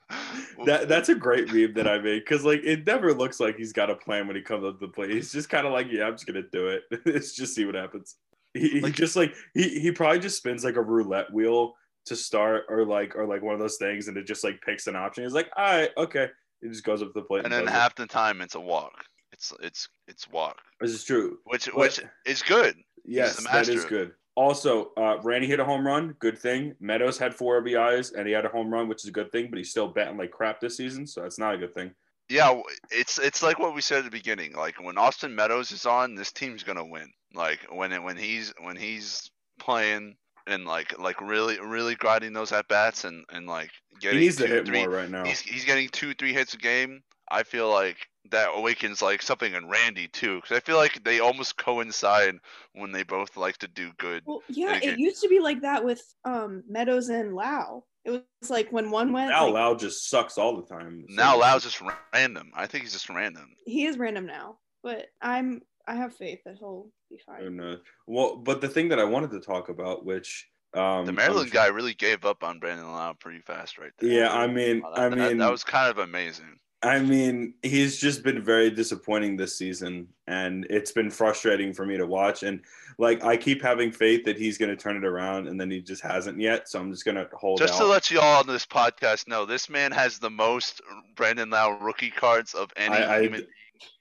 that 0.66 0.88
that's 0.88 1.09
a 1.09 1.14
great 1.14 1.53
meme 1.53 1.75
that 1.75 1.88
I 1.88 1.99
made 1.99 2.20
because 2.20 2.44
like 2.44 2.61
it 2.64 2.87
never 2.87 3.12
looks 3.14 3.40
like 3.40 3.57
he's 3.57 3.73
got 3.73 3.90
a 3.90 3.94
plan 3.96 4.27
when 4.27 4.37
he 4.37 4.42
comes 4.42 4.64
up 4.64 4.79
to 4.81 4.87
the 4.87 4.92
plate. 4.92 5.11
He's 5.11 5.33
just 5.33 5.49
kind 5.49 5.66
of 5.66 5.73
like, 5.73 5.87
yeah, 5.90 6.05
I'm 6.05 6.14
just 6.14 6.27
gonna 6.27 6.42
do 6.53 6.68
it. 6.68 6.83
Let's 7.07 7.35
just 7.35 7.55
see 7.55 7.64
what 7.64 7.75
happens. 7.75 8.16
He, 8.55 8.81
he 8.81 8.90
just 8.90 9.16
like 9.16 9.35
he 9.55 9.81
he 9.81 9.92
probably 9.92 10.18
just 10.18 10.37
spins 10.38 10.64
like 10.64 10.77
a 10.77 10.83
roulette 10.83 11.33
wheel 11.33 11.75
to 12.07 12.16
start 12.16 12.64
or 12.68 12.85
like 12.85 13.14
or 13.14 13.27
like 13.27 13.42
one 13.42 13.55
of 13.55 13.61
those 13.61 13.77
things 13.77 14.09
and 14.09 14.16
it 14.16 14.27
just 14.27 14.42
like 14.44 14.61
picks 14.62 14.87
an 14.87 14.96
option. 14.96 15.25
He's 15.25 15.35
like, 15.35 15.51
all 15.57 15.64
right, 15.64 15.90
okay. 15.96 16.29
It 16.62 16.68
just 16.70 16.85
goes 16.85 17.01
up 17.01 17.09
to 17.09 17.12
the 17.14 17.23
plate 17.23 17.44
and 17.44 17.46
and, 17.46 17.53
then 17.55 17.64
does 17.66 17.75
it. 17.75 17.79
half 17.79 17.94
the 17.94 18.07
time 18.07 18.40
it's 18.40 18.55
a 18.57 18.61
walk. 18.61 19.05
It's 19.33 19.53
it's 19.62 19.88
it's 20.09 20.29
walk, 20.29 20.59
This 20.81 20.90
is 20.90 21.05
true. 21.05 21.38
which 21.44 21.66
But- 21.66 21.75
which 21.77 22.01
is 22.27 22.42
good. 22.42 22.77
Yes, 23.05 23.37
the 23.37 23.42
that 23.44 23.53
master 23.55 23.73
is 23.73 23.85
of 23.85 23.87
it. 23.87 23.88
good. 23.88 24.12
Also, 24.37 24.93
uh, 24.97 25.19
Randy 25.23 25.47
hit 25.47 25.61
a 25.61 25.64
home 25.64 25.87
run. 25.87 26.14
Good 26.19 26.38
thing. 26.38 26.75
Meadows 26.81 27.19
had 27.19 27.35
four 27.35 27.62
RBIs 27.62 28.14
and 28.14 28.27
he 28.27 28.33
had 28.33 28.45
a 28.45 28.49
home 28.49 28.73
run, 28.73 28.88
which 28.88 29.03
is 29.05 29.09
a 29.09 29.12
good 29.12 29.31
thing. 29.33 29.49
But 29.51 29.59
he's 29.59 29.71
still 29.71 29.88
batting 29.88 30.16
like 30.16 30.31
crap 30.31 30.61
this 30.61 30.77
season, 30.77 31.07
so 31.07 31.23
that's 31.23 31.38
not 31.38 31.55
a 31.55 31.59
good 31.59 31.75
thing. 31.75 31.93
Yeah, 32.29 32.61
it's 32.90 33.19
it's 33.19 33.43
like 33.43 33.59
what 33.59 33.75
we 33.75 33.81
said 33.81 33.99
at 33.99 34.05
the 34.05 34.11
beginning. 34.11 34.55
Like 34.55 34.81
when 34.83 34.97
Austin 34.97 35.35
Meadows 35.35 35.73
is 35.73 35.85
on, 35.85 36.14
this 36.14 36.31
team's 36.31 36.62
gonna 36.62 36.85
win. 36.87 37.11
Like 37.35 37.66
when 37.73 37.93
it, 37.93 38.03
when 38.03 38.16
he's 38.16 38.55
when 38.61 38.77
he's 38.77 39.31
playing 39.59 40.16
and 40.47 40.64
like 40.64 40.97
like 40.99 41.21
really 41.21 41.59
really 41.61 41.97
grinding 41.97 42.33
those 42.33 42.53
at 42.53 42.69
bats 42.69 43.05
and 43.05 43.25
and 43.31 43.47
like 43.47 43.71
He 43.88 43.97
getting 43.99 44.21
needs 44.21 44.37
to 44.37 44.47
two, 44.47 44.53
hit 44.53 44.66
three, 44.66 44.87
more 44.87 44.90
right 44.90 45.11
now. 45.11 45.25
he's 45.25 45.40
he's 45.40 45.64
getting 45.64 45.88
two 45.88 46.14
three 46.14 46.33
hits 46.33 46.55
a 46.55 46.59
game. 46.59 47.03
I 47.31 47.43
feel 47.43 47.71
like 47.71 47.97
that 48.31 48.51
awakens 48.55 49.01
like 49.03 49.23
something 49.23 49.55
in 49.55 49.69
Randy 49.69 50.09
too, 50.09 50.37
because 50.37 50.57
I 50.57 50.61
feel 50.61 50.77
like 50.77 51.03
they 51.05 51.21
almost 51.21 51.57
coincide 51.57 52.37
when 52.75 52.93
they 52.93 53.03
both 53.03 53.37
like 53.37 53.57
to 53.59 53.69
do 53.69 53.90
good. 53.99 54.23
Well, 54.27 54.43
yeah, 54.49 54.79
it 54.83 54.99
used 54.99 55.23
to 55.23 55.29
be 55.29 55.40
like 55.40 55.62
that 55.62 55.85
with 55.85 56.03
um 56.25 56.62
Meadows 56.69 57.09
and 57.09 57.35
Lowe. 57.35 57.85
It 58.05 58.11
was 58.11 58.51
like 58.51 58.71
when 58.73 58.90
one 58.90 59.12
went, 59.12 59.31
Now 59.31 59.45
like, 59.47 59.55
Lowe 59.55 59.75
just 59.77 60.09
sucks 60.09 60.38
all 60.38 60.57
the 60.57 60.66
time. 60.66 61.05
So 61.09 61.14
Now 61.14 61.37
it's- 61.37 61.53
Lowe's 61.53 61.62
just 61.64 61.83
random. 62.14 62.51
I 62.55 62.66
think 62.66 62.85
he's 62.85 62.93
just 62.93 63.09
random. 63.11 63.47
he 63.66 63.85
is 63.87 63.99
random 63.99 64.27
now, 64.27 64.59
but 64.83 65.07
I'm 65.23 65.62
I 65.87 65.95
have 65.95 66.14
faith 66.14 66.40
that 66.45 66.57
he'll 66.59 66.88
be 67.11 67.19
fine. 67.27 67.43
And, 67.43 67.61
uh, 67.61 67.77
well, 68.07 68.37
but 68.37 68.61
the 68.61 68.69
thing 68.69 68.88
that 68.90 68.99
I 69.01 69.05
wanted 69.05 69.31
to 69.33 69.40
talk 69.40 69.69
about, 69.71 70.05
which 70.05 70.47
um, 70.75 71.05
The 71.05 71.12
Maryland 71.12 71.49
sure- 71.51 71.55
guy 71.62 71.66
really 71.66 71.95
gave 71.95 72.25
up 72.25 72.45
on 72.45 72.61
Brandon 72.61 72.87
Lowe 72.93 73.14
pretty 73.19 73.40
fast 73.40 73.77
right 73.79 73.90
there. 73.99 74.09
Yeah, 74.11 74.33
I 74.33 74.47
mean, 74.47 74.83
Wow, 74.83 74.93
I 74.95 75.09
mean, 75.09 75.19
that, 75.19 75.38
that 75.38 75.51
was 75.51 75.64
kind 75.64 75.90
of 75.90 75.99
amazing. 75.99 76.59
I 76.83 76.99
mean, 77.01 77.55
he's 77.62 77.99
just 77.99 78.23
been 78.23 78.43
very 78.43 78.71
disappointing 78.71 79.37
this 79.37 79.55
season, 79.57 80.09
and 80.27 80.66
it's 80.71 80.93
been 80.93 81.11
frustrating 81.11 81.75
for 81.75 81.85
me 81.85 81.99
to 81.99 82.07
watch. 82.07 82.43
And 82.43 82.62
like, 82.97 83.23
I 83.23 83.37
keep 83.37 83.61
having 83.61 83.93
faith 83.93 84.25
that 84.25 84.38
he's 84.38 84.57
going 84.57 84.71
to 84.71 84.77
turn 84.77 84.97
it 84.97 85.05
around, 85.05 85.47
and 85.47 85.61
then 85.61 85.71
he 85.71 85.83
just 85.83 86.03
hasn't 86.03 86.40
yet. 86.40 86.71
So 86.71 86.81
I'm 86.81 86.90
just 86.90 87.05
going 87.05 87.16
to 87.16 87.29
hold 87.35 87.59
Just 87.59 87.75
out. 87.75 87.81
to 87.81 87.87
let 87.87 88.11
you 88.11 88.19
all 88.21 88.40
on 88.40 88.47
this 88.47 88.64
podcast 88.64 89.29
know, 89.29 89.45
this 89.45 89.69
man 89.69 89.93
has 89.93 90.19
the 90.19 90.31
most 90.31 90.81
Brandon 91.16 91.51
Lowe 91.51 91.77
rookie 91.81 92.11
cards 92.11 92.55
of 92.55 92.71
any 92.77 92.97
I, 92.97 93.16
I, 93.16 93.23
human. 93.23 93.47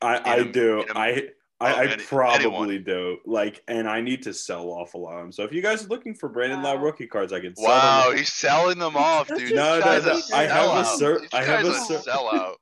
I, 0.01 0.17
I 0.17 0.35
a- 0.35 0.45
do. 0.45 0.85
I, 0.95 1.29
I, 1.61 1.73
I 1.73 1.85
any- 1.87 2.03
probably 2.03 2.79
do. 2.79 3.17
Like, 3.25 3.61
and 3.67 3.87
I 3.87 4.01
need 4.01 4.23
to 4.23 4.33
sell 4.33 4.69
off 4.69 4.93
a 4.93 4.97
lot 4.97 5.15
of 5.15 5.19
them. 5.23 5.31
So 5.31 5.43
if 5.43 5.51
you 5.51 5.61
guys 5.61 5.85
are 5.85 5.87
looking 5.87 6.15
for 6.15 6.29
Brandon 6.29 6.63
Lowe 6.63 6.77
rookie 6.77 7.07
cards, 7.07 7.33
I 7.33 7.39
can 7.39 7.55
sell 7.55 7.65
them. 7.65 7.73
Wow, 7.75 8.09
them. 8.09 8.17
he's 8.17 8.31
selling 8.31 8.79
them 8.79 8.95
off, 8.95 9.27
dude. 9.27 9.53
No, 9.53 9.79
no, 9.79 9.85
no, 9.85 9.85
a 9.85 10.35
I 10.35 10.43
have 10.43 10.67
a 10.77 10.83
sellout. 10.83 11.27
I 11.33 11.43
have 11.43 11.65
a 11.65 11.73
cer- 11.73 11.99
sellout. 11.99 12.55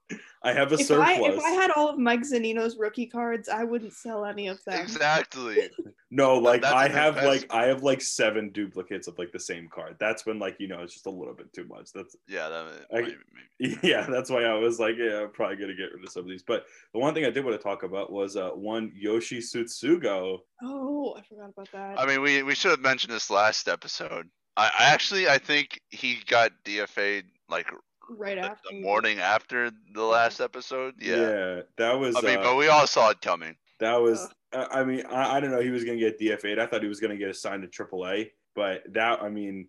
I 0.48 0.54
have 0.54 0.72
a 0.72 0.76
If 0.76 0.88
surplus. 0.88 1.08
I 1.10 1.20
if 1.22 1.40
I 1.40 1.50
had 1.52 1.72
all 1.76 1.90
of 1.90 1.98
Mike 2.00 2.22
Zunino's 2.22 2.78
rookie 2.78 3.06
cards, 3.06 3.50
I 3.50 3.64
wouldn't 3.64 3.94
sell 3.94 4.26
any 4.26 4.48
of 4.48 4.64
them. 4.66 4.82
Exactly. 4.82 5.70
No, 6.10 6.38
like 6.38 6.62
that's 6.62 6.74
I 6.74 6.86
an 6.86 6.92
have 6.94 7.16
like 7.18 7.24
investment. 7.44 7.52
I 7.54 7.66
have 7.66 7.84
like 7.84 8.00
seven 8.02 8.50
duplicates 8.52 9.10
of 9.10 9.20
like 9.20 9.34
the 9.34 9.40
same 9.42 9.68
card. 9.68 9.98
That's 10.00 10.26
when 10.26 10.40
like 10.40 10.56
you 10.58 10.70
know 10.70 10.80
it's 10.80 10.94
just 10.94 11.06
a 11.06 11.10
little 11.10 11.34
bit 11.34 11.52
too 11.52 11.66
much. 11.66 11.92
That's 11.92 12.16
Yeah, 12.30 12.48
that 12.48 12.66
I- 12.94 13.02
maybe, 13.02 13.16
maybe. 13.60 13.78
yeah, 13.84 14.06
that's 14.10 14.30
why 14.30 14.46
I 14.46 14.54
was 14.54 14.80
like, 14.80 14.96
yeah, 14.98 15.24
I'm 15.24 15.32
probably 15.32 15.58
gonna 15.58 15.76
get 15.76 15.92
rid 15.94 16.02
of 16.06 16.10
some 16.10 16.24
of 16.24 16.30
these. 16.30 16.44
But 16.44 16.64
the 16.94 17.00
one 17.00 17.14
thing 17.14 17.26
I 17.26 17.30
did 17.30 17.44
want 17.44 17.58
to 17.58 17.62
talk 17.62 17.84
about 17.84 18.10
was 18.10 18.38
uh 18.38 18.52
one 18.52 18.94
Yoshi 18.96 19.40
Tsutsugo. 19.40 20.40
Oh, 20.64 21.14
I 21.18 21.24
forgot 21.24 21.50
about 21.50 21.70
that. 21.74 22.00
I 22.00 22.06
mean, 22.06 22.22
we 22.22 22.42
we 22.42 22.56
should 22.56 22.72
have 22.72 22.80
mentioned 22.80 23.12
this 23.14 23.30
last 23.30 23.68
episode. 23.68 24.30
I, 24.56 24.72
I 24.80 24.86
actually 24.86 25.28
I 25.28 25.38
think 25.40 25.82
he 25.90 26.20
got 26.26 26.52
DFA'd 26.64 27.26
like 27.50 27.68
right 28.10 28.38
after 28.38 28.70
the 28.72 28.82
morning 28.82 29.20
after 29.20 29.72
the 29.94 30.04
last 30.04 30.40
episode. 30.40 30.96
Yeah. 31.00 31.16
yeah, 31.16 31.62
that 31.78 31.94
was 31.94 32.16
I 32.16 32.22
mean, 32.22 32.38
uh, 32.40 32.44
but 32.44 32.56
we 32.58 32.68
all 32.68 32.88
saw 32.88 33.10
it 33.10 33.22
coming. 33.22 33.56
that 33.80 34.02
was. 34.02 34.30
Uh, 34.54 34.66
I 34.72 34.84
mean, 34.84 35.04
I, 35.10 35.38
I 35.38 35.40
don't 35.40 35.52
know. 35.52 35.62
He 35.62 35.70
was 35.72 35.84
gonna 35.84 35.98
get 35.98 36.20
DFA'd. 36.20 36.60
I 36.60 36.66
thought 36.66 36.82
he 36.82 36.88
was 36.88 37.00
gonna 37.00 37.18
get 37.18 37.30
assigned 37.30 37.70
to 37.70 37.86
AAA. 37.86 38.30
But 38.56 38.84
that, 38.94 39.22
I 39.22 39.30
mean, 39.30 39.68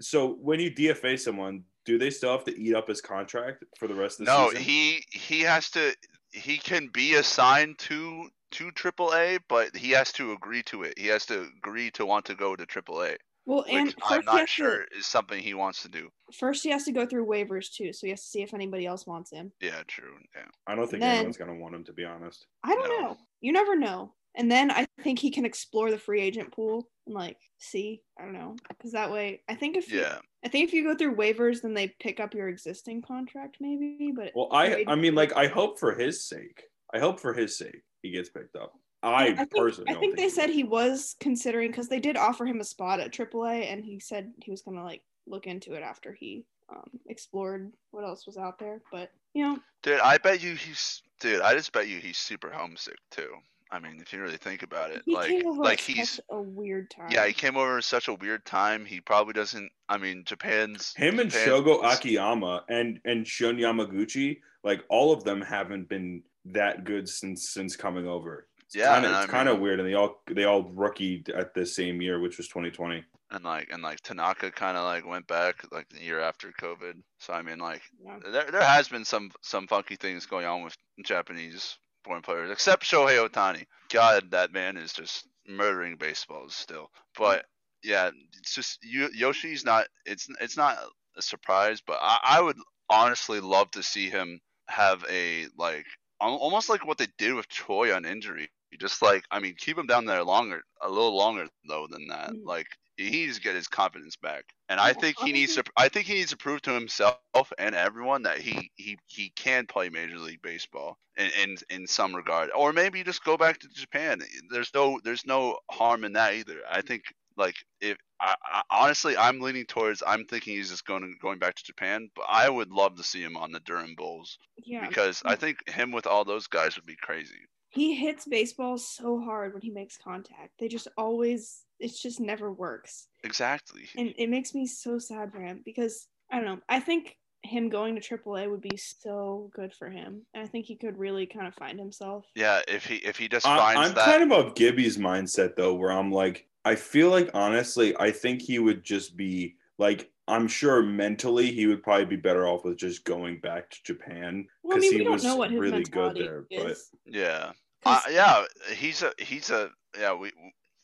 so 0.00 0.32
when 0.40 0.58
you 0.58 0.70
DFA 0.72 1.18
someone, 1.18 1.62
do 1.84 1.96
they 1.96 2.10
still 2.10 2.32
have 2.32 2.44
to 2.44 2.58
eat 2.60 2.74
up 2.74 2.88
his 2.88 3.00
contract 3.00 3.64
for 3.78 3.86
the 3.86 3.94
rest 3.94 4.18
of 4.20 4.26
the 4.26 4.32
No, 4.32 4.48
season? 4.48 4.54
No, 4.54 4.64
he 4.64 5.04
he 5.12 5.40
has 5.42 5.70
to. 5.70 5.94
He 6.32 6.56
can 6.58 6.88
be 6.92 7.14
assigned 7.14 7.78
to 7.80 8.28
to 8.52 8.70
AAA, 8.72 9.38
but 9.48 9.76
he 9.76 9.90
has 9.90 10.12
to 10.14 10.32
agree 10.32 10.62
to 10.64 10.82
it. 10.82 10.98
He 10.98 11.06
has 11.06 11.24
to 11.26 11.46
agree 11.58 11.90
to 11.92 12.04
want 12.04 12.24
to 12.26 12.34
go 12.34 12.56
to 12.56 12.66
AAA, 12.66 13.16
well, 13.46 13.64
and 13.68 13.86
which 13.88 13.94
first 13.96 14.12
I'm 14.12 14.24
not 14.24 14.40
has 14.40 14.48
sure 14.50 14.84
is 14.96 15.06
something 15.06 15.40
he 15.42 15.54
wants 15.54 15.82
to 15.82 15.88
do. 15.88 16.08
first 16.32 16.62
he 16.62 16.70
has 16.70 16.84
to 16.84 16.92
go 16.92 17.06
through 17.06 17.26
waivers 17.26 17.72
too, 17.72 17.92
so 17.92 18.06
he 18.06 18.10
has 18.10 18.22
to 18.22 18.28
see 18.28 18.42
if 18.42 18.54
anybody 18.54 18.86
else 18.86 19.06
wants 19.06 19.30
him. 19.30 19.52
Yeah, 19.60 19.82
true. 19.86 20.14
Yeah. 20.34 20.46
I 20.66 20.74
don't 20.74 20.88
think 20.88 21.00
then- 21.00 21.16
anyone's 21.16 21.36
gonna 21.36 21.54
want 21.56 21.74
him 21.74 21.84
to 21.84 21.92
be 21.92 22.04
honest. 22.04 22.46
I 22.62 22.74
don't 22.74 22.88
No. 22.88 23.00
know. 23.00 23.16
You 23.40 23.52
never 23.52 23.76
know. 23.76 24.14
And 24.36 24.50
then 24.50 24.70
I 24.70 24.86
think 25.02 25.18
he 25.18 25.30
can 25.32 25.44
explore 25.44 25.90
the 25.90 25.98
free 25.98 26.20
agent 26.20 26.52
pool 26.52 26.88
and 27.06 27.14
like 27.16 27.38
see. 27.58 28.00
I 28.18 28.22
don't 28.24 28.32
know, 28.34 28.54
because 28.68 28.92
that 28.92 29.10
way, 29.10 29.42
I 29.48 29.56
think 29.56 29.76
if 29.76 29.90
you, 29.90 30.00
Yeah. 30.00 30.20
I 30.44 30.48
think 30.48 30.68
if 30.68 30.72
you 30.72 30.84
go 30.84 30.94
through 30.94 31.16
waivers, 31.16 31.62
then 31.62 31.74
they 31.74 31.88
pick 31.88 32.20
up 32.20 32.32
your 32.34 32.48
existing 32.48 33.02
contract 33.02 33.56
maybe. 33.60 34.12
But 34.14 34.32
Well, 34.36 34.48
I 34.52 34.84
I 34.86 34.94
mean, 34.94 35.14
like, 35.16 35.32
I 35.34 35.48
hope 35.48 35.80
for 35.80 35.94
his 35.94 36.24
sake. 36.28 36.62
I 36.94 36.98
hope 37.00 37.18
for 37.18 37.34
his 37.34 37.58
sake 37.58 37.82
he 38.02 38.10
gets 38.12 38.28
picked 38.30 38.54
up. 38.56 38.72
I, 39.02 39.34
think, 39.34 39.50
personally, 39.50 39.94
I 39.94 39.98
think 39.98 40.16
they 40.16 40.24
he 40.24 40.30
said 40.30 40.50
he 40.50 40.64
was 40.64 41.16
considering 41.20 41.70
because 41.70 41.88
they 41.88 42.00
did 42.00 42.16
offer 42.16 42.44
him 42.44 42.60
a 42.60 42.64
spot 42.64 43.00
at 43.00 43.12
AAA, 43.12 43.72
and 43.72 43.84
he 43.84 43.98
said 43.98 44.32
he 44.42 44.50
was 44.50 44.62
gonna 44.62 44.84
like 44.84 45.02
look 45.26 45.46
into 45.46 45.72
it 45.74 45.82
after 45.82 46.12
he 46.12 46.44
um, 46.70 46.88
explored 47.08 47.72
what 47.90 48.04
else 48.04 48.26
was 48.26 48.36
out 48.36 48.58
there. 48.58 48.82
But 48.92 49.10
you 49.34 49.44
know, 49.44 49.58
Dude, 49.82 50.00
I 50.00 50.18
bet 50.18 50.42
you 50.42 50.54
he's. 50.54 51.02
Dude, 51.20 51.40
I 51.40 51.54
just 51.54 51.72
bet 51.72 51.88
you 51.88 51.98
he's 51.98 52.18
super 52.18 52.50
homesick 52.50 52.98
too. 53.10 53.30
I 53.72 53.78
mean, 53.78 54.00
if 54.00 54.12
you 54.12 54.20
really 54.20 54.36
think 54.36 54.62
about 54.62 54.90
it, 54.90 55.02
he 55.06 55.14
like, 55.14 55.28
came 55.28 55.46
over 55.46 55.62
like 55.62 55.78
at 55.78 55.80
he's. 55.80 56.10
such 56.10 56.24
a 56.30 56.40
weird 56.40 56.90
time. 56.90 57.10
Yeah, 57.10 57.26
he 57.26 57.32
came 57.32 57.56
over 57.56 57.78
at 57.78 57.84
such 57.84 58.08
a 58.08 58.14
weird 58.14 58.44
time. 58.44 58.84
He 58.84 59.00
probably 59.00 59.32
doesn't. 59.32 59.70
I 59.88 59.96
mean, 59.96 60.24
Japan's 60.24 60.92
him 60.96 61.20
and 61.20 61.30
Shogo 61.30 61.84
Akiyama 61.84 62.64
and 62.68 63.00
and 63.04 63.26
Shun 63.26 63.56
Yamaguchi, 63.56 64.40
like 64.64 64.82
all 64.88 65.12
of 65.12 65.24
them 65.24 65.40
haven't 65.40 65.88
been 65.88 66.22
that 66.46 66.84
good 66.84 67.08
since 67.08 67.50
since 67.50 67.76
coming 67.76 68.06
over. 68.06 68.48
It's 68.72 68.76
Yeah, 68.76 68.94
kinda, 68.94 69.08
it's 69.10 69.26
kind 69.26 69.48
of 69.48 69.58
weird, 69.60 69.80
and 69.80 69.88
they 69.88 69.94
all 69.94 70.22
they 70.26 70.44
all 70.44 70.62
rookied 70.64 71.28
at 71.30 71.54
the 71.54 71.66
same 71.66 72.00
year, 72.00 72.20
which 72.20 72.36
was 72.38 72.48
2020. 72.48 73.04
and 73.30 73.44
like 73.44 73.70
and 73.70 73.82
like 73.82 74.00
Tanaka 74.00 74.50
kind 74.50 74.76
of 74.76 74.84
like 74.84 75.04
went 75.06 75.26
back 75.26 75.70
like 75.72 75.88
the 75.88 76.00
year 76.02 76.20
after 76.20 76.52
COVID. 76.52 77.02
So 77.18 77.32
I 77.32 77.42
mean, 77.42 77.58
like 77.58 77.82
Yeah. 77.98 78.18
there 78.24 78.50
there 78.50 78.64
has 78.64 78.88
been 78.88 79.04
some 79.04 79.30
some 79.42 79.66
funky 79.68 79.96
things 79.96 80.26
going 80.26 80.46
on 80.46 80.62
with 80.62 80.76
Japanese 81.04 81.78
born 82.04 82.22
players, 82.22 82.50
except 82.50 82.82
Shohei 82.84 83.24
Ohtani. 83.28 83.66
God, 83.90 84.30
that 84.32 84.52
man 84.52 84.76
is 84.76 84.92
just 84.92 85.28
murdering 85.46 85.96
baseballs 85.96 86.54
still. 86.54 86.90
But 87.16 87.46
yeah, 87.82 88.10
it's 88.38 88.54
just 88.54 88.82
you, 88.82 89.08
Yoshi's 89.14 89.64
not. 89.64 89.86
It's 90.06 90.28
it's 90.40 90.56
not 90.56 90.78
a 91.16 91.22
surprise, 91.22 91.80
but 91.80 91.98
I, 92.00 92.18
I 92.22 92.40
would 92.40 92.56
honestly 92.88 93.40
love 93.40 93.70
to 93.72 93.82
see 93.82 94.10
him 94.10 94.40
have 94.68 95.04
a 95.08 95.46
like 95.56 95.86
almost 96.20 96.68
like 96.68 96.84
what 96.84 96.98
they 96.98 97.08
did 97.18 97.34
with 97.34 97.48
Choi 97.48 97.94
on 97.94 98.04
injury. 98.04 98.50
Just 98.78 99.02
like 99.02 99.24
I 99.30 99.40
mean, 99.40 99.54
keep 99.58 99.78
him 99.78 99.86
down 99.86 100.04
there 100.04 100.22
longer, 100.24 100.62
a 100.80 100.88
little 100.88 101.16
longer 101.16 101.46
though 101.66 101.86
than 101.88 102.08
that. 102.08 102.30
Mhm. 102.30 102.44
Like 102.44 102.66
he 102.96 103.10
needs 103.10 103.36
to 103.36 103.42
get 103.42 103.54
his 103.54 103.68
confidence 103.68 104.16
back, 104.16 104.44
and 104.68 104.78
I 104.78 104.92
think 104.92 105.18
he 105.18 105.32
needs 105.32 105.54
to. 105.54 105.64
I 105.76 105.88
think 105.88 106.06
he 106.06 106.14
needs 106.14 106.30
to 106.30 106.36
prove 106.36 106.62
to 106.62 106.72
himself 106.72 107.18
and 107.58 107.74
everyone 107.74 108.22
that 108.22 108.38
he 108.38 108.70
he 108.76 108.98
he 109.06 109.30
can 109.30 109.66
play 109.66 109.88
Major 109.88 110.18
League 110.18 110.42
Baseball 110.42 110.98
in 111.16 111.30
in, 111.42 111.56
in 111.70 111.86
some 111.86 112.14
regard, 112.14 112.50
or 112.54 112.72
maybe 112.72 113.02
just 113.02 113.24
go 113.24 113.36
back 113.36 113.58
to 113.60 113.68
Japan. 113.68 114.20
There's 114.50 114.72
no 114.74 115.00
there's 115.02 115.26
no 115.26 115.58
harm 115.70 116.04
in 116.04 116.12
that 116.14 116.34
either. 116.34 116.60
I 116.70 116.82
think 116.82 117.04
like 117.36 117.56
if 117.80 117.96
I, 118.20 118.34
I 118.44 118.62
honestly 118.70 119.16
I'm 119.16 119.40
leaning 119.40 119.66
towards 119.66 120.02
I'm 120.06 120.26
thinking 120.26 120.56
he's 120.56 120.70
just 120.70 120.84
going 120.84 121.16
going 121.20 121.38
back 121.38 121.54
to 121.56 121.64
Japan, 121.64 122.10
but 122.14 122.26
I 122.28 122.48
would 122.48 122.70
love 122.70 122.96
to 122.96 123.02
see 123.02 123.22
him 123.22 123.36
on 123.36 123.52
the 123.52 123.60
Durham 123.60 123.94
Bulls 123.96 124.38
yeah. 124.58 124.86
because 124.86 125.22
I 125.24 125.36
think 125.36 125.68
him 125.68 125.90
with 125.90 126.06
all 126.06 126.24
those 126.24 126.46
guys 126.46 126.76
would 126.76 126.86
be 126.86 126.96
crazy. 126.96 127.40
He 127.70 127.94
hits 127.94 128.24
baseball 128.26 128.76
so 128.78 129.20
hard 129.20 129.54
when 129.54 129.62
he 129.62 129.70
makes 129.70 129.96
contact. 129.96 130.50
They 130.58 130.68
just 130.68 130.88
always, 130.98 131.64
it 131.78 131.92
just 131.96 132.20
never 132.20 132.52
works. 132.52 133.06
Exactly. 133.24 133.82
And 133.96 134.12
it 134.18 134.28
makes 134.28 134.54
me 134.54 134.66
so 134.66 134.98
sad 134.98 135.32
for 135.32 135.40
him 135.40 135.62
because 135.64 136.08
I 136.30 136.36
don't 136.36 136.44
know. 136.44 136.58
I 136.68 136.80
think 136.80 137.16
him 137.42 137.68
going 137.68 137.98
to 137.98 138.18
AAA 138.18 138.50
would 138.50 138.60
be 138.60 138.76
so 138.76 139.50
good 139.54 139.72
for 139.72 139.88
him. 139.88 140.22
And 140.34 140.42
I 140.42 140.46
think 140.46 140.66
he 140.66 140.76
could 140.76 140.98
really 140.98 141.26
kind 141.26 141.46
of 141.46 141.54
find 141.54 141.78
himself. 141.78 142.26
Yeah, 142.34 142.60
if 142.68 142.84
he 142.84 142.96
if 142.96 143.16
he 143.16 143.28
just 143.28 143.46
I, 143.46 143.56
finds 143.56 143.88
I'm 143.90 143.94
that 143.94 144.04
kind 144.04 144.32
of 144.32 144.46
of 144.46 144.54
Gibby's 144.54 144.98
mindset 144.98 145.56
though, 145.56 145.74
where 145.74 145.92
I'm 145.92 146.12
like, 146.12 146.46
I 146.64 146.74
feel 146.74 147.08
like 147.08 147.30
honestly, 147.34 147.96
I 147.98 148.10
think 148.10 148.42
he 148.42 148.58
would 148.58 148.84
just 148.84 149.16
be 149.16 149.56
like 149.78 150.10
I'm 150.30 150.48
sure 150.48 150.82
mentally 150.82 151.50
he 151.52 151.66
would 151.66 151.82
probably 151.82 152.06
be 152.06 152.16
better 152.16 152.46
off 152.46 152.64
with 152.64 152.78
just 152.78 153.04
going 153.04 153.40
back 153.40 153.70
to 153.70 153.82
Japan 153.84 154.46
Well, 154.62 154.76
I 154.76 154.80
because 154.80 154.90
mean, 154.90 154.92
we 154.92 154.98
he 154.98 155.04
don't 155.04 155.12
was 155.14 155.24
know 155.24 155.36
what 155.36 155.50
his 155.50 155.60
really 155.60 155.82
good 155.82 155.82
mentality 155.82 156.22
there. 156.22 156.46
But 156.54 156.76
yeah, 157.04 157.52
Uh, 157.84 158.00
yeah, 158.10 158.44
he's 158.74 159.02
a 159.02 159.12
he's 159.18 159.50
a 159.50 159.70
yeah, 159.98 160.14
we 160.14 160.32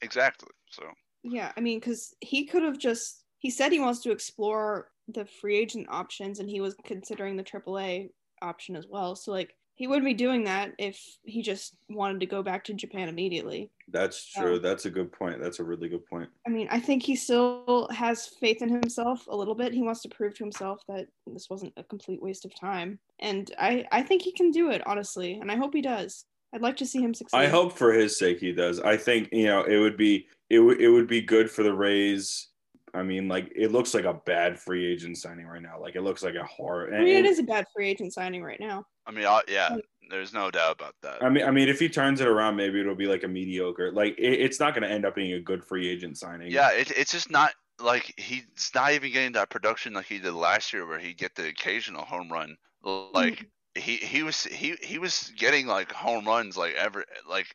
exactly. 0.03 0.51
So 0.71 0.83
Yeah, 1.23 1.53
I 1.57 1.61
mean, 1.61 1.79
because 1.81 2.15
he 2.21 2.47
could 2.47 2.63
have 2.63 2.79
just 2.79 3.25
he 3.39 3.51
said 3.51 3.73
he 3.73 3.81
wants 3.81 4.01
to 4.03 4.13
explore 4.13 4.91
the 5.09 5.27
free 5.27 5.57
agent 5.57 5.87
options, 5.91 6.41
and 6.41 6.49
he 6.49 6.61
was 6.61 6.75
considering 6.85 7.37
the 7.37 7.45
AAA 7.45 8.11
option 8.43 8.77
as 8.77 8.87
well. 8.89 9.15
So 9.17 9.31
like, 9.31 9.55
he 9.77 9.87
wouldn't 9.87 10.07
be 10.07 10.15
doing 10.15 10.45
that 10.45 10.73
if 10.79 10.99
he 11.23 11.43
just 11.43 11.77
wanted 11.89 12.19
to 12.21 12.27
go 12.27 12.43
back 12.43 12.65
to 12.65 12.75
Japan 12.75 13.09
immediately. 13.09 13.71
that's 13.89 14.33
true. 14.33 14.55
Yeah. 14.55 14.61
That's 14.61 14.87
a 14.87 14.91
good 14.91 15.13
point. 15.13 15.41
That's 15.41 15.61
a 15.61 15.65
really 15.65 15.89
good 15.89 16.05
point. 16.07 16.29
I 16.47 16.51
mean, 16.51 16.67
I 16.71 16.81
think 16.81 17.03
he 17.03 17.15
still 17.15 17.87
has 17.93 18.27
faith 18.27 18.63
in 18.63 18.69
himself 18.69 19.27
a 19.29 19.37
little 19.37 19.55
bit. 19.55 19.73
He 19.73 19.83
wants 19.83 20.03
to 20.03 20.09
prove 20.09 20.35
to 20.35 20.45
himself 20.45 20.83
that 20.89 21.07
this 21.27 21.49
wasn't 21.49 21.75
a 21.77 21.85
complete 21.85 22.23
waste 22.23 22.45
of 22.45 22.59
time, 22.59 22.99
and 23.21 23.53
I 23.59 23.87
I 23.93 24.03
think 24.03 24.23
he 24.23 24.33
can 24.33 24.51
do 24.51 24.71
it 24.71 24.83
honestly, 24.87 25.35
and 25.35 25.53
I 25.53 25.57
hope 25.57 25.75
he 25.75 25.83
does. 25.83 26.25
I'd 26.55 26.63
like 26.63 26.77
to 26.79 26.87
see 26.87 27.01
him 27.01 27.13
succeed. 27.13 27.37
I 27.37 27.47
hope 27.47 27.73
for 27.77 27.93
his 27.93 28.19
sake 28.19 28.41
he 28.41 28.53
does. 28.53 28.81
I 28.81 28.97
think 28.97 29.29
you 29.31 29.45
know 29.47 29.63
it 29.65 29.79
would 29.79 29.97
be 29.97 30.27
it 30.49 30.61
would 30.61 30.81
it 30.81 30.89
would 30.89 31.07
be 31.07 31.21
good 31.21 31.51
for 31.51 31.63
the 31.63 31.75
Rays. 31.75 32.49
I 32.97 33.03
mean, 33.03 33.29
like 33.29 33.53
it 33.55 33.73
looks 33.73 33.93
like 33.93 34.05
a 34.05 34.15
bad 34.15 34.59
free 34.59 34.91
agent 34.91 35.19
signing 35.19 35.47
right 35.47 35.61
now. 35.61 35.79
Like 35.79 35.97
it 35.97 36.03
looks 36.03 36.23
like 36.23 36.35
a 36.35 36.45
horror. 36.45 36.95
I 36.95 37.05
mean, 37.05 37.17
it 37.17 37.27
is 37.27 37.39
a 37.39 37.43
bad 37.43 37.67
free 37.75 37.91
agent 37.91 38.15
signing 38.15 38.43
right 38.43 38.59
now. 38.59 38.87
I 39.07 39.11
mean, 39.11 39.27
I, 39.27 39.43
yeah, 39.49 39.69
mm. 39.69 39.81
there's 40.09 40.33
no 40.33 40.51
doubt 40.51 40.77
about 40.81 40.95
that. 41.03 41.23
I 41.23 41.29
mean, 41.29 41.45
I 41.45 41.51
mean, 41.51 41.69
if 41.69 41.79
he 41.79 41.91
turns 41.91 42.23
it 42.23 42.27
around, 42.27 42.57
maybe 42.57 42.81
it'll 42.81 42.95
be 42.95 43.07
like 43.07 43.23
a 43.23 43.29
mediocre. 43.29 43.93
Like 43.93 44.15
it, 44.19 44.41
it's 44.41 44.59
not 44.59 44.75
going 44.75 44.83
to 44.83 44.91
end 44.91 45.05
up 45.05 45.15
being 45.15 45.35
a 45.35 45.41
good 45.41 45.63
free 45.63 45.89
agent 45.89 46.17
signing. 46.17 46.51
Yeah, 46.51 46.73
it, 46.73 46.91
it's 46.97 47.13
just 47.13 47.31
not 47.31 47.53
like 47.81 48.15
he's 48.17 48.71
not 48.75 48.93
even 48.93 49.13
getting 49.13 49.33
that 49.33 49.51
production 49.51 49.93
like 49.93 50.07
he 50.07 50.19
did 50.19 50.33
last 50.33 50.73
year, 50.73 50.87
where 50.87 50.99
he'd 50.99 51.19
get 51.19 51.35
the 51.35 51.49
occasional 51.49 52.03
home 52.03 52.33
run. 52.33 52.57
Like 52.83 53.41
mm. 53.41 53.47
he 53.75 53.97
he 53.97 54.23
was 54.23 54.45
he 54.45 54.77
he 54.81 54.99
was 54.99 55.33
getting 55.37 55.67
like 55.67 55.93
home 55.93 56.25
runs 56.25 56.57
like 56.57 56.75
every 56.75 57.05
like 57.29 57.47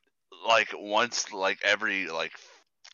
like 0.48 0.70
once 0.78 1.34
like 1.34 1.60
every 1.64 2.08
like 2.08 2.34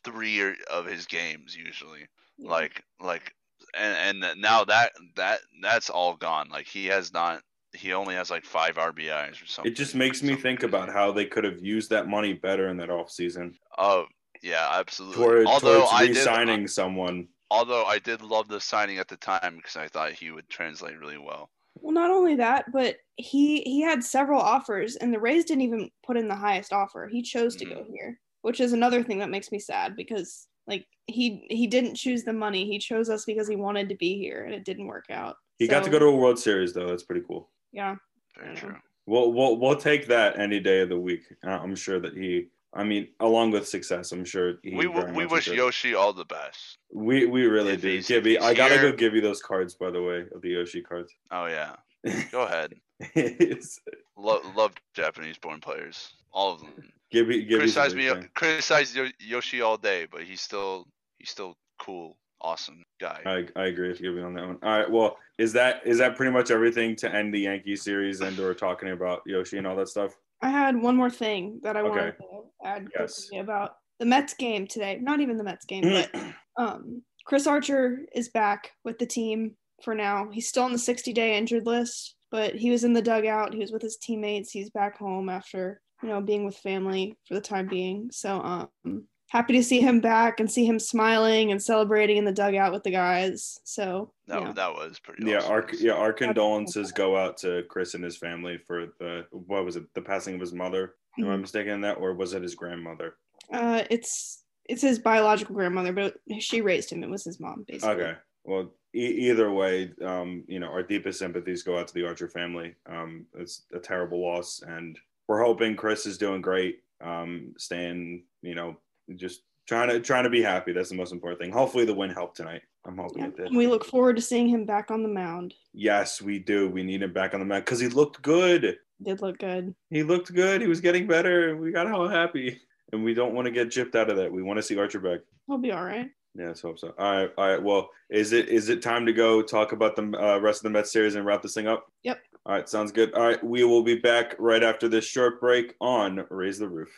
three 0.05 0.55
of 0.71 0.85
his 0.85 1.05
games 1.07 1.55
usually. 1.55 2.07
Yeah. 2.37 2.51
Like 2.51 2.83
like 2.99 3.33
and 3.77 4.23
and 4.23 4.41
now 4.41 4.63
that 4.65 4.93
that 5.15 5.39
that's 5.61 5.89
all 5.89 6.15
gone. 6.15 6.49
Like 6.49 6.67
he 6.67 6.85
has 6.87 7.13
not. 7.13 7.41
He 7.73 7.93
only 7.93 8.15
has 8.15 8.31
like 8.31 8.45
five 8.45 8.75
RBIs 8.75 9.43
or 9.43 9.45
something. 9.45 9.71
It 9.71 9.75
just 9.75 9.93
makes 9.93 10.23
me 10.23 10.35
think 10.35 10.63
about 10.63 10.89
how 10.89 11.11
they 11.11 11.25
could 11.25 11.43
have 11.43 11.59
used 11.59 11.89
that 11.91 12.07
money 12.07 12.33
better 12.33 12.69
in 12.69 12.77
that 12.77 12.89
offseason 12.89 13.53
Oh 13.77 14.05
yeah, 14.41 14.69
absolutely. 14.73 15.23
toward, 15.23 15.47
although 15.47 15.79
towards 15.79 15.93
I 15.93 16.07
did, 16.07 16.17
uh, 16.17 16.19
re-signing 16.19 16.67
someone. 16.67 17.27
although 17.51 17.85
I 17.85 17.99
did 17.99 18.21
love 18.21 18.47
the 18.47 18.59
signing 18.59 18.97
at 18.97 19.07
the 19.07 19.17
time 19.17 19.55
because 19.57 19.75
I 19.75 19.87
thought 19.87 20.13
he 20.13 20.31
would 20.31 20.49
translate 20.49 20.97
really 20.99 21.17
well. 21.17 21.49
Well, 21.79 21.93
not 21.93 22.09
only 22.09 22.35
that, 22.35 22.71
but 22.71 22.97
he 23.17 23.61
he 23.61 23.81
had 23.81 24.03
several 24.03 24.41
offers, 24.41 24.95
and 24.95 25.13
the 25.13 25.19
Rays 25.19 25.45
didn't 25.45 25.61
even 25.61 25.91
put 26.05 26.17
in 26.17 26.27
the 26.27 26.35
highest 26.35 26.73
offer. 26.73 27.07
He 27.07 27.21
chose 27.21 27.55
to 27.57 27.65
go 27.65 27.75
mm-hmm. 27.75 27.93
here, 27.93 28.19
which 28.41 28.59
is 28.59 28.73
another 28.73 29.03
thing 29.03 29.19
that 29.19 29.29
makes 29.29 29.51
me 29.51 29.59
sad 29.59 29.95
because 29.95 30.47
like 30.67 30.85
he 31.07 31.47
he 31.49 31.67
didn't 31.67 31.95
choose 31.95 32.23
the 32.23 32.33
money. 32.33 32.65
He 32.65 32.77
chose 32.79 33.09
us 33.09 33.25
because 33.25 33.47
he 33.47 33.55
wanted 33.55 33.89
to 33.89 33.95
be 33.95 34.17
here, 34.17 34.43
and 34.43 34.53
it 34.53 34.65
didn't 34.65 34.87
work 34.87 35.05
out. 35.09 35.37
He 35.59 35.67
got 35.67 35.83
to 35.85 35.89
go 35.89 35.97
to 35.99 36.05
a 36.05 36.15
World 36.15 36.37
Series 36.37 36.73
though. 36.73 36.87
That's 36.87 37.03
pretty 37.03 37.25
cool. 37.27 37.49
yeah. 37.71 37.95
Very 38.39 38.55
true. 38.55 38.75
We'll 39.07 39.31
we'll 39.33 39.57
we'll 39.57 39.77
take 39.77 40.07
that 40.07 40.37
any 40.37 40.59
day 40.59 40.81
of 40.81 40.89
the 40.89 40.99
week. 40.99 41.23
Uh, 41.45 41.51
I'm 41.51 41.75
sure 41.75 41.99
that 41.99 42.13
he. 42.13 42.49
I 42.73 42.83
mean, 42.83 43.07
along 43.21 43.51
with 43.51 43.67
success, 43.67 44.11
I'm 44.11 44.25
sure 44.25 44.55
he. 44.61 44.75
We 44.75 44.85
very 44.85 45.11
we 45.13 45.25
wish 45.25 45.47
enjoyed- 45.47 45.57
Yoshi 45.65 45.95
all 45.95 46.13
the 46.13 46.25
best. 46.25 46.77
We 46.93 47.25
we 47.25 47.43
really 47.45 47.73
If 47.73 47.81
do. 47.81 47.87
he's- 47.87 48.07
Gibby, 48.07 48.31
he's 48.35 48.43
I 48.43 48.53
gotta 48.53 48.77
here- 48.77 48.91
go 48.91 48.97
give 48.97 49.15
you 49.15 49.21
those 49.21 49.41
cards 49.41 49.73
by 49.73 49.89
the 49.89 50.03
way 50.03 50.25
of 50.35 50.41
the 50.41 50.49
Yoshi 50.49 50.81
cards. 50.81 51.11
Oh 51.31 51.45
yeah, 51.47 51.77
go 52.31 52.43
ahead. 52.43 52.75
It's- 53.15 53.79
Lo- 54.17 54.41
love 54.55 54.73
Japanese-born 54.93 55.61
players, 55.61 56.13
all 56.31 56.53
of 56.53 56.59
them. 56.61 56.73
Gibby, 57.11 57.43
Gibby's 57.43 57.77
a 57.77 57.81
criticize 57.81 57.93
big 57.93 58.23
me, 58.23 58.27
criticize 58.35 58.97
Yoshi 59.19 59.61
all 59.61 59.77
day, 59.77 60.07
but 60.11 60.23
he's 60.23 60.41
still 60.41 60.87
he's 61.19 61.29
still 61.29 61.55
cool, 61.79 62.17
awesome 62.41 62.83
guy. 62.99 63.21
I, 63.25 63.47
I 63.59 63.67
agree 63.67 63.89
with 63.89 64.01
Gibby 64.01 64.19
on 64.21 64.33
that 64.33 64.45
one. 64.45 64.57
All 64.61 64.77
right. 64.77 64.89
Well, 64.91 65.17
is 65.37 65.53
that 65.53 65.81
is 65.85 65.97
that 65.99 66.15
pretty 66.15 66.31
much 66.31 66.51
everything 66.51 66.95
to 66.97 67.13
end 67.13 67.33
the 67.33 67.39
Yankee 67.39 67.75
series 67.75 68.21
and 68.21 68.37
or 68.39 68.53
talking 68.53 68.89
about 68.91 69.21
Yoshi 69.25 69.57
and 69.57 69.65
all 69.65 69.75
that 69.77 69.87
stuff? 69.87 70.15
I 70.41 70.49
had 70.49 70.75
one 70.79 70.95
more 70.95 71.09
thing 71.09 71.59
that 71.63 71.77
I 71.77 71.81
Okay. 71.81 71.89
wanted 71.89 72.17
to 72.17 72.43
add 72.63 72.87
Yes. 72.99 73.29
about 73.35 73.77
the 73.99 74.05
Mets 74.05 74.33
game 74.35 74.67
today. 74.67 74.99
Not 75.01 75.19
even 75.21 75.37
the 75.37 75.43
Mets 75.43 75.65
game, 75.65 75.83
but 75.83 76.13
um, 76.57 77.01
Chris 77.25 77.47
Archer 77.47 78.05
is 78.13 78.29
back 78.29 78.71
with 78.83 78.99
the 78.99 79.05
team 79.07 79.55
for 79.83 79.95
now. 79.95 80.29
He's 80.31 80.47
still 80.47 80.63
on 80.63 80.73
the 80.73 80.77
60 80.77 81.13
day 81.13 81.37
injured 81.37 81.65
list, 81.65 82.15
but 82.31 82.53
he 82.55 82.69
was 82.69 82.83
in 82.83 82.93
the 82.93 83.01
dugout. 83.01 83.53
He 83.53 83.59
was 83.59 83.71
with 83.71 83.81
his 83.81 83.97
teammates. 83.97 84.51
He's 84.51 84.69
back 84.69 84.97
home 84.97 85.29
after, 85.29 85.81
you 86.03 86.09
know, 86.09 86.21
being 86.21 86.45
with 86.45 86.57
family 86.57 87.17
for 87.27 87.33
the 87.33 87.41
time 87.41 87.67
being. 87.67 88.09
So, 88.11 88.39
um, 88.41 89.03
happy 89.29 89.53
to 89.53 89.63
see 89.63 89.81
him 89.81 89.99
back 89.99 90.39
and 90.39 90.49
see 90.49 90.65
him 90.65 90.79
smiling 90.79 91.51
and 91.51 91.61
celebrating 91.61 92.17
in 92.17 92.23
the 92.25 92.31
dugout 92.31 92.71
with 92.71 92.83
the 92.83 92.91
guys. 92.91 93.59
So, 93.63 94.13
that 94.27 94.41
yeah. 94.41 94.51
that 94.53 94.73
was 94.73 94.99
pretty. 94.99 95.25
yeah, 95.29 95.37
awesome. 95.39 95.51
our 95.51 95.67
yeah 95.79 95.93
our 95.93 96.13
condolences 96.13 96.91
go 96.91 97.17
out 97.17 97.37
to 97.37 97.63
Chris 97.69 97.93
and 97.93 98.03
his 98.03 98.17
family 98.17 98.57
for 98.65 98.87
the 98.99 99.25
what 99.31 99.65
was 99.65 99.75
it 99.75 99.83
the 99.95 100.01
passing 100.01 100.35
of 100.35 100.41
his 100.41 100.53
mother? 100.53 100.95
Am 101.19 101.25
I 101.29 101.35
Mhm. 101.35 101.41
mistaken 101.41 101.73
in 101.73 101.81
that, 101.81 101.97
or 101.97 102.13
was 102.13 102.33
it 102.33 102.43
his 102.43 102.55
grandmother? 102.55 103.15
uh, 103.51 103.83
it's 103.89 104.43
it's 104.69 104.81
his 104.81 104.99
biological 104.99 105.55
grandmother, 105.55 105.93
but 105.93 106.15
she 106.39 106.59
raised 106.61 106.91
him. 106.91 107.01
It 107.03 107.09
was 107.09 107.23
his 107.23 107.39
mom, 107.39 107.63
basically. 107.67 108.03
Okay. 108.03 108.13
Well, 108.43 108.73
e- 108.93 109.29
either 109.29 109.49
way, 109.51 109.91
um, 110.03 110.43
you 110.47 110.59
know, 110.59 110.67
our 110.67 110.83
deepest 110.83 111.19
sympathies 111.19 111.63
go 111.63 111.77
out 111.79 111.87
to 111.87 111.93
the 111.93 112.05
Archer 112.05 112.27
family. 112.27 112.75
Um, 112.85 113.25
it's 113.35 113.63
a 113.73 113.79
terrible 113.79 114.21
loss, 114.21 114.61
and 114.67 114.97
we're 115.27 115.43
hoping 115.43 115.75
Chris 115.75 116.05
is 116.05 116.17
doing 116.17 116.41
great. 116.41 116.79
Um, 117.01 117.53
staying, 117.57 118.23
you 118.41 118.55
know, 118.55 118.77
just 119.15 119.41
trying 119.67 119.89
to 119.89 119.99
trying 119.99 120.23
to 120.23 120.29
be 120.29 120.41
happy. 120.41 120.71
That's 120.71 120.89
the 120.89 120.95
most 120.95 121.11
important 121.13 121.39
thing. 121.39 121.51
Hopefully, 121.51 121.85
the 121.85 121.93
win 121.93 122.09
helped 122.09 122.37
tonight. 122.37 122.61
I'm 122.85 122.97
hoping 122.97 123.19
Yeah. 123.23 123.27
it 123.27 123.37
did. 123.37 123.55
We 123.55 123.67
look 123.67 123.85
forward 123.85 124.15
to 124.15 124.21
seeing 124.21 124.47
him 124.47 124.65
back 124.65 124.89
on 124.91 125.03
the 125.03 125.09
mound. 125.09 125.53
Yes, 125.73 126.21
we 126.21 126.39
do. 126.39 126.69
We 126.69 126.83
need 126.83 127.03
him 127.03 127.13
back 127.13 127.33
on 127.33 127.39
the 127.39 127.45
mat 127.45 127.65
because 127.65 127.79
he 127.79 127.87
looked 127.87 128.21
good. 128.21 128.77
Did 129.03 129.21
look 129.21 129.37
good. 129.37 129.75
He 129.91 130.01
looked 130.03 130.33
good. 130.33 130.61
He 130.61 130.67
was 130.67 130.81
getting 130.81 131.05
better. 131.05 131.55
We 131.57 131.71
got 131.71 131.85
all 131.91 132.07
happy, 132.07 132.59
and 132.93 133.03
we 133.03 133.13
don't 133.13 133.33
want 133.35 133.45
to 133.45 133.51
get 133.51 133.67
gypped 133.67 133.95
out 133.95 134.09
of 134.09 134.17
that. 134.17 134.31
We 134.31 134.41
want 134.41 134.57
to 134.57 134.63
see 134.63 134.77
Archer 134.77 134.99
back. 134.99 135.19
He'll 135.47 135.57
be 135.59 135.71
all 135.71 135.83
right. 135.85 136.09
Yeah, 136.37 136.49
let's 136.49 136.61
hope 136.61 136.77
so. 136.77 136.93
All 136.99 137.11
right, 137.11 137.31
all 137.35 137.49
right. 137.49 137.61
Well, 137.61 137.89
is 138.11 138.31
it 138.31 138.47
is 138.47 138.69
it 138.69 138.83
time 138.83 139.07
to 139.07 139.13
go 139.13 139.41
talk 139.41 139.71
about 139.71 139.95
the 139.95 140.03
uh, 140.03 140.37
rest 140.37 140.59
of 140.59 140.63
the 140.63 140.69
Mets 140.69 140.91
series 140.91 141.15
and 141.15 141.25
wrap 141.25 141.41
this 141.41 141.55
thing 141.55 141.67
up? 141.67 141.91
Yep. 142.03 142.19
All 142.45 142.53
right, 142.53 142.69
sounds 142.69 142.91
good. 142.91 143.11
All 143.15 143.23
right, 143.23 143.43
we 143.43 143.63
will 143.63 143.81
be 143.81 143.95
back 143.95 144.35
right 144.37 144.61
after 144.61 144.87
this 144.87 145.03
short 145.03 145.41
break 145.41 145.73
on 145.81 146.25
Raise 146.29 146.59
the 146.59 146.69
Roof. 146.69 146.91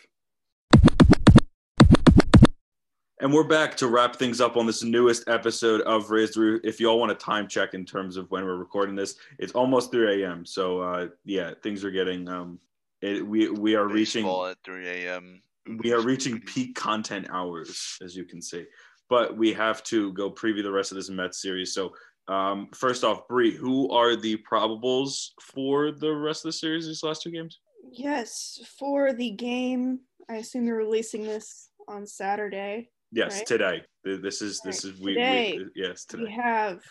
And 3.22 3.34
we're 3.34 3.46
back 3.46 3.76
to 3.78 3.88
wrap 3.88 4.18
things 4.18 4.42
up 4.42 4.58
on 4.58 4.66
this 4.66 4.84
newest 4.84 5.28
episode 5.30 5.82
of 5.82 6.10
Raise 6.10 6.32
the 6.32 6.42
Roof. 6.42 6.62
If 6.66 6.82
y'all 6.82 7.00
want 7.00 7.12
a 7.12 7.16
time 7.16 7.48
check 7.48 7.74
in 7.74 7.86
terms 7.86 8.18
of 8.18 8.30
when 8.32 8.44
we're 8.44 8.58
recording 8.58 8.96
this, 8.96 9.16
it's 9.40 9.54
almost 9.54 9.92
3 9.92 10.22
a.m. 10.22 10.46
So 10.46 10.82
uh, 10.82 11.08
yeah, 11.24 11.54
things 11.64 11.86
are 11.86 11.92
getting 11.92 12.28
um, 12.28 12.60
it, 13.02 13.26
we 13.26 13.50
we 13.50 13.76
are 13.76 13.88
reaching 13.88 14.28
at 14.28 14.58
3 14.66 14.88
a.m. 14.88 15.42
we 15.82 15.94
are 15.94 16.02
reaching 16.02 16.42
peak 16.42 16.76
content 16.76 17.28
hours, 17.30 17.98
as 18.02 18.18
you 18.18 18.26
can 18.26 18.42
see. 18.42 18.66
But 19.10 19.36
we 19.36 19.54
have 19.54 19.84
to 19.86 20.14
go 20.14 20.30
preview 20.32 20.64
the 20.64 20.72
rest 20.72 20.92
of 20.92 20.96
this 20.98 21.10
Mets 21.10 21.42
series. 21.42 21.74
So, 21.74 21.94
um, 22.28 22.70
first 22.76 23.04
off, 23.04 23.28
Bree, 23.28 23.56
who 23.56 23.90
are 23.90 24.16
the 24.16 24.38
probables 24.50 25.30
for 25.42 25.92
the 25.92 26.14
rest 26.14 26.46
of 26.46 26.50
the 26.50 26.54
series? 26.54 26.86
These 26.86 27.02
last 27.04 27.24
two 27.24 27.32
games? 27.32 27.60
Yes, 27.92 28.60
for 28.78 29.14
the 29.14 29.32
game, 29.32 30.02
I 30.30 30.36
assume 30.36 30.68
you're 30.68 30.78
releasing 30.78 31.24
this 31.24 31.70
on 31.88 32.06
Saturday. 32.06 32.92
Yes, 33.12 33.38
Right. 33.38 33.48
today. 33.48 33.84
This 34.04 34.42
is 34.44 34.62
this 34.62 34.86
is 34.86 35.00
we, 35.02 35.16
Today. 35.16 35.58
we 35.58 35.66
yes 35.76 36.06
today. 36.06 36.24
We 36.24 36.32
have 36.32 36.84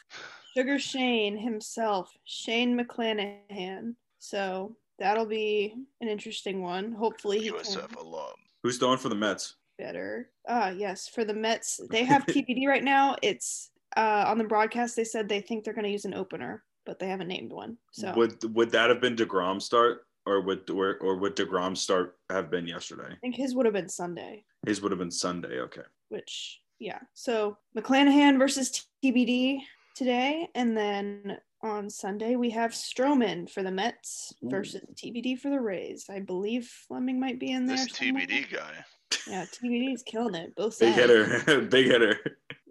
Sugar 0.56 0.78
Shane 0.78 1.38
himself, 1.38 2.12
Shane 2.24 2.76
McClanahan. 2.76 3.94
So 4.18 4.76
that'll 4.98 5.24
be 5.26 5.74
an 6.00 6.08
interesting 6.08 6.60
one. 6.62 6.90
Hopefully 6.92 7.38
he 7.40 7.50
USF 7.52 7.90
can 7.90 7.98
alum. 8.04 8.32
Who's 8.64 8.78
throwing 8.78 8.98
for 8.98 9.08
the 9.08 9.14
Mets? 9.14 9.54
Better. 9.78 10.30
Ah, 10.48 10.70
yes, 10.70 11.08
for 11.08 11.24
the 11.24 11.34
Mets, 11.34 11.80
they 11.90 12.04
have 12.04 12.26
TBD 12.26 12.66
right 12.66 12.84
now. 12.84 13.16
It's 13.22 13.70
uh, 13.96 14.24
on 14.26 14.38
the 14.38 14.44
broadcast. 14.44 14.96
They 14.96 15.04
said 15.04 15.28
they 15.28 15.40
think 15.40 15.64
they're 15.64 15.74
going 15.74 15.84
to 15.84 15.90
use 15.90 16.04
an 16.04 16.14
opener, 16.14 16.64
but 16.84 16.98
they 16.98 17.08
haven't 17.08 17.28
named 17.28 17.52
one. 17.52 17.78
So 17.92 18.12
Would 18.14 18.54
would 18.54 18.70
that 18.72 18.90
have 18.90 19.00
been 19.00 19.16
Degrom 19.16 19.62
start, 19.62 20.02
or 20.26 20.40
would 20.42 20.68
or, 20.70 20.96
or 20.98 21.16
would 21.16 21.36
Degrom 21.36 21.76
start 21.76 22.16
have 22.30 22.50
been 22.50 22.66
yesterday? 22.66 23.10
I 23.10 23.16
think 23.20 23.36
his 23.36 23.54
would 23.54 23.66
have 23.66 23.74
been 23.74 23.88
Sunday. 23.88 24.44
His 24.66 24.82
would 24.82 24.92
have 24.92 24.98
been 24.98 25.10
Sunday. 25.10 25.60
Okay. 25.60 25.82
which 26.10 26.60
yeah. 26.78 27.00
So 27.14 27.56
McClanahan 27.76 28.38
versus 28.38 28.86
TBD 29.02 29.60
today, 29.94 30.48
and 30.54 30.76
then 30.76 31.38
on 31.62 31.90
Sunday 31.90 32.36
we 32.36 32.50
have 32.50 32.70
Stroman 32.70 33.50
for 33.50 33.62
the 33.62 33.70
Mets 33.70 34.32
Ooh. 34.44 34.50
versus 34.50 34.82
TBD 34.94 35.38
for 35.38 35.50
the 35.50 35.60
Rays. 35.60 36.06
I 36.08 36.20
believe 36.20 36.66
Fleming 36.86 37.18
might 37.18 37.40
be 37.40 37.50
in 37.50 37.66
there. 37.66 37.76
This 37.76 37.96
somewhere. 37.96 38.26
TBD 38.26 38.52
guy. 38.52 38.84
Yeah, 39.26 39.44
TBD 39.44 39.94
is 39.94 40.02
killing 40.02 40.34
it. 40.34 40.54
Both 40.56 40.78
Big 40.78 40.94
sides. 40.94 40.98
hitter. 41.10 41.60
Big 41.70 41.86
hitter. 41.86 42.18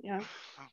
Yeah. 0.04 0.22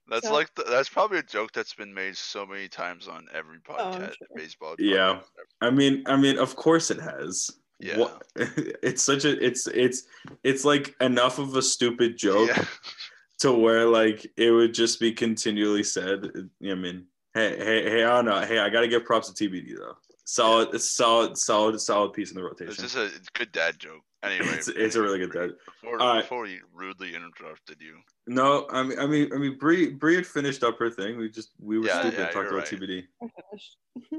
That's 0.08 0.26
So- 0.26 0.32
like 0.34 0.54
the, 0.54 0.64
that's 0.64 0.88
probably 0.88 1.18
a 1.18 1.22
joke 1.22 1.52
that's 1.52 1.74
been 1.74 1.92
made 1.92 2.16
so 2.16 2.44
many 2.46 2.68
times 2.68 3.08
on 3.08 3.26
every 3.34 3.58
Oh, 3.68 3.74
I'm 3.74 3.92
podcast, 4.02 4.16
sure. 4.18 4.28
baseball. 4.36 4.74
Yeah. 4.78 5.20
podcast. 5.20 5.22
I 5.62 5.70
mean, 5.70 6.02
I 6.06 6.16
mean, 6.16 6.38
of 6.38 6.56
course 6.56 6.90
it 6.90 7.00
has. 7.00 7.50
Yeah. 7.80 7.98
What, 7.98 8.22
it's 8.36 9.02
such 9.02 9.24
a 9.24 9.44
it's 9.44 9.66
it's 9.66 10.04
it's 10.44 10.64
like 10.64 10.94
enough 11.00 11.38
of 11.38 11.56
a 11.56 11.62
stupid 11.62 12.16
joke 12.16 12.48
Yeah. 12.48 12.64
to 13.40 13.52
where 13.52 13.86
like 13.86 14.30
it 14.36 14.50
would 14.52 14.72
just 14.74 15.00
be 15.00 15.12
continually 15.12 15.82
said. 15.82 16.30
I 16.62 16.74
mean, 16.74 17.06
hey, 17.34 17.56
hey, 17.56 17.82
hey, 17.90 18.04
I 18.04 18.08
don't 18.16 18.26
know. 18.26 18.40
Hey, 18.42 18.58
I 18.60 18.68
gotta 18.68 18.88
give 18.88 19.04
props 19.04 19.30
to 19.32 19.48
TBD 19.50 19.76
though. 19.76 19.96
Solid, 20.26 20.80
solid, 20.80 21.36
solid, 21.36 21.78
solid 21.80 22.12
piece 22.14 22.30
in 22.30 22.36
the 22.36 22.42
rotation. 22.42 22.72
It's 22.72 22.94
rotation. 22.94 23.12
just 23.18 23.28
a 23.28 23.38
good 23.38 23.52
dad 23.52 23.78
joke. 23.78 24.00
Anyway, 24.22 24.46
It's- 24.46 24.68
it's 24.68 24.96
a 24.96 25.02
really 25.02 25.18
good 25.18 25.32
dad- 25.32 25.52
Before, 25.82 26.00
All 26.00 26.14
right. 26.14 26.22
before 26.22 26.42
we 26.44 26.60
rudely 26.72 27.14
interrupted 27.14 27.76
you. 27.82 27.98
No, 28.26 28.66
I 28.70 28.82
mean, 28.82 28.98
I 28.98 29.06
mean, 29.06 29.30
I 29.34 29.36
mean, 29.36 29.58
Bree, 29.58 29.90
Bree 29.90 30.14
had 30.14 30.26
finished 30.26 30.64
up 30.64 30.78
her 30.78 30.88
thing. 30.88 31.18
We 31.18 31.28
just 31.28 31.50
we 31.58 31.78
were 31.78 31.84
Yeah, 31.86 32.00
stupid 32.00 32.18
yeah, 32.18 32.24
and 32.24 32.32
talked 32.32 32.48
about 32.48 32.58
right. 32.60 32.66
TBD. 32.66 33.06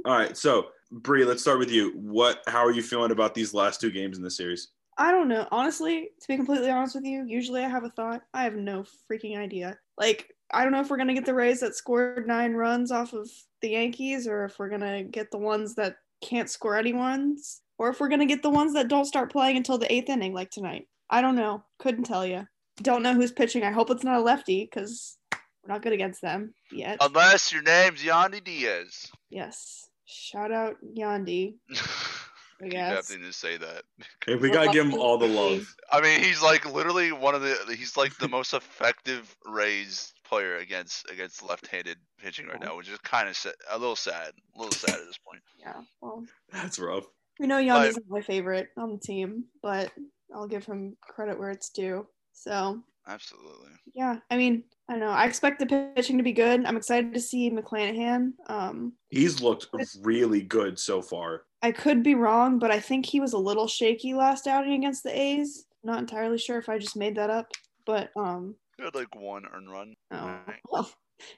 All 0.06 0.16
right, 0.18 0.38
so 0.38 0.68
Bree, 0.92 1.26
let's 1.26 1.42
start 1.42 1.58
with 1.58 1.72
you. 1.72 1.90
What? 1.94 2.44
How 2.46 2.64
are 2.64 2.72
you 2.72 2.84
feeling 2.84 3.10
about 3.12 3.34
these 3.34 3.54
last 3.56 3.82
two 3.82 3.90
games 3.90 4.18
in 4.18 4.24
the 4.24 4.30
series? 4.30 4.68
I 5.00 5.12
don't 5.12 5.28
know. 5.28 5.48
Honestly, 5.52 6.12
to 6.22 6.28
be 6.28 6.36
completely 6.38 6.70
honest 6.70 6.94
with 6.96 7.04
you, 7.06 7.26
usually 7.26 7.64
I 7.66 7.68
have 7.68 7.84
a 7.84 7.90
thought. 7.90 8.22
I 8.34 8.44
have 8.44 8.56
no 8.56 8.86
freaking 9.12 9.38
idea. 9.38 9.78
Like, 9.98 10.35
I 10.52 10.64
don't 10.64 10.72
know 10.72 10.82
if 10.82 10.90
we're 10.90 10.98
gonna 10.98 11.14
get 11.14 11.26
the 11.26 11.34
Rays 11.34 11.60
that 11.62 11.76
scored 11.76 12.28
nine 12.28 12.54
runs 12.54 12.92
off 12.92 13.14
of 13.14 13.30
the 13.62 13.70
Yankees, 13.70 14.28
or 14.28 14.46
if 14.46 14.60
we're 14.60 14.70
gonna 14.70 15.04
get 15.04 15.32
the 15.32 15.38
ones 15.38 15.76
that 15.76 15.98
can't 16.22 16.50
score 16.50 16.78
any 16.78 16.94
ones, 16.94 17.62
or 17.78 17.90
if 17.90 18.00
we're 18.00 18.10
gonna 18.10 18.26
get 18.26 18.42
the 18.44 18.50
ones 18.50 18.74
that 18.74 18.88
don't 18.88 19.06
start 19.06 19.32
playing 19.32 19.58
until 19.58 19.78
the 19.78 19.92
eighth 19.92 20.10
inning, 20.10 20.34
like 20.34 20.52
tonight. 20.52 20.88
I 21.10 21.22
don't 21.22 21.36
know. 21.36 21.64
Couldn't 21.80 22.06
tell 22.06 22.26
you. 22.26 22.48
Don't 22.82 23.04
know 23.04 23.14
who's 23.14 23.32
pitching. 23.32 23.64
I 23.64 23.72
hope 23.72 23.90
it's 23.90 24.04
not 24.04 24.20
a 24.20 24.24
lefty, 24.24 24.66
because 24.66 25.18
we're 25.64 25.74
not 25.74 25.82
good 25.82 25.94
against 25.94 26.22
them 26.22 26.54
yet. 26.72 26.98
Unless 27.02 27.52
your 27.54 27.62
name's 27.64 28.02
Yandy 28.04 28.44
Diaz. 28.44 29.08
yes. 29.30 29.90
Shout 30.08 30.52
out 30.52 30.76
Yandy. 30.96 31.56
I 32.62 32.64
Keep 32.64 32.72
guess. 32.72 33.10
having 33.10 33.26
to 33.26 33.34
say 33.34 33.58
that. 33.58 33.84
Hey, 34.26 34.36
we 34.36 34.50
gotta 34.50 34.72
give 34.72 34.86
him 34.86 34.94
all 34.94 35.18
the 35.18 35.28
love. 35.28 35.76
I 35.92 36.00
mean, 36.00 36.22
he's 36.22 36.42
like 36.42 36.72
literally 36.72 37.12
one 37.12 37.36
of 37.36 37.42
the. 37.42 37.58
He's 37.76 37.98
like 37.98 38.16
the 38.18 38.30
most 38.30 38.54
effective 38.54 39.36
Rays 39.46 40.14
player 40.26 40.58
against 40.58 41.10
against 41.10 41.44
left-handed 41.44 41.98
pitching 42.22 42.48
right 42.48 42.60
now, 42.60 42.78
which 42.78 42.90
is 42.90 42.98
kind 43.00 43.30
of 43.30 43.38
a 43.72 43.78
little 43.78 43.96
sad. 43.96 44.32
A 44.56 44.60
little 44.60 44.74
sad 44.74 44.96
at 44.96 45.06
this 45.06 45.18
point. 45.18 45.42
Yeah. 45.58 45.82
Well, 46.00 46.24
That's 46.52 46.78
rough. 46.78 47.06
We 47.40 47.48
know 47.48 47.58
Yandy's 47.58 47.96
not 47.96 48.04
my 48.08 48.22
favorite 48.22 48.70
on 48.78 48.92
the 48.92 49.00
team, 49.00 49.46
but 49.64 49.92
I'll 50.34 50.48
give 50.48 50.64
him 50.64 50.96
credit 51.02 51.40
where 51.40 51.50
it's 51.50 51.70
due. 51.70 52.06
So 52.34 52.84
Absolutely. 53.08 53.72
yeah, 53.96 54.18
I 54.30 54.38
mean, 54.38 54.64
I 54.88 54.94
don't 54.94 55.00
know. 55.00 55.10
I 55.10 55.26
expect 55.26 55.60
the 55.60 55.92
pitching 55.96 56.18
to 56.18 56.24
be 56.24 56.34
good. 56.34 56.66
I'm 56.66 56.78
excited 56.78 57.14
to 57.14 57.20
see 57.20 57.50
McClanahan. 57.50 58.34
Um, 58.48 58.94
He's 59.10 59.42
looked 59.42 59.68
really 60.02 60.42
good 60.42 60.78
so 60.78 61.02
far. 61.02 61.44
I 61.62 61.72
could 61.72 62.04
be 62.04 62.14
wrong, 62.14 62.60
but 62.60 62.72
I 62.72 62.80
think 62.80 63.06
he 63.06 63.20
was 63.20 63.34
a 63.34 63.38
little 63.40 63.68
shaky 63.68 64.14
last 64.14 64.46
outing 64.46 64.74
against 64.74 65.04
the 65.04 65.18
A's. 65.18 65.66
Not 65.84 66.00
entirely 66.00 66.38
sure 66.38 66.60
if 66.60 66.70
I 66.70 66.78
just 66.78 66.96
made 66.96 67.16
that 67.16 67.30
up, 67.30 67.48
but 67.86 68.12
um, 68.16 68.56
He 68.78 68.84
had 68.84 68.96
like 68.96 69.16
one 69.16 69.46
earned 69.54 69.72
run. 69.72 69.94
oh, 70.12 70.18
Alright. 70.18 70.60
well, 70.70 70.90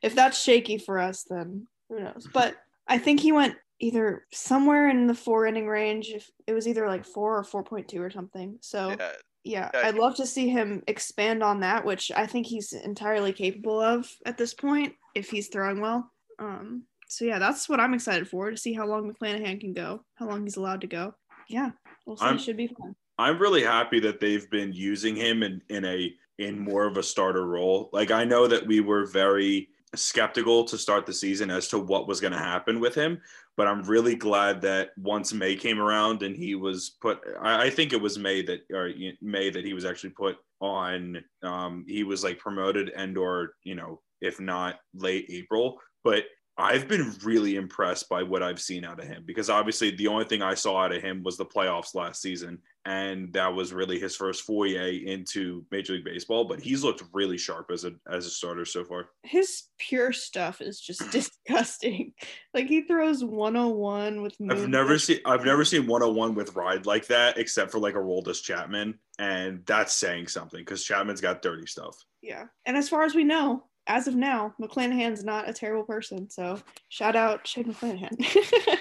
if 0.02 0.16
that's 0.16 0.42
shaky 0.42 0.78
for 0.78 1.00
us, 1.00 1.24
then 1.30 1.68
who 1.90 2.00
knows? 2.00 2.28
But 2.34 2.56
I 2.88 2.98
think 2.98 3.20
he 3.20 3.32
went 3.32 3.56
either 3.80 4.26
somewhere 4.34 4.90
in 4.90 5.06
the 5.08 5.14
four 5.14 5.46
inning 5.46 5.68
range. 5.68 6.10
If 6.10 6.30
it 6.48 6.54
was 6.54 6.68
either 6.68 6.88
like 6.88 7.06
four 7.06 7.38
or 7.38 7.44
four 7.44 7.64
point 7.64 7.88
two 7.88 8.02
or 8.02 8.10
something. 8.10 8.58
So 8.62 8.90
Yeah, 8.90 9.12
yeah, 9.44 9.70
Yeah, 9.74 9.82
I'd 9.88 9.94
he- 9.96 10.00
love 10.00 10.16
to 10.16 10.26
see 10.26 10.50
him 10.50 10.82
expand 10.88 11.44
on 11.44 11.60
that, 11.60 11.86
which 11.86 12.12
I 12.16 12.26
think 12.26 12.48
he's 12.48 12.74
entirely 12.74 13.34
capable 13.34 13.80
of 13.80 14.10
at 14.26 14.38
this 14.38 14.54
point 14.54 14.94
if 15.16 15.30
he's 15.30 15.48
throwing 15.50 15.80
well. 15.80 16.12
Um, 16.40 16.84
so 17.08 17.26
yeah, 17.26 17.40
that's 17.40 17.70
what 17.70 17.80
I'm 17.80 17.94
excited 17.94 18.28
for 18.28 18.50
to 18.52 18.58
see 18.58 18.74
how 18.74 18.86
long 18.88 19.12
McClanahan 19.14 19.62
can 19.62 19.74
go, 19.74 20.04
how 20.16 20.28
long 20.28 20.44
he's 20.44 20.58
allowed 20.58 20.82
to 20.82 20.88
go. 20.88 21.14
Yeah, 21.48 21.70
we'll 22.06 22.18
see. 22.18 22.26
I'm- 22.26 22.38
Should 22.40 22.58
be 22.58 22.68
fun. 22.68 22.96
I'm 23.20 23.40
really 23.40 23.64
happy 23.64 24.00
that 24.02 24.20
they've 24.20 24.48
been 24.52 24.74
using 24.74 25.16
him 25.16 25.42
in, 25.42 25.60
in 25.70 25.86
a 25.86 26.14
in 26.40 26.60
more 26.60 26.86
of 26.86 26.98
a 26.98 27.04
starter 27.04 27.46
role. 27.48 27.90
Like 27.94 28.12
I 28.12 28.24
know 28.24 28.48
that 28.48 28.66
we 28.66 28.80
were 28.80 29.06
very 29.06 29.70
skeptical 29.96 30.64
to 30.66 30.78
start 30.78 31.06
the 31.06 31.14
season 31.14 31.50
as 31.50 31.68
to 31.70 31.80
what 31.80 32.08
was 32.08 32.20
going 32.20 32.34
to 32.34 32.40
happen 32.40 32.80
with 32.80 32.94
him, 32.94 33.22
but 33.56 33.68
I'm 33.68 33.84
really 33.84 34.16
glad 34.16 34.62
that 34.62 34.90
once 34.98 35.34
May 35.34 35.56
came 35.56 35.80
around 35.80 36.24
and 36.24 36.36
he 36.36 36.56
was 36.56 36.98
put. 37.02 37.20
I, 37.42 37.66
I 37.66 37.70
think 37.70 37.94
it 37.94 38.02
was 38.02 38.20
May 38.20 38.44
that 38.44 38.62
or 38.72 38.92
May 39.22 39.50
that 39.50 39.66
he 39.66 39.74
was 39.74 39.86
actually 39.86 40.12
put 40.12 40.38
on. 40.60 41.24
Um, 41.44 41.86
he 41.88 42.04
was 42.04 42.24
like 42.24 42.40
promoted 42.40 42.90
and 42.96 43.18
or 43.18 43.54
you 43.64 43.76
know 43.76 44.02
if 44.22 44.40
not 44.40 44.80
late 44.94 45.26
April, 45.30 45.80
but 46.04 46.26
I've 46.60 46.88
been 46.88 47.14
really 47.24 47.56
impressed 47.56 48.10
by 48.10 48.24
what 48.24 48.42
I've 48.42 48.60
seen 48.60 48.84
out 48.84 49.00
of 49.00 49.08
him 49.08 49.24
because 49.26 49.50
obviously 49.50 49.92
the 49.92 50.08
only 50.08 50.26
thing 50.26 50.42
I 50.42 50.56
saw 50.56 50.80
out 50.80 50.92
of 50.92 51.04
him 51.04 51.22
was 51.24 51.38
the 51.38 51.46
playoffs 51.46 51.94
last 51.94 52.22
season, 52.22 52.60
and 52.88 53.34
that 53.34 53.54
was 53.54 53.74
really 53.74 54.00
his 54.00 54.16
first 54.16 54.44
foray 54.44 54.96
into 54.96 55.66
Major 55.72 55.94
League 55.94 56.06
Baseball. 56.06 56.46
But 56.46 56.62
he's 56.62 56.86
looked 56.86 57.04
really 57.12 57.38
sharp 57.38 57.70
as 57.70 57.84
a 57.84 57.92
as 58.10 58.26
a 58.26 58.30
starter 58.30 58.64
so 58.64 58.86
far. 58.86 59.10
His 59.24 59.64
pure 59.78 60.14
stuff 60.14 60.62
is 60.62 60.80
just 60.80 61.12
disgusting. 61.12 62.14
Like 62.54 62.68
he 62.68 62.84
throws 62.84 63.26
101 63.26 64.22
with. 64.22 64.36
I've 64.50 64.70
never 64.70 64.98
seen 64.98 65.20
I've 65.26 65.44
never 65.44 65.66
seen 65.66 65.86
101 65.86 66.34
with 66.34 66.56
ride 66.56 66.86
like 66.86 67.08
that 67.08 67.38
except 67.38 67.72
for 67.72 67.80
like 67.80 67.96
a 67.96 68.00
Roldis 68.00 68.42
Chapman, 68.42 68.98
and 69.20 69.64
that's 69.66 69.94
saying 69.94 70.30
something 70.30 70.62
because 70.62 70.84
Chapman's 70.84 71.22
got 71.22 71.42
dirty 71.42 71.68
stuff. 71.68 71.98
Yeah, 72.22 72.46
and 72.66 72.78
as 72.78 72.88
far 72.88 73.04
as 73.04 73.14
we 73.14 73.26
know, 73.26 73.66
as 73.88 74.08
of 74.08 74.16
now, 74.16 74.54
McClanahan's 74.60 75.24
not 75.24 75.50
a 75.50 75.54
terrible 75.54 75.84
person. 75.84 76.30
So 76.30 76.60
shout 76.90 77.16
out 77.16 77.48
Shane 77.48 77.74
McClanahan. 77.74 78.16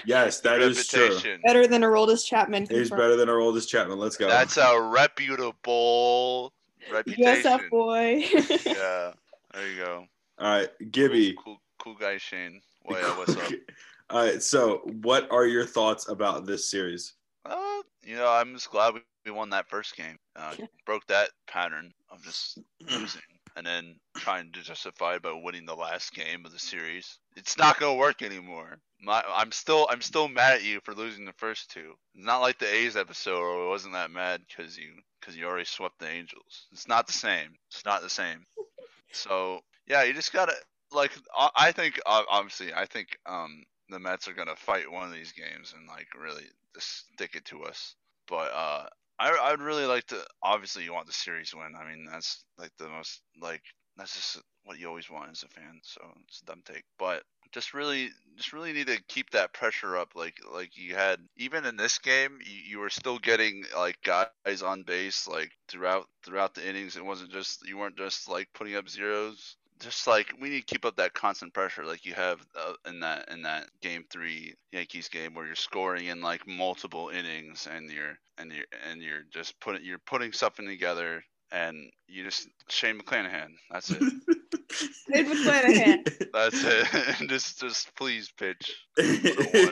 Yes, 0.05 0.39
that 0.41 0.61
is 0.61 0.87
true. 0.87 1.19
better 1.45 1.67
than 1.67 1.81
Aroldis 1.81 2.25
Chapman. 2.25 2.65
He's 2.69 2.89
better 2.89 3.17
than 3.17 3.27
Aroldis 3.27 3.67
Chapman. 3.67 3.99
Let's 3.99 4.15
go. 4.15 4.29
That's 4.29 4.55
a 4.55 4.79
reputable 4.79 6.53
reputation. 6.89 7.43
USF 7.43 7.69
boy. 7.69 8.23
Yeah, 8.65 9.11
there 9.53 9.69
you 9.69 9.75
go. 9.75 10.05
All 10.39 10.47
right, 10.47 10.69
Gibby. 10.91 11.35
Cool, 11.43 11.61
cool 11.77 11.95
guy 11.95 12.17
Shane. 12.17 12.61
Well, 12.85 13.01
yeah, 13.01 13.17
what's 13.17 13.35
up? 13.35 13.51
All 14.09 14.23
right, 14.23 14.41
so 14.41 14.77
what 15.01 15.29
are 15.29 15.45
your 15.45 15.65
thoughts 15.65 16.07
about 16.07 16.45
this 16.45 16.71
series? 16.71 17.15
Uh, 17.43 17.81
you 18.01 18.15
know, 18.15 18.29
I'm 18.29 18.53
just 18.53 18.71
glad 18.71 18.93
we, 18.93 19.01
we 19.25 19.31
won 19.31 19.49
that 19.49 19.67
first 19.67 19.97
game. 19.97 20.17
Uh, 20.37 20.55
broke 20.85 21.05
that 21.07 21.31
pattern 21.47 21.91
of 22.09 22.23
just 22.23 22.59
losing 22.89 23.21
and 23.57 23.65
then 23.65 23.95
trying 24.27 24.51
to 24.51 24.61
justify 24.61 25.17
by 25.19 25.31
winning 25.31 25.65
the 25.65 25.73
last 25.73 26.13
game 26.13 26.45
of 26.45 26.51
the 26.51 26.59
series. 26.59 27.17
It's 27.37 27.57
not 27.57 27.79
gonna 27.79 27.95
work 27.95 28.21
anymore. 28.21 28.77
My, 29.01 29.23
I'm 29.25 29.53
still 29.53 29.87
I'm 29.89 30.01
still 30.01 30.27
mad 30.27 30.55
at 30.55 30.63
you 30.65 30.81
for 30.83 30.93
losing 30.93 31.23
the 31.23 31.31
first 31.37 31.71
two. 31.71 31.93
It's 32.13 32.25
not 32.25 32.41
like 32.41 32.59
the 32.59 32.67
A's 32.67 32.97
episode 32.97 33.39
where 33.39 33.65
I 33.65 33.69
wasn't 33.69 33.93
that 33.93 34.11
mad 34.11 34.41
because 34.45 34.77
you 34.77 34.89
because 35.21 35.37
you 35.37 35.45
already 35.45 35.63
swept 35.63 35.99
the 35.99 36.09
Angels. 36.09 36.67
It's 36.73 36.89
not 36.89 37.07
the 37.07 37.13
same. 37.13 37.55
It's 37.71 37.85
not 37.85 38.01
the 38.01 38.09
same. 38.09 38.45
So 39.13 39.61
yeah, 39.87 40.03
you 40.03 40.13
just 40.13 40.33
gotta 40.33 40.53
like 40.91 41.11
I 41.35 41.49
I 41.55 41.71
think 41.71 41.97
obviously 42.05 42.73
I 42.73 42.85
think 42.85 43.17
um 43.25 43.63
the 43.89 43.97
Mets 43.97 44.27
are 44.27 44.33
gonna 44.33 44.57
fight 44.57 44.91
one 44.91 45.07
of 45.07 45.13
these 45.13 45.31
games 45.31 45.73
and 45.75 45.87
like 45.87 46.07
really 46.19 46.43
just 46.75 47.05
stick 47.13 47.35
it 47.35 47.45
to 47.45 47.63
us. 47.63 47.95
But 48.27 48.51
uh, 48.53 48.83
I 49.17 49.37
I'd 49.43 49.61
really 49.61 49.85
like 49.85 50.05
to. 50.07 50.21
Obviously, 50.43 50.83
you 50.83 50.93
want 50.93 51.07
the 51.07 51.13
series 51.13 51.55
win. 51.55 51.73
I 51.79 51.89
mean, 51.89 52.05
that's 52.11 52.43
like 52.57 52.71
the 52.77 52.89
most 52.89 53.21
like 53.41 53.63
that's 53.97 54.15
just 54.15 54.43
what 54.63 54.79
you 54.79 54.87
always 54.87 55.09
want 55.09 55.31
as 55.31 55.43
a 55.43 55.47
fan. 55.47 55.79
So 55.81 56.01
it's 56.27 56.41
a 56.41 56.45
dumb 56.45 56.61
take, 56.65 56.83
but 56.99 57.23
just 57.51 57.73
really 57.73 58.09
just 58.35 58.53
really 58.53 58.73
need 58.73 58.87
to 58.87 59.01
keep 59.07 59.29
that 59.31 59.53
pressure 59.53 59.97
up 59.97 60.09
like 60.15 60.37
like 60.53 60.77
you 60.77 60.93
had 60.95 61.19
even 61.37 61.65
in 61.65 61.77
this 61.77 61.97
game 61.99 62.39
you, 62.45 62.59
you 62.71 62.79
were 62.79 62.89
still 62.89 63.17
getting 63.17 63.63
like 63.75 63.97
guys 64.03 64.61
on 64.61 64.83
base 64.83 65.27
like 65.27 65.51
throughout 65.67 66.05
throughout 66.25 66.53
the 66.53 66.67
innings. 66.67 66.95
It 66.97 67.05
wasn't 67.05 67.31
just 67.31 67.67
you 67.67 67.77
weren't 67.77 67.97
just 67.97 68.29
like 68.29 68.47
putting 68.53 68.75
up 68.75 68.89
zeros. 68.89 69.55
Just 69.79 70.07
like 70.07 70.33
we 70.41 70.49
need 70.49 70.67
to 70.67 70.73
keep 70.73 70.85
up 70.85 70.95
that 70.97 71.13
constant 71.13 71.53
pressure 71.53 71.85
like 71.85 72.05
you 72.05 72.13
have 72.15 72.39
uh, 72.59 72.73
in 72.87 72.99
that 73.01 73.29
in 73.31 73.43
that 73.43 73.69
game 73.81 74.05
3 74.09 74.55
Yankees 74.71 75.07
game 75.07 75.35
where 75.35 75.45
you're 75.45 75.55
scoring 75.55 76.07
in 76.07 76.19
like 76.21 76.47
multiple 76.47 77.09
innings 77.09 77.67
and 77.71 77.91
you're 77.91 78.17
and 78.39 78.51
you're 78.51 78.65
and 78.89 79.01
you're 79.03 79.23
just 79.31 79.59
putting 79.59 79.85
you're 79.85 79.99
putting 79.99 80.33
something 80.33 80.67
together 80.67 81.23
and 81.51 81.89
you 82.07 82.23
just 82.23 82.47
Shane 82.69 82.99
McClanahan 82.99 83.47
that's 83.71 83.89
it 83.91 84.01
Shane 84.71 85.25
McClanahan. 85.25 86.29
that's 86.33 86.63
it 86.63 86.87
just 87.29 87.59
just 87.59 87.95
please 87.95 88.31
pitch. 88.37 88.75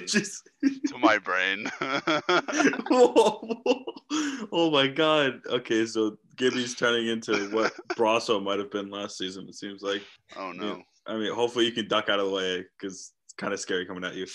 Just- 0.06 0.50
to 0.88 0.98
my 1.00 1.18
brain 1.18 1.66
oh 2.92 4.70
my 4.72 4.88
god. 4.88 5.42
Okay, 5.48 5.86
so 5.86 6.18
Gibby's 6.38 6.76
turning 6.76 7.08
into 7.08 7.50
what 7.50 7.74
Brosseau 7.96 8.42
might 8.44 8.60
have 8.60 8.72
been 8.72 8.90
last 8.90 9.18
season, 9.18 9.46
it 9.50 9.56
seems 9.56 9.82
like. 9.82 10.02
oh 10.38 10.52
no 10.52 10.82
I 11.08 11.18
mean, 11.18 11.34
hopefully 11.34 11.66
you 11.66 11.72
can 11.72 11.88
duck 11.88 12.10
out 12.10 12.20
of 12.20 12.28
the 12.28 12.32
way 12.34 12.64
because 12.80 13.12
it's 13.26 13.34
kind 13.38 13.54
of 13.54 13.60
scary 13.60 13.86
coming 13.86 14.04
at 14.04 14.16
you. 14.16 14.26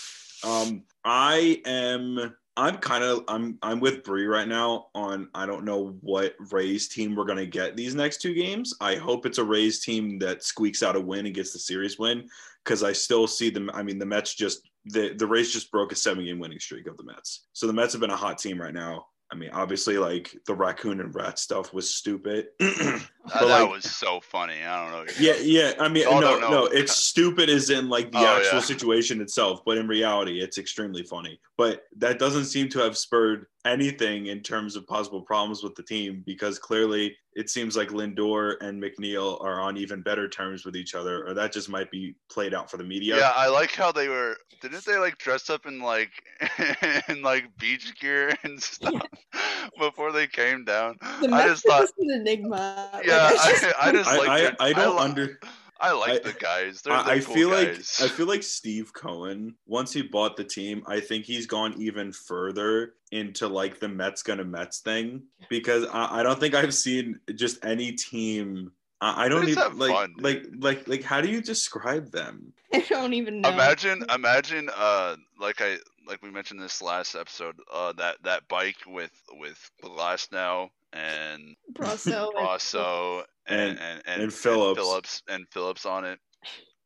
Um, 0.45 0.85
I 1.05 1.61
am 1.67 2.33
I'm 2.57 2.77
kind 2.79 3.05
of 3.05 3.25
I'm 3.29 3.59
I'm 3.63 3.81
with 3.81 4.03
Bree 4.03 4.27
right 4.27 4.49
now 4.49 4.89
on 4.95 5.29
I 5.35 5.47
don't 5.47 5.65
know 5.65 5.97
what 6.01 6.35
Rays 6.51 6.89
team 6.89 7.15
we're 7.15 7.25
gonna 7.25 7.47
get 7.47 7.77
these 7.77 7.95
next 7.95 8.21
two 8.21 8.35
games. 8.35 8.75
I 8.81 8.97
hope 8.97 9.25
it's 9.25 9.39
a 9.39 9.45
Rays 9.45 9.81
team 9.81 10.19
that 10.19 10.43
squeaks 10.43 10.83
out 10.83 10.97
a 10.97 11.01
win 11.01 11.27
and 11.27 11.35
gets 11.35 11.53
the 11.53 11.59
series 11.59 11.99
win 11.99 12.29
because 12.65 12.83
I 12.83 12.93
still 12.93 13.27
see 13.27 13.51
them. 13.51 13.71
I 13.73 13.83
mean, 13.83 13.99
the 13.99 14.07
Mets 14.07 14.35
just 14.35 14.69
the 14.85 15.15
the 15.15 15.27
Rays 15.27 15.53
just 15.53 15.71
broke 15.71 15.93
a 15.93 15.97
seven 15.97 16.25
game 16.25 16.39
winning 16.39 16.59
streak 16.59 16.87
of 16.87 16.97
the 16.97 17.05
Mets, 17.05 17.47
so 17.53 17.67
the 17.67 17.73
Mets 17.73 17.93
have 17.93 18.01
been 18.01 18.11
a 18.11 18.17
hot 18.17 18.39
team 18.39 18.61
right 18.61 18.75
now. 18.75 19.07
I 19.33 19.37
mean, 19.37 19.51
obviously, 19.53 19.97
like 19.97 20.37
the 20.47 20.55
raccoon 20.55 21.01
and 21.01 21.15
rat 21.15 21.39
stuff 21.39 21.73
was 21.73 21.93
stupid. 21.93 22.49
Uh, 23.33 23.41
that, 23.41 23.49
that 23.49 23.71
was 23.71 23.85
so 23.85 24.19
funny. 24.19 24.65
I 24.65 24.91
don't 24.91 25.07
know. 25.07 25.13
Yeah, 25.21 25.35
yeah. 25.43 25.75
I 25.79 25.89
mean, 25.89 26.05
no, 26.05 26.21
don't 26.23 26.41
no. 26.41 26.65
It's 26.65 26.97
stupid 26.97 27.51
as 27.51 27.69
in 27.69 27.91
like 27.91 28.11
the 28.11 28.19
Oh, 28.19 28.37
actual 28.39 28.55
yeah. 28.59 28.65
situation 28.65 29.21
itself, 29.21 29.61
but 29.65 29.77
in 29.77 29.87
reality, 29.87 30.41
it's 30.41 30.57
extremely 30.57 31.03
funny. 31.03 31.39
But 31.59 31.85
that 31.99 32.19
doesn't 32.19 32.47
seem 32.47 32.71
to 32.71 32.79
have 32.79 32.97
spurred 32.97 33.45
anything 33.67 34.27
in 34.27 34.41
terms 34.41 34.75
of 34.75 34.87
possible 34.87 35.21
problems 35.21 35.63
with 35.63 35.75
the 35.75 35.83
team 35.83 36.23
because 36.25 36.59
clearly 36.59 37.15
it 37.35 37.49
seems 37.49 37.77
like 37.77 37.89
Lindor 37.91 38.57
and 38.61 38.83
McNeil 38.83 39.43
are 39.43 39.61
on 39.61 39.77
even 39.77 40.03
better 40.03 40.29
terms 40.29 40.65
with 40.65 40.77
each 40.77 40.95
other, 40.95 41.27
or 41.27 41.35
that 41.35 41.53
just 41.53 41.69
might 41.69 41.91
be 41.91 42.15
played 42.31 42.55
out 42.55 42.71
for 42.71 42.77
the 42.77 42.85
media. 42.85 43.17
Yeah, 43.17 43.33
I 43.37 43.49
like 43.49 43.73
how 43.73 43.93
they 43.93 44.09
were. 44.09 44.37
Didn't 44.61 44.85
they 44.85 44.99
like 44.99 45.17
dress 45.19 45.49
up 45.49 45.65
in 45.67 45.81
like 45.81 46.11
in 47.09 47.23
like 47.23 47.45
beach 47.59 47.95
gear 48.01 48.35
and 48.43 48.61
stuff 48.63 49.01
before 49.79 50.13
they 50.13 50.27
came 50.27 50.65
down? 50.65 50.97
The 51.21 51.29
I 51.29 51.47
Mets 51.47 51.63
just 51.63 51.67
thought, 51.67 51.89
an 51.99 52.11
enigma. 52.21 52.91
Like, 52.93 53.07
yeah, 53.07 53.31
I 53.33 53.51
just- 53.51 53.65
I, 53.65 53.73
I 53.89 53.93
just 53.93 54.11
I, 54.11 54.17
like. 54.19 54.29
I, 54.29 54.41
their- 54.41 54.57
I 54.61 54.73
don't 54.73 54.97
li- 54.97 55.03
under. 55.03 55.41
I 55.81 55.93
like 55.93 56.11
I- 56.11 56.19
the 56.19 56.33
guys. 56.39 56.83
They're, 56.83 56.93
I, 56.93 57.03
they're 57.05 57.15
I 57.15 57.21
cool 57.21 57.35
feel 57.35 57.51
guys. 57.51 57.99
like 58.01 58.11
I 58.11 58.15
feel 58.15 58.27
like 58.27 58.43
Steve 58.43 58.93
Cohen. 58.93 59.55
Once 59.67 59.93
he 59.93 60.03
bought 60.03 60.37
the 60.37 60.45
team, 60.45 60.83
I 60.87 61.01
think 61.01 61.25
he's 61.25 61.47
gone 61.47 61.75
even 61.79 62.13
further 62.13 62.95
into 63.13 63.49
like 63.49 63.81
the 63.81 63.89
Mets 63.89 64.23
gonna 64.23 64.45
Mets 64.45 64.81
thing 64.81 65.23
because 65.49 65.87
I, 65.93 66.21
I 66.21 66.23
don't 66.23 66.39
think 66.39 66.55
I've 66.55 66.75
seen 66.75 67.19
just 67.35 67.65
any 67.65 67.93
team. 67.93 68.73
I, 69.01 69.25
I 69.25 69.29
don't 69.29 69.47
just 69.47 69.53
even 69.53 69.63
have 69.63 69.77
like 69.77 69.93
fun, 69.93 70.15
like 70.19 70.45
like 70.59 70.89
like 70.89 71.03
how 71.03 71.21
do 71.21 71.29
you 71.29 71.41
describe 71.41 72.11
them? 72.11 72.53
I 72.73 72.85
don't 72.89 73.15
even 73.15 73.41
know. 73.41 73.49
Imagine, 73.49 74.05
imagine, 74.15 74.71
uh, 74.77 75.17
like 75.41 75.61
I 75.61 75.79
like 76.07 76.23
we 76.23 76.31
mentioned 76.31 76.61
this 76.61 76.83
last 76.83 77.15
episode, 77.15 77.57
uh, 77.73 77.93
that 77.95 78.17
that 78.25 78.47
bike 78.49 78.77
with 78.87 79.11
with 79.39 79.71
Glasnow 79.83 80.69
and 80.93 81.57
Brosseau. 81.73 82.29
and- 82.37 82.47
Brosseau 82.47 83.23
and 83.47 83.79
and, 83.79 84.03
and, 84.07 84.23
and 84.23 84.33
Phillips. 84.33 84.81
Phillips 84.81 85.23
and 85.29 85.47
Phillips 85.53 85.87
on 85.87 86.05
it. 86.05 86.19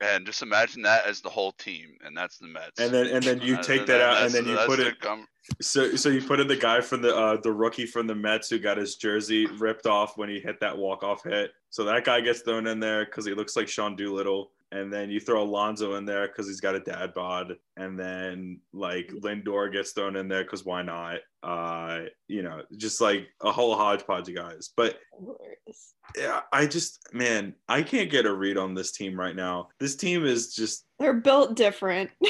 And 0.00 0.26
just 0.26 0.42
imagine 0.42 0.82
that 0.82 1.06
as 1.06 1.20
the 1.20 1.30
whole 1.30 1.52
team, 1.52 1.96
and 2.04 2.16
that's 2.16 2.36
the 2.38 2.48
Mets. 2.48 2.78
And 2.78 2.92
then 2.92 3.06
and 3.06 3.22
then 3.22 3.40
you 3.40 3.56
take 3.62 3.86
that 3.86 4.00
out 4.00 4.22
and 4.22 4.32
then 4.34 4.44
you 4.44 4.58
put 4.66 4.80
it 4.80 5.00
com- 5.00 5.26
so 5.62 5.94
so 5.94 6.08
you 6.08 6.20
put 6.20 6.40
in 6.40 6.48
the 6.48 6.56
guy 6.56 6.80
from 6.80 7.00
the 7.00 7.14
uh 7.14 7.36
the 7.42 7.52
rookie 7.52 7.86
from 7.86 8.06
the 8.06 8.14
Mets 8.14 8.50
who 8.50 8.58
got 8.58 8.76
his 8.76 8.96
jersey 8.96 9.46
ripped 9.46 9.86
off 9.86 10.16
when 10.18 10.28
he 10.28 10.40
hit 10.40 10.58
that 10.60 10.76
walk 10.76 11.02
off 11.04 11.22
hit. 11.22 11.52
So 11.70 11.84
that 11.84 12.04
guy 12.04 12.20
gets 12.20 12.40
thrown 12.40 12.66
in 12.66 12.80
there 12.80 13.04
because 13.04 13.24
he 13.24 13.34
looks 13.34 13.56
like 13.56 13.68
Sean 13.68 13.94
Doolittle. 13.94 14.50
And 14.74 14.92
then 14.92 15.08
you 15.08 15.20
throw 15.20 15.40
Alonso 15.40 15.94
in 15.94 16.04
there 16.04 16.26
because 16.26 16.48
he's 16.48 16.60
got 16.60 16.74
a 16.74 16.80
dad 16.80 17.14
bod. 17.14 17.54
And 17.76 17.96
then 17.96 18.58
like 18.72 19.06
Lindor 19.08 19.72
gets 19.72 19.92
thrown 19.92 20.16
in 20.16 20.26
there 20.26 20.42
because 20.42 20.64
why 20.64 20.82
not? 20.82 21.20
Uh, 21.44 22.06
you 22.26 22.42
know, 22.42 22.62
just 22.76 23.00
like 23.00 23.28
a 23.40 23.52
whole 23.52 23.76
hodgepodge 23.76 24.28
of 24.28 24.34
guys. 24.34 24.70
But 24.76 24.98
yeah, 26.16 26.40
I 26.52 26.66
just 26.66 26.98
man, 27.12 27.54
I 27.68 27.82
can't 27.82 28.10
get 28.10 28.26
a 28.26 28.34
read 28.34 28.58
on 28.58 28.74
this 28.74 28.90
team 28.90 29.18
right 29.18 29.36
now. 29.36 29.68
This 29.78 29.94
team 29.94 30.26
is 30.26 30.52
just 30.52 30.86
They're 30.98 31.14
built 31.14 31.54
different. 31.54 32.10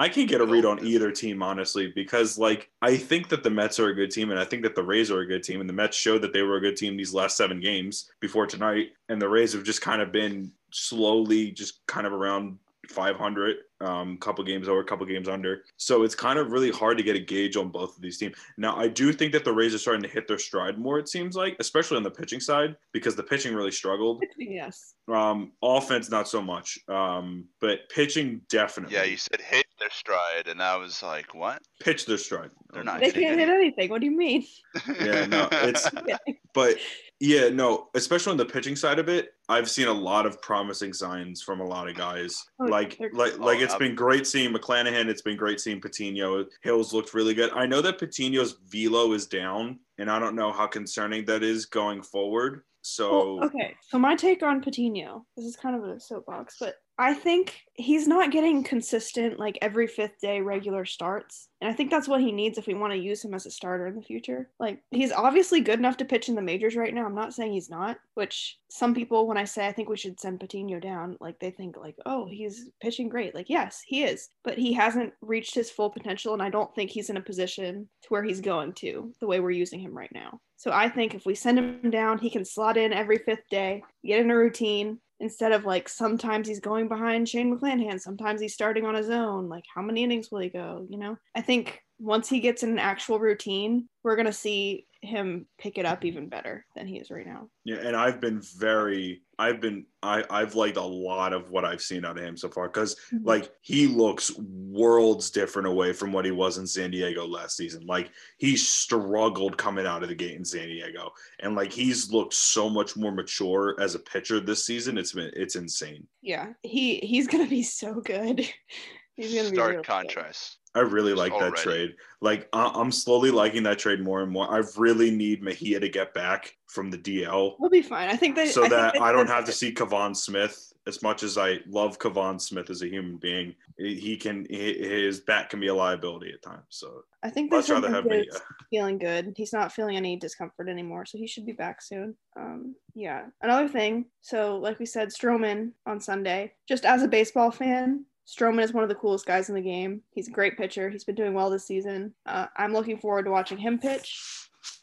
I 0.00 0.08
can't 0.08 0.28
get 0.28 0.40
a 0.40 0.46
read 0.46 0.64
on 0.64 0.86
either 0.86 1.10
team, 1.10 1.42
honestly, 1.42 1.92
because 1.92 2.38
like 2.38 2.70
I 2.80 2.96
think 2.96 3.30
that 3.30 3.42
the 3.42 3.50
Mets 3.50 3.80
are 3.80 3.88
a 3.88 3.94
good 3.94 4.12
team, 4.12 4.30
and 4.30 4.38
I 4.38 4.44
think 4.44 4.62
that 4.62 4.76
the 4.76 4.84
Rays 4.84 5.10
are 5.10 5.20
a 5.20 5.26
good 5.26 5.42
team, 5.42 5.60
and 5.60 5.68
the 5.68 5.74
Mets 5.74 5.96
showed 5.96 6.22
that 6.22 6.32
they 6.32 6.42
were 6.42 6.56
a 6.56 6.60
good 6.60 6.76
team 6.76 6.96
these 6.96 7.12
last 7.12 7.36
seven 7.36 7.58
games 7.58 8.08
before 8.20 8.46
tonight, 8.46 8.90
and 9.08 9.20
the 9.20 9.28
Rays 9.28 9.54
have 9.54 9.64
just 9.64 9.82
kind 9.82 10.00
of 10.00 10.12
been 10.12 10.52
slowly 10.70 11.50
just 11.50 11.86
kind 11.86 12.06
of 12.06 12.12
around 12.12 12.58
500, 12.90 13.56
um, 13.80 14.16
couple 14.18 14.44
games 14.44 14.68
over, 14.68 14.82
couple 14.82 15.06
games 15.06 15.28
under. 15.28 15.64
So 15.76 16.02
it's 16.02 16.14
kind 16.14 16.38
of 16.38 16.50
really 16.50 16.70
hard 16.70 16.96
to 16.98 17.04
get 17.04 17.16
a 17.16 17.20
gauge 17.20 17.56
on 17.56 17.68
both 17.68 17.96
of 17.96 18.02
these 18.02 18.18
teams. 18.18 18.36
Now, 18.56 18.76
I 18.76 18.88
do 18.88 19.12
think 19.12 19.32
that 19.32 19.44
the 19.44 19.52
Rays 19.52 19.74
are 19.74 19.78
starting 19.78 20.02
to 20.02 20.08
hit 20.08 20.26
their 20.26 20.38
stride 20.38 20.78
more. 20.78 20.98
It 20.98 21.08
seems 21.08 21.36
like, 21.36 21.56
especially 21.60 21.96
on 21.96 22.02
the 22.02 22.10
pitching 22.10 22.40
side, 22.40 22.76
because 22.92 23.14
the 23.14 23.22
pitching 23.22 23.54
really 23.54 23.70
struggled. 23.70 24.22
yes. 24.38 24.94
Um, 25.12 25.52
offense, 25.62 26.10
not 26.10 26.28
so 26.28 26.40
much, 26.40 26.78
um, 26.88 27.44
but 27.60 27.80
pitching 27.90 28.40
definitely. 28.48 28.96
yeah, 28.96 29.04
you 29.04 29.16
said 29.16 29.40
hit 29.40 29.66
their 29.78 29.90
stride, 29.90 30.48
and 30.48 30.62
I 30.62 30.76
was 30.76 31.02
like, 31.02 31.34
what? 31.34 31.62
pitch 31.80 32.06
their 32.06 32.18
stride. 32.18 32.50
They're 32.72 32.84
not 32.84 33.00
They 33.00 33.10
can't 33.12 33.38
hit 33.38 33.48
anything. 33.48 33.90
What 33.90 34.00
do 34.00 34.06
you 34.06 34.16
mean? 34.16 34.44
Yeah, 35.00 35.26
no, 35.26 35.48
it's 35.52 35.88
but 36.54 36.76
yeah, 37.20 37.48
no, 37.48 37.88
especially 37.94 38.30
on 38.32 38.36
the 38.36 38.44
pitching 38.44 38.76
side 38.76 38.98
of 38.98 39.08
it, 39.08 39.34
I've 39.48 39.68
seen 39.68 39.88
a 39.88 39.92
lot 39.92 40.26
of 40.26 40.40
promising 40.42 40.92
signs 40.92 41.42
from 41.42 41.60
a 41.60 41.64
lot 41.66 41.88
of 41.88 41.96
guys. 41.96 42.44
Oh, 42.60 42.64
like 42.64 42.98
like 43.12 43.38
like 43.38 43.58
Oh, 43.60 43.62
it's 43.64 43.74
ab- 43.74 43.80
been 43.80 43.94
great 43.94 44.26
seeing 44.26 44.52
McClanahan, 44.52 45.06
it's 45.08 45.22
been 45.22 45.36
great 45.36 45.60
seeing 45.60 45.80
Patino. 45.80 46.44
Hills 46.62 46.92
looked 46.92 47.14
really 47.14 47.34
good. 47.34 47.50
I 47.52 47.66
know 47.66 47.80
that 47.80 47.98
Patino's 47.98 48.56
velo 48.68 49.12
is 49.12 49.26
down, 49.26 49.78
and 49.98 50.10
I 50.10 50.18
don't 50.18 50.36
know 50.36 50.52
how 50.52 50.66
concerning 50.66 51.24
that 51.26 51.42
is 51.42 51.66
going 51.66 52.02
forward. 52.02 52.62
So 52.82 53.36
Well, 53.36 53.46
okay. 53.46 53.74
So 53.88 53.98
my 53.98 54.14
take 54.14 54.42
on 54.42 54.62
Patino, 54.62 55.26
this 55.36 55.44
is 55.44 55.56
kind 55.56 55.74
of 55.76 55.84
a 55.84 55.98
soapbox, 55.98 56.56
but 56.60 56.76
I 57.00 57.14
think 57.14 57.62
he's 57.74 58.08
not 58.08 58.32
getting 58.32 58.64
consistent 58.64 59.38
like 59.38 59.56
every 59.62 59.86
fifth 59.86 60.18
day 60.20 60.40
regular 60.40 60.84
starts. 60.84 61.48
And 61.60 61.70
I 61.70 61.72
think 61.72 61.92
that's 61.92 62.08
what 62.08 62.20
he 62.20 62.32
needs 62.32 62.58
if 62.58 62.66
we 62.66 62.74
want 62.74 62.92
to 62.92 62.98
use 62.98 63.24
him 63.24 63.34
as 63.34 63.46
a 63.46 63.52
starter 63.52 63.86
in 63.86 63.94
the 63.94 64.02
future. 64.02 64.50
Like 64.58 64.82
he's 64.90 65.12
obviously 65.12 65.60
good 65.60 65.78
enough 65.78 65.96
to 65.98 66.04
pitch 66.04 66.28
in 66.28 66.34
the 66.34 66.42
majors 66.42 66.74
right 66.74 66.92
now. 66.92 67.06
I'm 67.06 67.14
not 67.14 67.34
saying 67.34 67.52
he's 67.52 67.70
not, 67.70 67.98
which 68.14 68.58
some 68.68 68.96
people 68.96 69.28
when 69.28 69.36
I 69.36 69.44
say 69.44 69.68
I 69.68 69.72
think 69.72 69.88
we 69.88 69.96
should 69.96 70.18
send 70.18 70.40
Patino 70.40 70.80
down, 70.80 71.16
like 71.20 71.38
they 71.38 71.52
think 71.52 71.76
like, 71.76 71.96
"Oh, 72.04 72.26
he's 72.26 72.68
pitching 72.80 73.08
great." 73.08 73.32
Like, 73.32 73.48
yes, 73.48 73.80
he 73.86 74.02
is, 74.02 74.30
but 74.42 74.58
he 74.58 74.72
hasn't 74.72 75.12
reached 75.20 75.54
his 75.54 75.70
full 75.70 75.90
potential 75.90 76.32
and 76.34 76.42
I 76.42 76.50
don't 76.50 76.74
think 76.74 76.90
he's 76.90 77.10
in 77.10 77.16
a 77.16 77.22
position 77.22 77.88
to 78.02 78.08
where 78.08 78.24
he's 78.24 78.40
going 78.40 78.72
to 78.74 79.12
the 79.20 79.28
way 79.28 79.38
we're 79.38 79.50
using 79.52 79.78
him 79.78 79.96
right 79.96 80.12
now. 80.12 80.40
So 80.56 80.72
I 80.72 80.88
think 80.88 81.14
if 81.14 81.24
we 81.24 81.36
send 81.36 81.60
him 81.60 81.90
down, 81.90 82.18
he 82.18 82.28
can 82.28 82.44
slot 82.44 82.76
in 82.76 82.92
every 82.92 83.18
fifth 83.18 83.48
day, 83.48 83.84
get 84.04 84.18
in 84.18 84.32
a 84.32 84.36
routine 84.36 84.98
instead 85.20 85.52
of 85.52 85.64
like 85.64 85.88
sometimes 85.88 86.48
he's 86.48 86.60
going 86.60 86.88
behind 86.88 87.28
Shane 87.28 87.56
McClanahan, 87.56 88.00
sometimes 88.00 88.40
he's 88.40 88.54
starting 88.54 88.84
on 88.84 88.94
his 88.94 89.10
own. 89.10 89.48
Like 89.48 89.64
how 89.72 89.82
many 89.82 90.04
innings 90.04 90.30
will 90.30 90.40
he 90.40 90.48
go? 90.48 90.86
You 90.88 90.98
know, 90.98 91.16
I 91.34 91.42
think 91.42 91.82
once 91.98 92.28
he 92.28 92.40
gets 92.40 92.62
in 92.62 92.70
an 92.70 92.78
actual 92.78 93.18
routine, 93.18 93.88
we're 94.02 94.16
gonna 94.16 94.32
see 94.32 94.86
him 95.00 95.46
pick 95.58 95.78
it 95.78 95.86
up 95.86 96.04
even 96.04 96.28
better 96.28 96.66
than 96.74 96.86
he 96.86 96.96
is 96.96 97.10
right 97.10 97.26
now. 97.26 97.48
Yeah, 97.64 97.76
and 97.76 97.94
I've 97.94 98.20
been 98.20 98.40
very 98.56 99.22
I've 99.38 99.60
been 99.60 99.86
I 100.02 100.24
I've 100.28 100.56
liked 100.56 100.76
a 100.76 100.82
lot 100.82 101.32
of 101.32 101.50
what 101.50 101.64
I've 101.64 101.80
seen 101.80 102.04
out 102.04 102.18
of 102.18 102.24
him 102.24 102.36
so 102.36 102.48
far 102.48 102.68
cuz 102.68 102.96
mhm. 103.12 103.20
like 103.24 103.52
he 103.60 103.86
looks 103.86 104.36
worlds 104.36 105.30
different 105.30 105.68
away 105.68 105.92
from 105.92 106.12
what 106.12 106.24
he 106.24 106.32
was 106.32 106.58
in 106.58 106.66
San 106.66 106.90
Diego 106.90 107.26
last 107.26 107.56
season. 107.56 107.86
Like 107.86 108.10
he 108.38 108.56
struggled 108.56 109.56
coming 109.56 109.86
out 109.86 110.02
of 110.02 110.08
the 110.08 110.14
gate 110.16 110.36
in 110.36 110.44
San 110.44 110.66
Diego 110.66 111.12
and 111.38 111.54
like 111.54 111.72
he's 111.72 112.10
looked 112.10 112.34
so 112.34 112.68
much 112.68 112.96
more 112.96 113.12
mature 113.12 113.76
as 113.78 113.94
a 113.94 114.00
pitcher 114.00 114.40
this 114.40 114.66
season. 114.66 114.98
It's 114.98 115.12
been 115.12 115.30
it's 115.34 115.54
insane. 115.54 116.08
Yeah, 116.22 116.54
he 116.62 116.96
he's 116.96 117.28
gonna 117.28 117.46
be 117.46 117.62
so 117.62 118.00
good. 118.00 118.40
he's 119.14 119.34
gonna 119.34 119.50
be 119.50 119.56
Stark 119.56 119.70
real 119.70 119.78
good. 119.78 119.86
contrast. 119.86 120.58
I 120.78 120.82
really 120.82 121.14
like 121.14 121.32
that 121.32 121.40
Already. 121.54 121.62
trade. 121.62 121.94
Like 122.20 122.48
I- 122.52 122.72
I'm 122.74 122.90
slowly 122.92 123.30
liking 123.30 123.62
that 123.64 123.78
trade 123.78 124.00
more 124.00 124.22
and 124.22 124.30
more. 124.32 124.48
I 124.52 124.62
really 124.76 125.10
need 125.10 125.42
Mejia 125.42 125.80
to 125.80 125.88
get 125.88 126.14
back 126.14 126.54
from 126.68 126.90
the 126.90 126.98
DL 126.98 127.56
We'll 127.58 127.70
be 127.70 127.82
fine. 127.82 128.08
I 128.08 128.16
think 128.16 128.36
they 128.36 128.46
so 128.48 128.62
I 128.64 128.68
think 128.68 128.80
that 128.94 129.00
I 129.00 129.12
don't 129.12 129.26
said 129.26 129.34
have 129.34 129.44
to 129.46 129.52
see 129.52 129.72
Kevan 129.72 130.14
Smith. 130.14 130.64
As 130.86 131.02
much 131.02 131.22
as 131.22 131.36
I 131.36 131.58
love 131.68 131.98
Kevan 131.98 132.38
Smith 132.38 132.70
as 132.70 132.80
a 132.80 132.88
human 132.88 133.18
being, 133.18 133.54
he 133.76 134.16
can 134.16 134.46
his 134.48 135.20
bat 135.20 135.50
can 135.50 135.60
be 135.60 135.66
a 135.66 135.74
liability 135.74 136.32
at 136.32 136.40
times. 136.42 136.64
So 136.70 137.04
I 137.22 137.28
think 137.28 137.50
they 137.50 137.58
I'd 137.58 137.64
said 137.64 137.74
rather 137.74 137.88
that 137.88 137.94
have 137.94 138.04
he's 138.04 138.26
Mejia. 138.32 138.40
feeling 138.70 138.96
good. 138.98 139.34
He's 139.36 139.52
not 139.52 139.70
feeling 139.72 139.96
any 139.98 140.16
discomfort 140.16 140.68
anymore, 140.68 141.04
so 141.04 141.18
he 141.18 141.26
should 141.26 141.44
be 141.44 141.52
back 141.52 141.82
soon. 141.82 142.16
Um, 142.38 142.74
yeah. 142.94 143.26
Another 143.42 143.68
thing. 143.68 144.06
So, 144.22 144.56
like 144.56 144.78
we 144.78 144.86
said, 144.86 145.08
Stroman 145.08 145.72
on 145.86 146.00
Sunday. 146.00 146.54
Just 146.66 146.86
as 146.86 147.02
a 147.02 147.08
baseball 147.08 147.50
fan, 147.50 148.06
Stroman 148.28 148.62
is 148.62 148.74
one 148.74 148.82
of 148.82 148.90
the 148.90 148.94
coolest 148.94 149.24
guys 149.24 149.48
in 149.48 149.54
the 149.54 149.60
game. 149.62 150.02
He's 150.12 150.28
a 150.28 150.32
great 150.32 150.58
pitcher. 150.58 150.90
He's 150.90 151.04
been 151.04 151.14
doing 151.14 151.32
well 151.32 151.48
this 151.48 151.66
season. 151.66 152.14
Uh, 152.26 152.46
I'm 152.56 152.74
looking 152.74 152.98
forward 152.98 153.24
to 153.24 153.30
watching 153.30 153.56
him 153.56 153.78
pitch. 153.78 154.20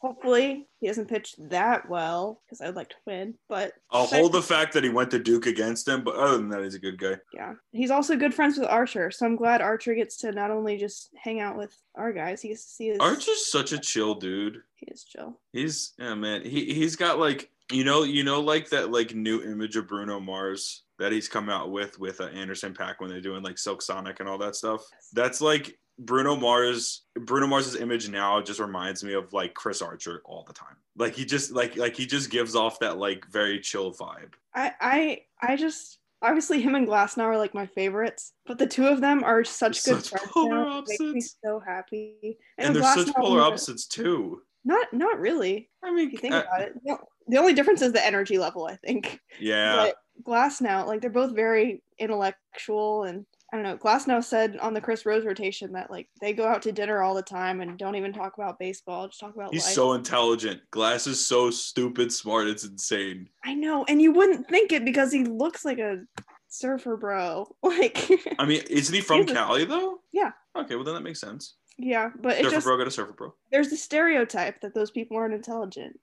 Hopefully, 0.00 0.66
he 0.80 0.88
doesn't 0.88 1.08
pitch 1.08 1.34
that 1.38 1.88
well 1.88 2.42
because 2.44 2.60
I'd 2.60 2.74
like 2.74 2.88
to 2.88 2.96
win. 3.06 3.34
But 3.48 3.72
I'll 3.90 4.06
hold 4.06 4.32
the 4.32 4.42
fact 4.42 4.72
that 4.72 4.82
he 4.82 4.90
went 4.90 5.12
to 5.12 5.18
Duke 5.20 5.46
against 5.46 5.86
him, 5.86 6.02
but 6.02 6.16
other 6.16 6.38
than 6.38 6.48
that, 6.48 6.62
he's 6.62 6.74
a 6.74 6.80
good 6.80 6.98
guy. 6.98 7.16
yeah, 7.32 7.54
he's 7.70 7.90
also 7.90 8.16
good 8.16 8.34
friends 8.34 8.58
with 8.58 8.68
Archer. 8.68 9.10
So 9.12 9.24
I'm 9.26 9.36
glad 9.36 9.62
Archer 9.62 9.94
gets 9.94 10.16
to 10.18 10.32
not 10.32 10.50
only 10.50 10.76
just 10.76 11.10
hang 11.16 11.40
out 11.40 11.56
with 11.56 11.74
our 11.94 12.12
guys, 12.12 12.42
he 12.42 12.48
gets 12.48 12.64
to 12.64 12.70
see 12.70 12.88
his. 12.88 12.98
Archer's 12.98 13.50
such 13.50 13.72
a 13.72 13.78
chill 13.78 14.14
dude. 14.14 14.58
He 14.74 14.86
is 14.86 15.04
chill. 15.04 15.38
He's 15.52 15.92
yeah, 15.98 16.14
man. 16.14 16.42
He 16.42 16.74
he's 16.74 16.96
got 16.96 17.18
like 17.20 17.50
you 17.72 17.84
know 17.84 18.04
you 18.04 18.22
know 18.22 18.40
like 18.40 18.68
that 18.70 18.90
like 18.90 19.14
new 19.14 19.42
image 19.42 19.76
of 19.76 19.88
Bruno 19.88 20.20
Mars 20.20 20.84
that 20.98 21.12
he's 21.12 21.28
come 21.28 21.48
out 21.48 21.70
with 21.70 21.98
with 21.98 22.20
uh, 22.20 22.24
Anderson 22.26 22.74
Paak 22.74 22.94
when 22.98 23.10
they're 23.10 23.20
doing 23.20 23.42
like 23.42 23.58
Silk 23.58 23.82
Sonic 23.82 24.20
and 24.20 24.28
all 24.28 24.38
that 24.38 24.56
stuff. 24.56 24.82
That's 25.12 25.40
like 25.40 25.78
Bruno 25.98 26.36
Mars 26.36 27.02
Bruno 27.14 27.46
Mars's 27.46 27.76
image 27.76 28.08
now 28.08 28.40
just 28.40 28.60
reminds 28.60 29.02
me 29.02 29.14
of 29.14 29.32
like 29.32 29.54
Chris 29.54 29.82
Archer 29.82 30.22
all 30.24 30.44
the 30.46 30.52
time. 30.52 30.76
Like 30.96 31.14
he 31.14 31.24
just 31.24 31.52
like 31.52 31.76
like 31.76 31.96
he 31.96 32.06
just 32.06 32.30
gives 32.30 32.54
off 32.54 32.78
that 32.80 32.98
like 32.98 33.26
very 33.30 33.60
chill 33.60 33.92
vibe. 33.92 34.34
I 34.54 34.72
I 34.80 35.20
I 35.40 35.56
just 35.56 35.98
obviously 36.22 36.60
him 36.60 36.74
and 36.74 36.86
Glasnow 36.86 37.24
are 37.24 37.38
like 37.38 37.54
my 37.54 37.66
favorites, 37.66 38.32
but 38.46 38.58
the 38.58 38.66
two 38.66 38.86
of 38.86 39.00
them 39.00 39.24
are 39.24 39.44
such 39.44 39.84
good 39.84 40.04
Such 40.04 40.10
friends 40.10 40.32
polar 40.32 40.64
now. 40.64 40.78
It 40.78 40.84
makes 40.88 41.00
me 41.00 41.20
so 41.20 41.60
happy. 41.66 42.38
And 42.58 42.74
they're 42.74 42.82
Glass 42.82 43.06
such 43.06 43.14
polar 43.14 43.40
opposites 43.40 43.86
too. 43.86 44.42
Not 44.64 44.92
not 44.92 45.18
really. 45.20 45.70
I 45.82 45.92
mean, 45.92 46.06
If 46.06 46.12
you 46.12 46.18
think 46.18 46.34
uh, 46.34 46.44
about 46.46 46.62
it, 46.62 46.98
the 47.28 47.38
only 47.38 47.54
difference 47.54 47.82
is 47.82 47.92
the 47.92 48.04
energy 48.04 48.38
level. 48.38 48.66
I 48.66 48.76
think. 48.76 49.20
yeah. 49.40 49.76
But 49.76 49.96
Glasnow, 50.24 50.86
like 50.86 51.00
they're 51.00 51.10
both 51.10 51.34
very 51.34 51.82
intellectual 51.98 53.04
and. 53.04 53.26
I 53.52 53.56
don't 53.56 53.62
know. 53.62 53.76
Glasnow 53.76 54.24
said 54.24 54.58
on 54.58 54.74
the 54.74 54.80
Chris 54.80 55.06
Rose 55.06 55.24
rotation 55.24 55.72
that 55.74 55.88
like 55.88 56.08
they 56.20 56.32
go 56.32 56.48
out 56.48 56.62
to 56.62 56.72
dinner 56.72 57.00
all 57.00 57.14
the 57.14 57.22
time 57.22 57.60
and 57.60 57.78
don't 57.78 57.94
even 57.94 58.12
talk 58.12 58.36
about 58.36 58.58
baseball, 58.58 59.06
just 59.06 59.20
talk 59.20 59.36
about 59.36 59.52
He's 59.54 59.64
life. 59.64 59.72
so 59.72 59.92
intelligent. 59.92 60.60
Glass 60.72 61.06
is 61.06 61.24
so 61.24 61.52
stupid 61.52 62.12
smart. 62.12 62.48
It's 62.48 62.64
insane. 62.64 63.28
I 63.44 63.54
know, 63.54 63.84
and 63.88 64.02
you 64.02 64.10
wouldn't 64.10 64.48
think 64.48 64.72
it 64.72 64.84
because 64.84 65.12
he 65.12 65.22
looks 65.22 65.64
like 65.64 65.78
a 65.78 66.00
surfer 66.48 66.96
bro. 66.96 67.46
Like, 67.62 68.10
I 68.40 68.46
mean, 68.46 68.62
isn't 68.68 68.92
he 68.94 69.00
from 69.00 69.24
Cali 69.26 69.64
though? 69.64 70.00
Yeah. 70.12 70.32
Okay, 70.56 70.74
well 70.74 70.84
then 70.84 70.94
that 70.94 71.02
makes 71.04 71.20
sense. 71.20 71.54
Yeah, 71.78 72.10
but 72.20 72.38
it 72.38 72.48
just 72.48 72.64
bro, 72.66 72.78
got 72.78 72.86
a 72.86 72.90
surfer 72.90 73.12
bro. 73.12 73.34
there's 73.52 73.68
the 73.68 73.76
stereotype 73.76 74.60
that 74.60 74.74
those 74.74 74.90
people 74.90 75.16
aren't 75.16 75.34
intelligent. 75.34 75.98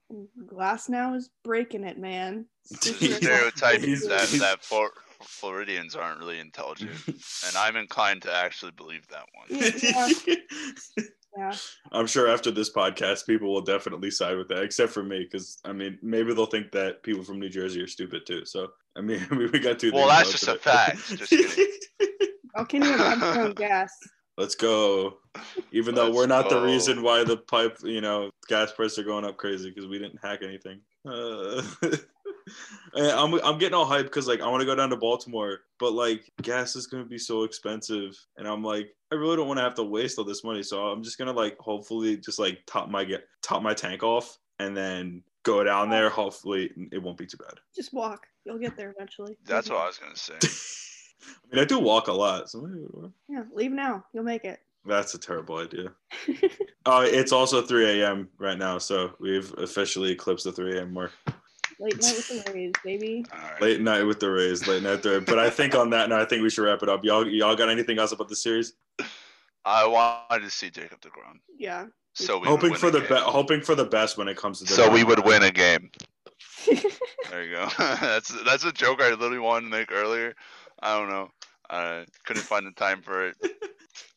Glasnow 0.46 1.16
is 1.16 1.30
breaking 1.42 1.84
it, 1.84 1.98
man. 1.98 2.46
The 2.70 2.92
He's- 2.92 3.16
stereotype 3.22 3.80
he's- 3.80 4.06
that 4.06 4.28
that 4.40 4.62
Flor- 4.64 4.92
Floridians 5.22 5.96
aren't 5.96 6.20
really 6.20 6.38
intelligent, 6.38 6.92
and 7.06 7.56
I'm 7.56 7.76
inclined 7.76 8.22
to 8.22 8.32
actually 8.32 8.72
believe 8.72 9.06
that 9.08 9.26
one. 9.32 9.60
Yeah. 9.82 11.04
Yeah, 11.36 11.52
I'm 11.90 12.06
sure 12.06 12.28
after 12.28 12.52
this 12.52 12.72
podcast, 12.72 13.26
people 13.26 13.52
will 13.52 13.60
definitely 13.60 14.12
side 14.12 14.36
with 14.36 14.46
that, 14.48 14.62
except 14.62 14.92
for 14.92 15.02
me, 15.02 15.24
because 15.24 15.58
I 15.64 15.72
mean, 15.72 15.98
maybe 16.00 16.32
they'll 16.32 16.46
think 16.46 16.70
that 16.70 17.02
people 17.02 17.24
from 17.24 17.40
New 17.40 17.48
Jersey 17.48 17.80
are 17.80 17.88
stupid 17.88 18.24
too. 18.24 18.44
So 18.44 18.68
I 18.96 19.00
mean, 19.00 19.26
we 19.30 19.58
got 19.58 19.80
two. 19.80 19.90
Well, 19.92 20.06
that's 20.06 20.30
just 20.30 20.44
a 20.44 20.52
today. 20.52 20.58
fact. 20.60 21.08
Just 21.08 21.30
kidding. 21.30 21.66
how 22.54 22.62
oh, 22.62 22.64
can 22.64 22.84
you 22.84 22.96
have 22.96 23.18
your 23.18 23.40
own 23.40 23.52
gas? 23.54 23.90
Let's 24.36 24.54
go. 24.54 25.18
Even 25.72 25.94
though 25.94 26.06
Let's 26.06 26.16
we're 26.16 26.26
not 26.26 26.48
the 26.48 26.60
reason 26.60 27.02
why 27.02 27.24
the 27.24 27.36
pipe, 27.36 27.78
you 27.84 28.00
know, 28.00 28.30
gas 28.48 28.72
prices 28.72 28.98
are 28.98 29.04
going 29.04 29.24
up 29.24 29.36
crazy 29.36 29.70
because 29.70 29.88
we 29.88 29.98
didn't 29.98 30.18
hack 30.22 30.40
anything. 30.42 30.80
Uh, 31.06 31.62
I'm 32.96 33.34
I'm 33.42 33.58
getting 33.58 33.74
all 33.74 33.86
hyped 33.86 34.04
because 34.04 34.26
like 34.26 34.40
I 34.40 34.48
want 34.48 34.60
to 34.60 34.66
go 34.66 34.74
down 34.74 34.90
to 34.90 34.96
Baltimore, 34.96 35.60
but 35.78 35.92
like 35.92 36.30
gas 36.42 36.76
is 36.76 36.86
gonna 36.86 37.04
be 37.04 37.18
so 37.18 37.44
expensive, 37.44 38.16
and 38.36 38.46
I'm 38.48 38.62
like 38.62 38.94
I 39.12 39.14
really 39.14 39.36
don't 39.36 39.46
want 39.46 39.58
to 39.58 39.64
have 39.64 39.74
to 39.74 39.84
waste 39.84 40.18
all 40.18 40.24
this 40.24 40.44
money, 40.44 40.62
so 40.62 40.88
I'm 40.88 41.02
just 41.02 41.18
gonna 41.18 41.32
like 41.32 41.56
hopefully 41.58 42.16
just 42.16 42.38
like 42.38 42.60
top 42.66 42.88
my 42.88 43.04
get 43.04 43.24
top 43.42 43.62
my 43.62 43.74
tank 43.74 44.02
off 44.02 44.38
and 44.58 44.76
then 44.76 45.22
go 45.44 45.62
down 45.64 45.90
there. 45.90 46.10
Hopefully 46.10 46.70
it 46.92 47.02
won't 47.02 47.18
be 47.18 47.26
too 47.26 47.38
bad. 47.38 47.58
Just 47.74 47.92
walk. 47.92 48.26
You'll 48.44 48.58
get 48.58 48.76
there 48.76 48.90
eventually. 48.90 49.36
That's 49.44 49.70
what 49.70 49.78
I 49.78 49.86
was 49.86 49.98
gonna 49.98 50.16
say. 50.16 50.38
I 51.28 51.54
mean 51.56 51.62
I 51.62 51.66
do 51.66 51.78
walk 51.78 52.08
a 52.08 52.12
lot, 52.12 52.50
so 52.50 52.60
maybe 52.60 52.84
it'll 52.84 53.02
work. 53.02 53.12
Yeah, 53.28 53.42
leave 53.54 53.72
now. 53.72 54.04
You'll 54.12 54.24
make 54.24 54.44
it. 54.44 54.60
That's 54.86 55.14
a 55.14 55.18
terrible 55.18 55.58
idea. 55.58 55.92
Uh, 56.86 57.02
it's 57.06 57.32
also 57.32 57.62
3 57.62 58.02
a.m. 58.02 58.28
right 58.36 58.58
now, 58.58 58.76
so 58.76 59.14
we've 59.18 59.50
officially 59.56 60.12
eclipsed 60.12 60.44
the 60.44 60.52
3 60.52 60.76
a.m. 60.76 60.92
mark. 60.92 61.12
Late 61.80 61.98
night 62.02 62.14
with 62.14 62.28
the 62.28 62.52
Rays, 62.52 62.72
baby. 62.84 63.24
All 63.32 63.38
right. 63.38 63.62
Late 63.62 63.80
night 63.80 64.02
with 64.02 64.20
the 64.20 64.30
Rays, 64.30 64.68
late 64.68 64.82
night 64.82 65.02
there. 65.02 65.22
But 65.22 65.38
I 65.38 65.48
think 65.48 65.74
on 65.74 65.88
that 65.90 66.10
note, 66.10 66.20
I 66.20 66.26
think 66.26 66.42
we 66.42 66.50
should 66.50 66.64
wrap 66.64 66.82
it 66.82 66.90
up. 66.90 67.02
Y'all, 67.02 67.26
y'all 67.26 67.56
got 67.56 67.70
anything 67.70 67.98
else 67.98 68.12
about 68.12 68.28
the 68.28 68.36
series? 68.36 68.74
I 69.64 69.86
wanted 69.86 70.44
to 70.44 70.50
see 70.50 70.68
Jacob 70.68 71.00
Degrom, 71.00 71.40
Yeah. 71.58 71.86
so 72.12 72.38
we 72.38 72.46
hoping 72.48 72.74
for 72.74 72.90
the 72.90 73.00
be- 73.00 73.06
hoping 73.14 73.62
for 73.62 73.74
the 73.74 73.86
best 73.86 74.18
when 74.18 74.28
it 74.28 74.36
comes 74.36 74.58
to 74.58 74.64
the 74.64 74.74
So 74.74 74.90
we 74.90 75.04
would 75.04 75.24
win 75.24 75.42
a 75.42 75.50
game. 75.50 75.90
There 77.30 77.42
you 77.42 77.54
go. 77.54 77.66
that's 77.78 78.28
that's 78.44 78.64
a 78.64 78.72
joke 78.72 79.00
I 79.00 79.08
literally 79.10 79.38
wanted 79.38 79.70
to 79.70 79.76
make 79.76 79.90
earlier. 79.90 80.34
I 80.84 80.98
don't 80.98 81.08
know. 81.08 81.28
I 81.70 82.04
couldn't 82.26 82.42
find 82.42 82.66
the 82.66 82.72
time 82.72 83.02
for 83.02 83.28
it. 83.28 83.36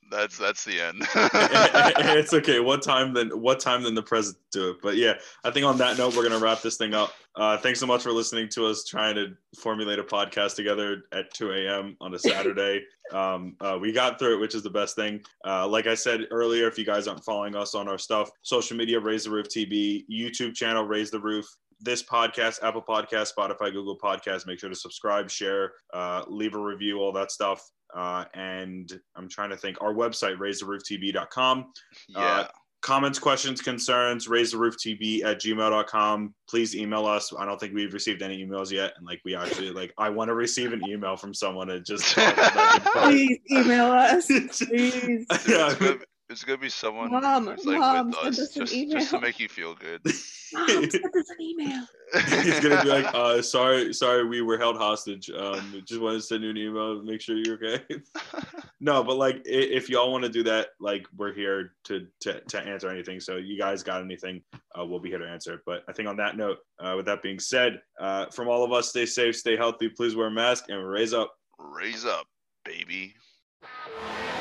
That's 0.09 0.37
that's 0.37 0.63
the 0.63 0.79
end. 0.79 1.01
it's 2.17 2.33
okay. 2.33 2.61
What 2.61 2.81
time 2.81 3.13
then? 3.13 3.29
What 3.29 3.59
time 3.59 3.83
then 3.83 3.93
the 3.93 4.01
present 4.01 4.37
do 4.53 4.69
it? 4.69 4.77
But 4.81 4.95
yeah, 4.95 5.15
I 5.43 5.51
think 5.51 5.65
on 5.65 5.77
that 5.79 5.97
note, 5.97 6.15
we're 6.15 6.23
gonna 6.23 6.39
wrap 6.39 6.61
this 6.61 6.77
thing 6.77 6.93
up. 6.93 7.13
Uh, 7.35 7.57
thanks 7.57 7.79
so 7.79 7.85
much 7.85 8.03
for 8.03 8.13
listening 8.13 8.47
to 8.49 8.65
us 8.65 8.85
trying 8.85 9.15
to 9.15 9.33
formulate 9.59 9.99
a 9.99 10.03
podcast 10.03 10.55
together 10.55 11.03
at 11.11 11.33
2 11.33 11.51
a.m. 11.51 11.97
on 11.99 12.13
a 12.13 12.19
Saturday. 12.19 12.83
um, 13.11 13.57
uh, 13.59 13.77
we 13.79 13.91
got 13.91 14.17
through 14.17 14.35
it, 14.35 14.39
which 14.39 14.55
is 14.55 14.63
the 14.63 14.69
best 14.69 14.95
thing. 14.95 15.19
Uh, 15.45 15.67
like 15.67 15.87
I 15.87 15.93
said 15.93 16.21
earlier, 16.31 16.67
if 16.67 16.79
you 16.79 16.85
guys 16.85 17.07
aren't 17.07 17.25
following 17.25 17.55
us 17.55 17.75
on 17.75 17.89
our 17.89 17.97
stuff, 17.97 18.29
social 18.43 18.77
media, 18.77 18.99
Raise 18.99 19.25
the 19.25 19.31
Roof 19.31 19.47
TV, 19.49 20.05
YouTube 20.09 20.55
channel, 20.55 20.85
Raise 20.85 21.11
the 21.11 21.19
Roof. 21.19 21.45
This 21.79 22.03
podcast, 22.03 22.63
Apple 22.63 22.83
Podcast, 22.87 23.33
Spotify, 23.37 23.71
Google 23.71 23.97
Podcast. 23.97 24.47
Make 24.47 24.59
sure 24.59 24.69
to 24.69 24.75
subscribe, 24.75 25.29
share, 25.29 25.73
uh, 25.93 26.23
leave 26.27 26.55
a 26.55 26.59
review, 26.59 26.99
all 26.99 27.11
that 27.13 27.31
stuff. 27.31 27.61
Uh, 27.95 28.25
and 28.33 28.99
I'm 29.15 29.29
trying 29.29 29.49
to 29.51 29.57
think. 29.57 29.77
Our 29.81 29.93
website, 29.93 30.37
raisetherooftv.com. 30.37 31.71
yeah. 32.09 32.47
Comments, 32.81 33.17
questions, 33.17 33.59
concerns, 33.59 34.27
raise 34.27 34.51
the 34.51 34.57
roof 34.57 34.75
TV 34.77 35.23
at 35.23 35.41
gmail.com. 35.41 36.33
Please 36.47 36.75
email 36.75 37.05
us. 37.07 37.33
I 37.37 37.43
don't 37.43 37.59
think 37.59 37.73
we've 37.73 37.93
received 37.93 38.21
any 38.21 38.45
emails 38.45 38.71
yet. 38.71 38.93
And 38.97 39.05
like, 39.05 39.19
we 39.25 39.35
actually, 39.35 39.71
like, 39.71 39.93
I 39.97 40.09
want 40.09 40.29
to 40.29 40.35
receive 40.35 40.73
an 40.73 40.87
email 40.87 41.17
from 41.17 41.33
someone 41.33 41.71
and 41.71 41.83
just 41.83 42.05
talk 42.15 42.35
back 42.35 42.55
and 42.55 42.83
forth. 42.83 43.05
Please 43.05 43.39
email 43.51 43.85
us. 43.87 44.27
Please. 44.67 45.25
Yeah, 45.47 45.95
It's 46.29 46.43
gonna, 46.43 46.57
be 46.57 46.67
someone 46.67 47.09
Mom, 47.09 47.47
who's 47.47 47.65
like 47.65 47.79
Mom, 47.79 48.07
with 48.07 48.15
send 48.15 48.27
us 48.27 48.39
us 48.39 48.55
an 48.57 48.65
just, 48.65 48.91
just 48.91 49.09
to 49.11 49.21
make 49.21 49.39
you 49.39 49.47
feel 49.47 49.75
good. 49.75 50.01
Mom, 50.53 50.67
send 50.67 51.05
us 51.05 51.29
an 51.29 51.41
email. 51.41 51.85
He's 52.43 52.59
gonna 52.59 52.83
be 52.83 52.89
like, 52.89 53.05
uh, 53.13 53.41
sorry, 53.41 53.93
sorry, 53.93 54.27
we 54.27 54.41
were 54.41 54.57
held 54.57 54.77
hostage. 54.77 55.29
Um, 55.29 55.81
just 55.85 56.01
wanted 56.01 56.17
to 56.17 56.21
send 56.23 56.43
you 56.43 56.49
an 56.49 56.57
email, 56.57 57.01
make 57.01 57.21
sure 57.21 57.37
you're 57.37 57.55
okay. 57.55 57.81
no, 58.81 59.05
but 59.05 59.15
like, 59.15 59.41
if 59.45 59.89
y'all 59.89 60.11
want 60.11 60.25
to 60.25 60.29
do 60.29 60.43
that, 60.43 60.69
like, 60.81 61.07
we're 61.15 61.33
here 61.33 61.73
to 61.85 62.07
to, 62.21 62.41
to 62.41 62.61
answer 62.61 62.89
anything. 62.89 63.21
So 63.21 63.37
you 63.37 63.57
guys 63.57 63.81
got 63.81 64.01
anything, 64.01 64.41
uh, 64.77 64.85
we'll 64.85 64.99
be 64.99 65.09
here 65.09 65.19
to 65.19 65.27
answer. 65.27 65.63
But 65.65 65.83
I 65.87 65.93
think 65.93 66.09
on 66.09 66.17
that 66.17 66.35
note, 66.35 66.57
uh, 66.79 66.95
with 66.97 67.05
that 67.05 67.21
being 67.21 67.39
said, 67.39 67.81
uh, 68.01 68.25
from 68.31 68.49
all 68.49 68.65
of 68.65 68.73
us, 68.73 68.89
stay 68.89 69.05
safe, 69.05 69.37
stay 69.37 69.55
healthy, 69.55 69.87
please 69.87 70.13
wear 70.13 70.27
a 70.27 70.31
mask, 70.31 70.65
and 70.67 70.85
raise 70.85 71.13
up. 71.13 71.33
Raise 71.57 72.05
up, 72.05 72.27
baby. 72.65 73.15
Thank 73.61 74.36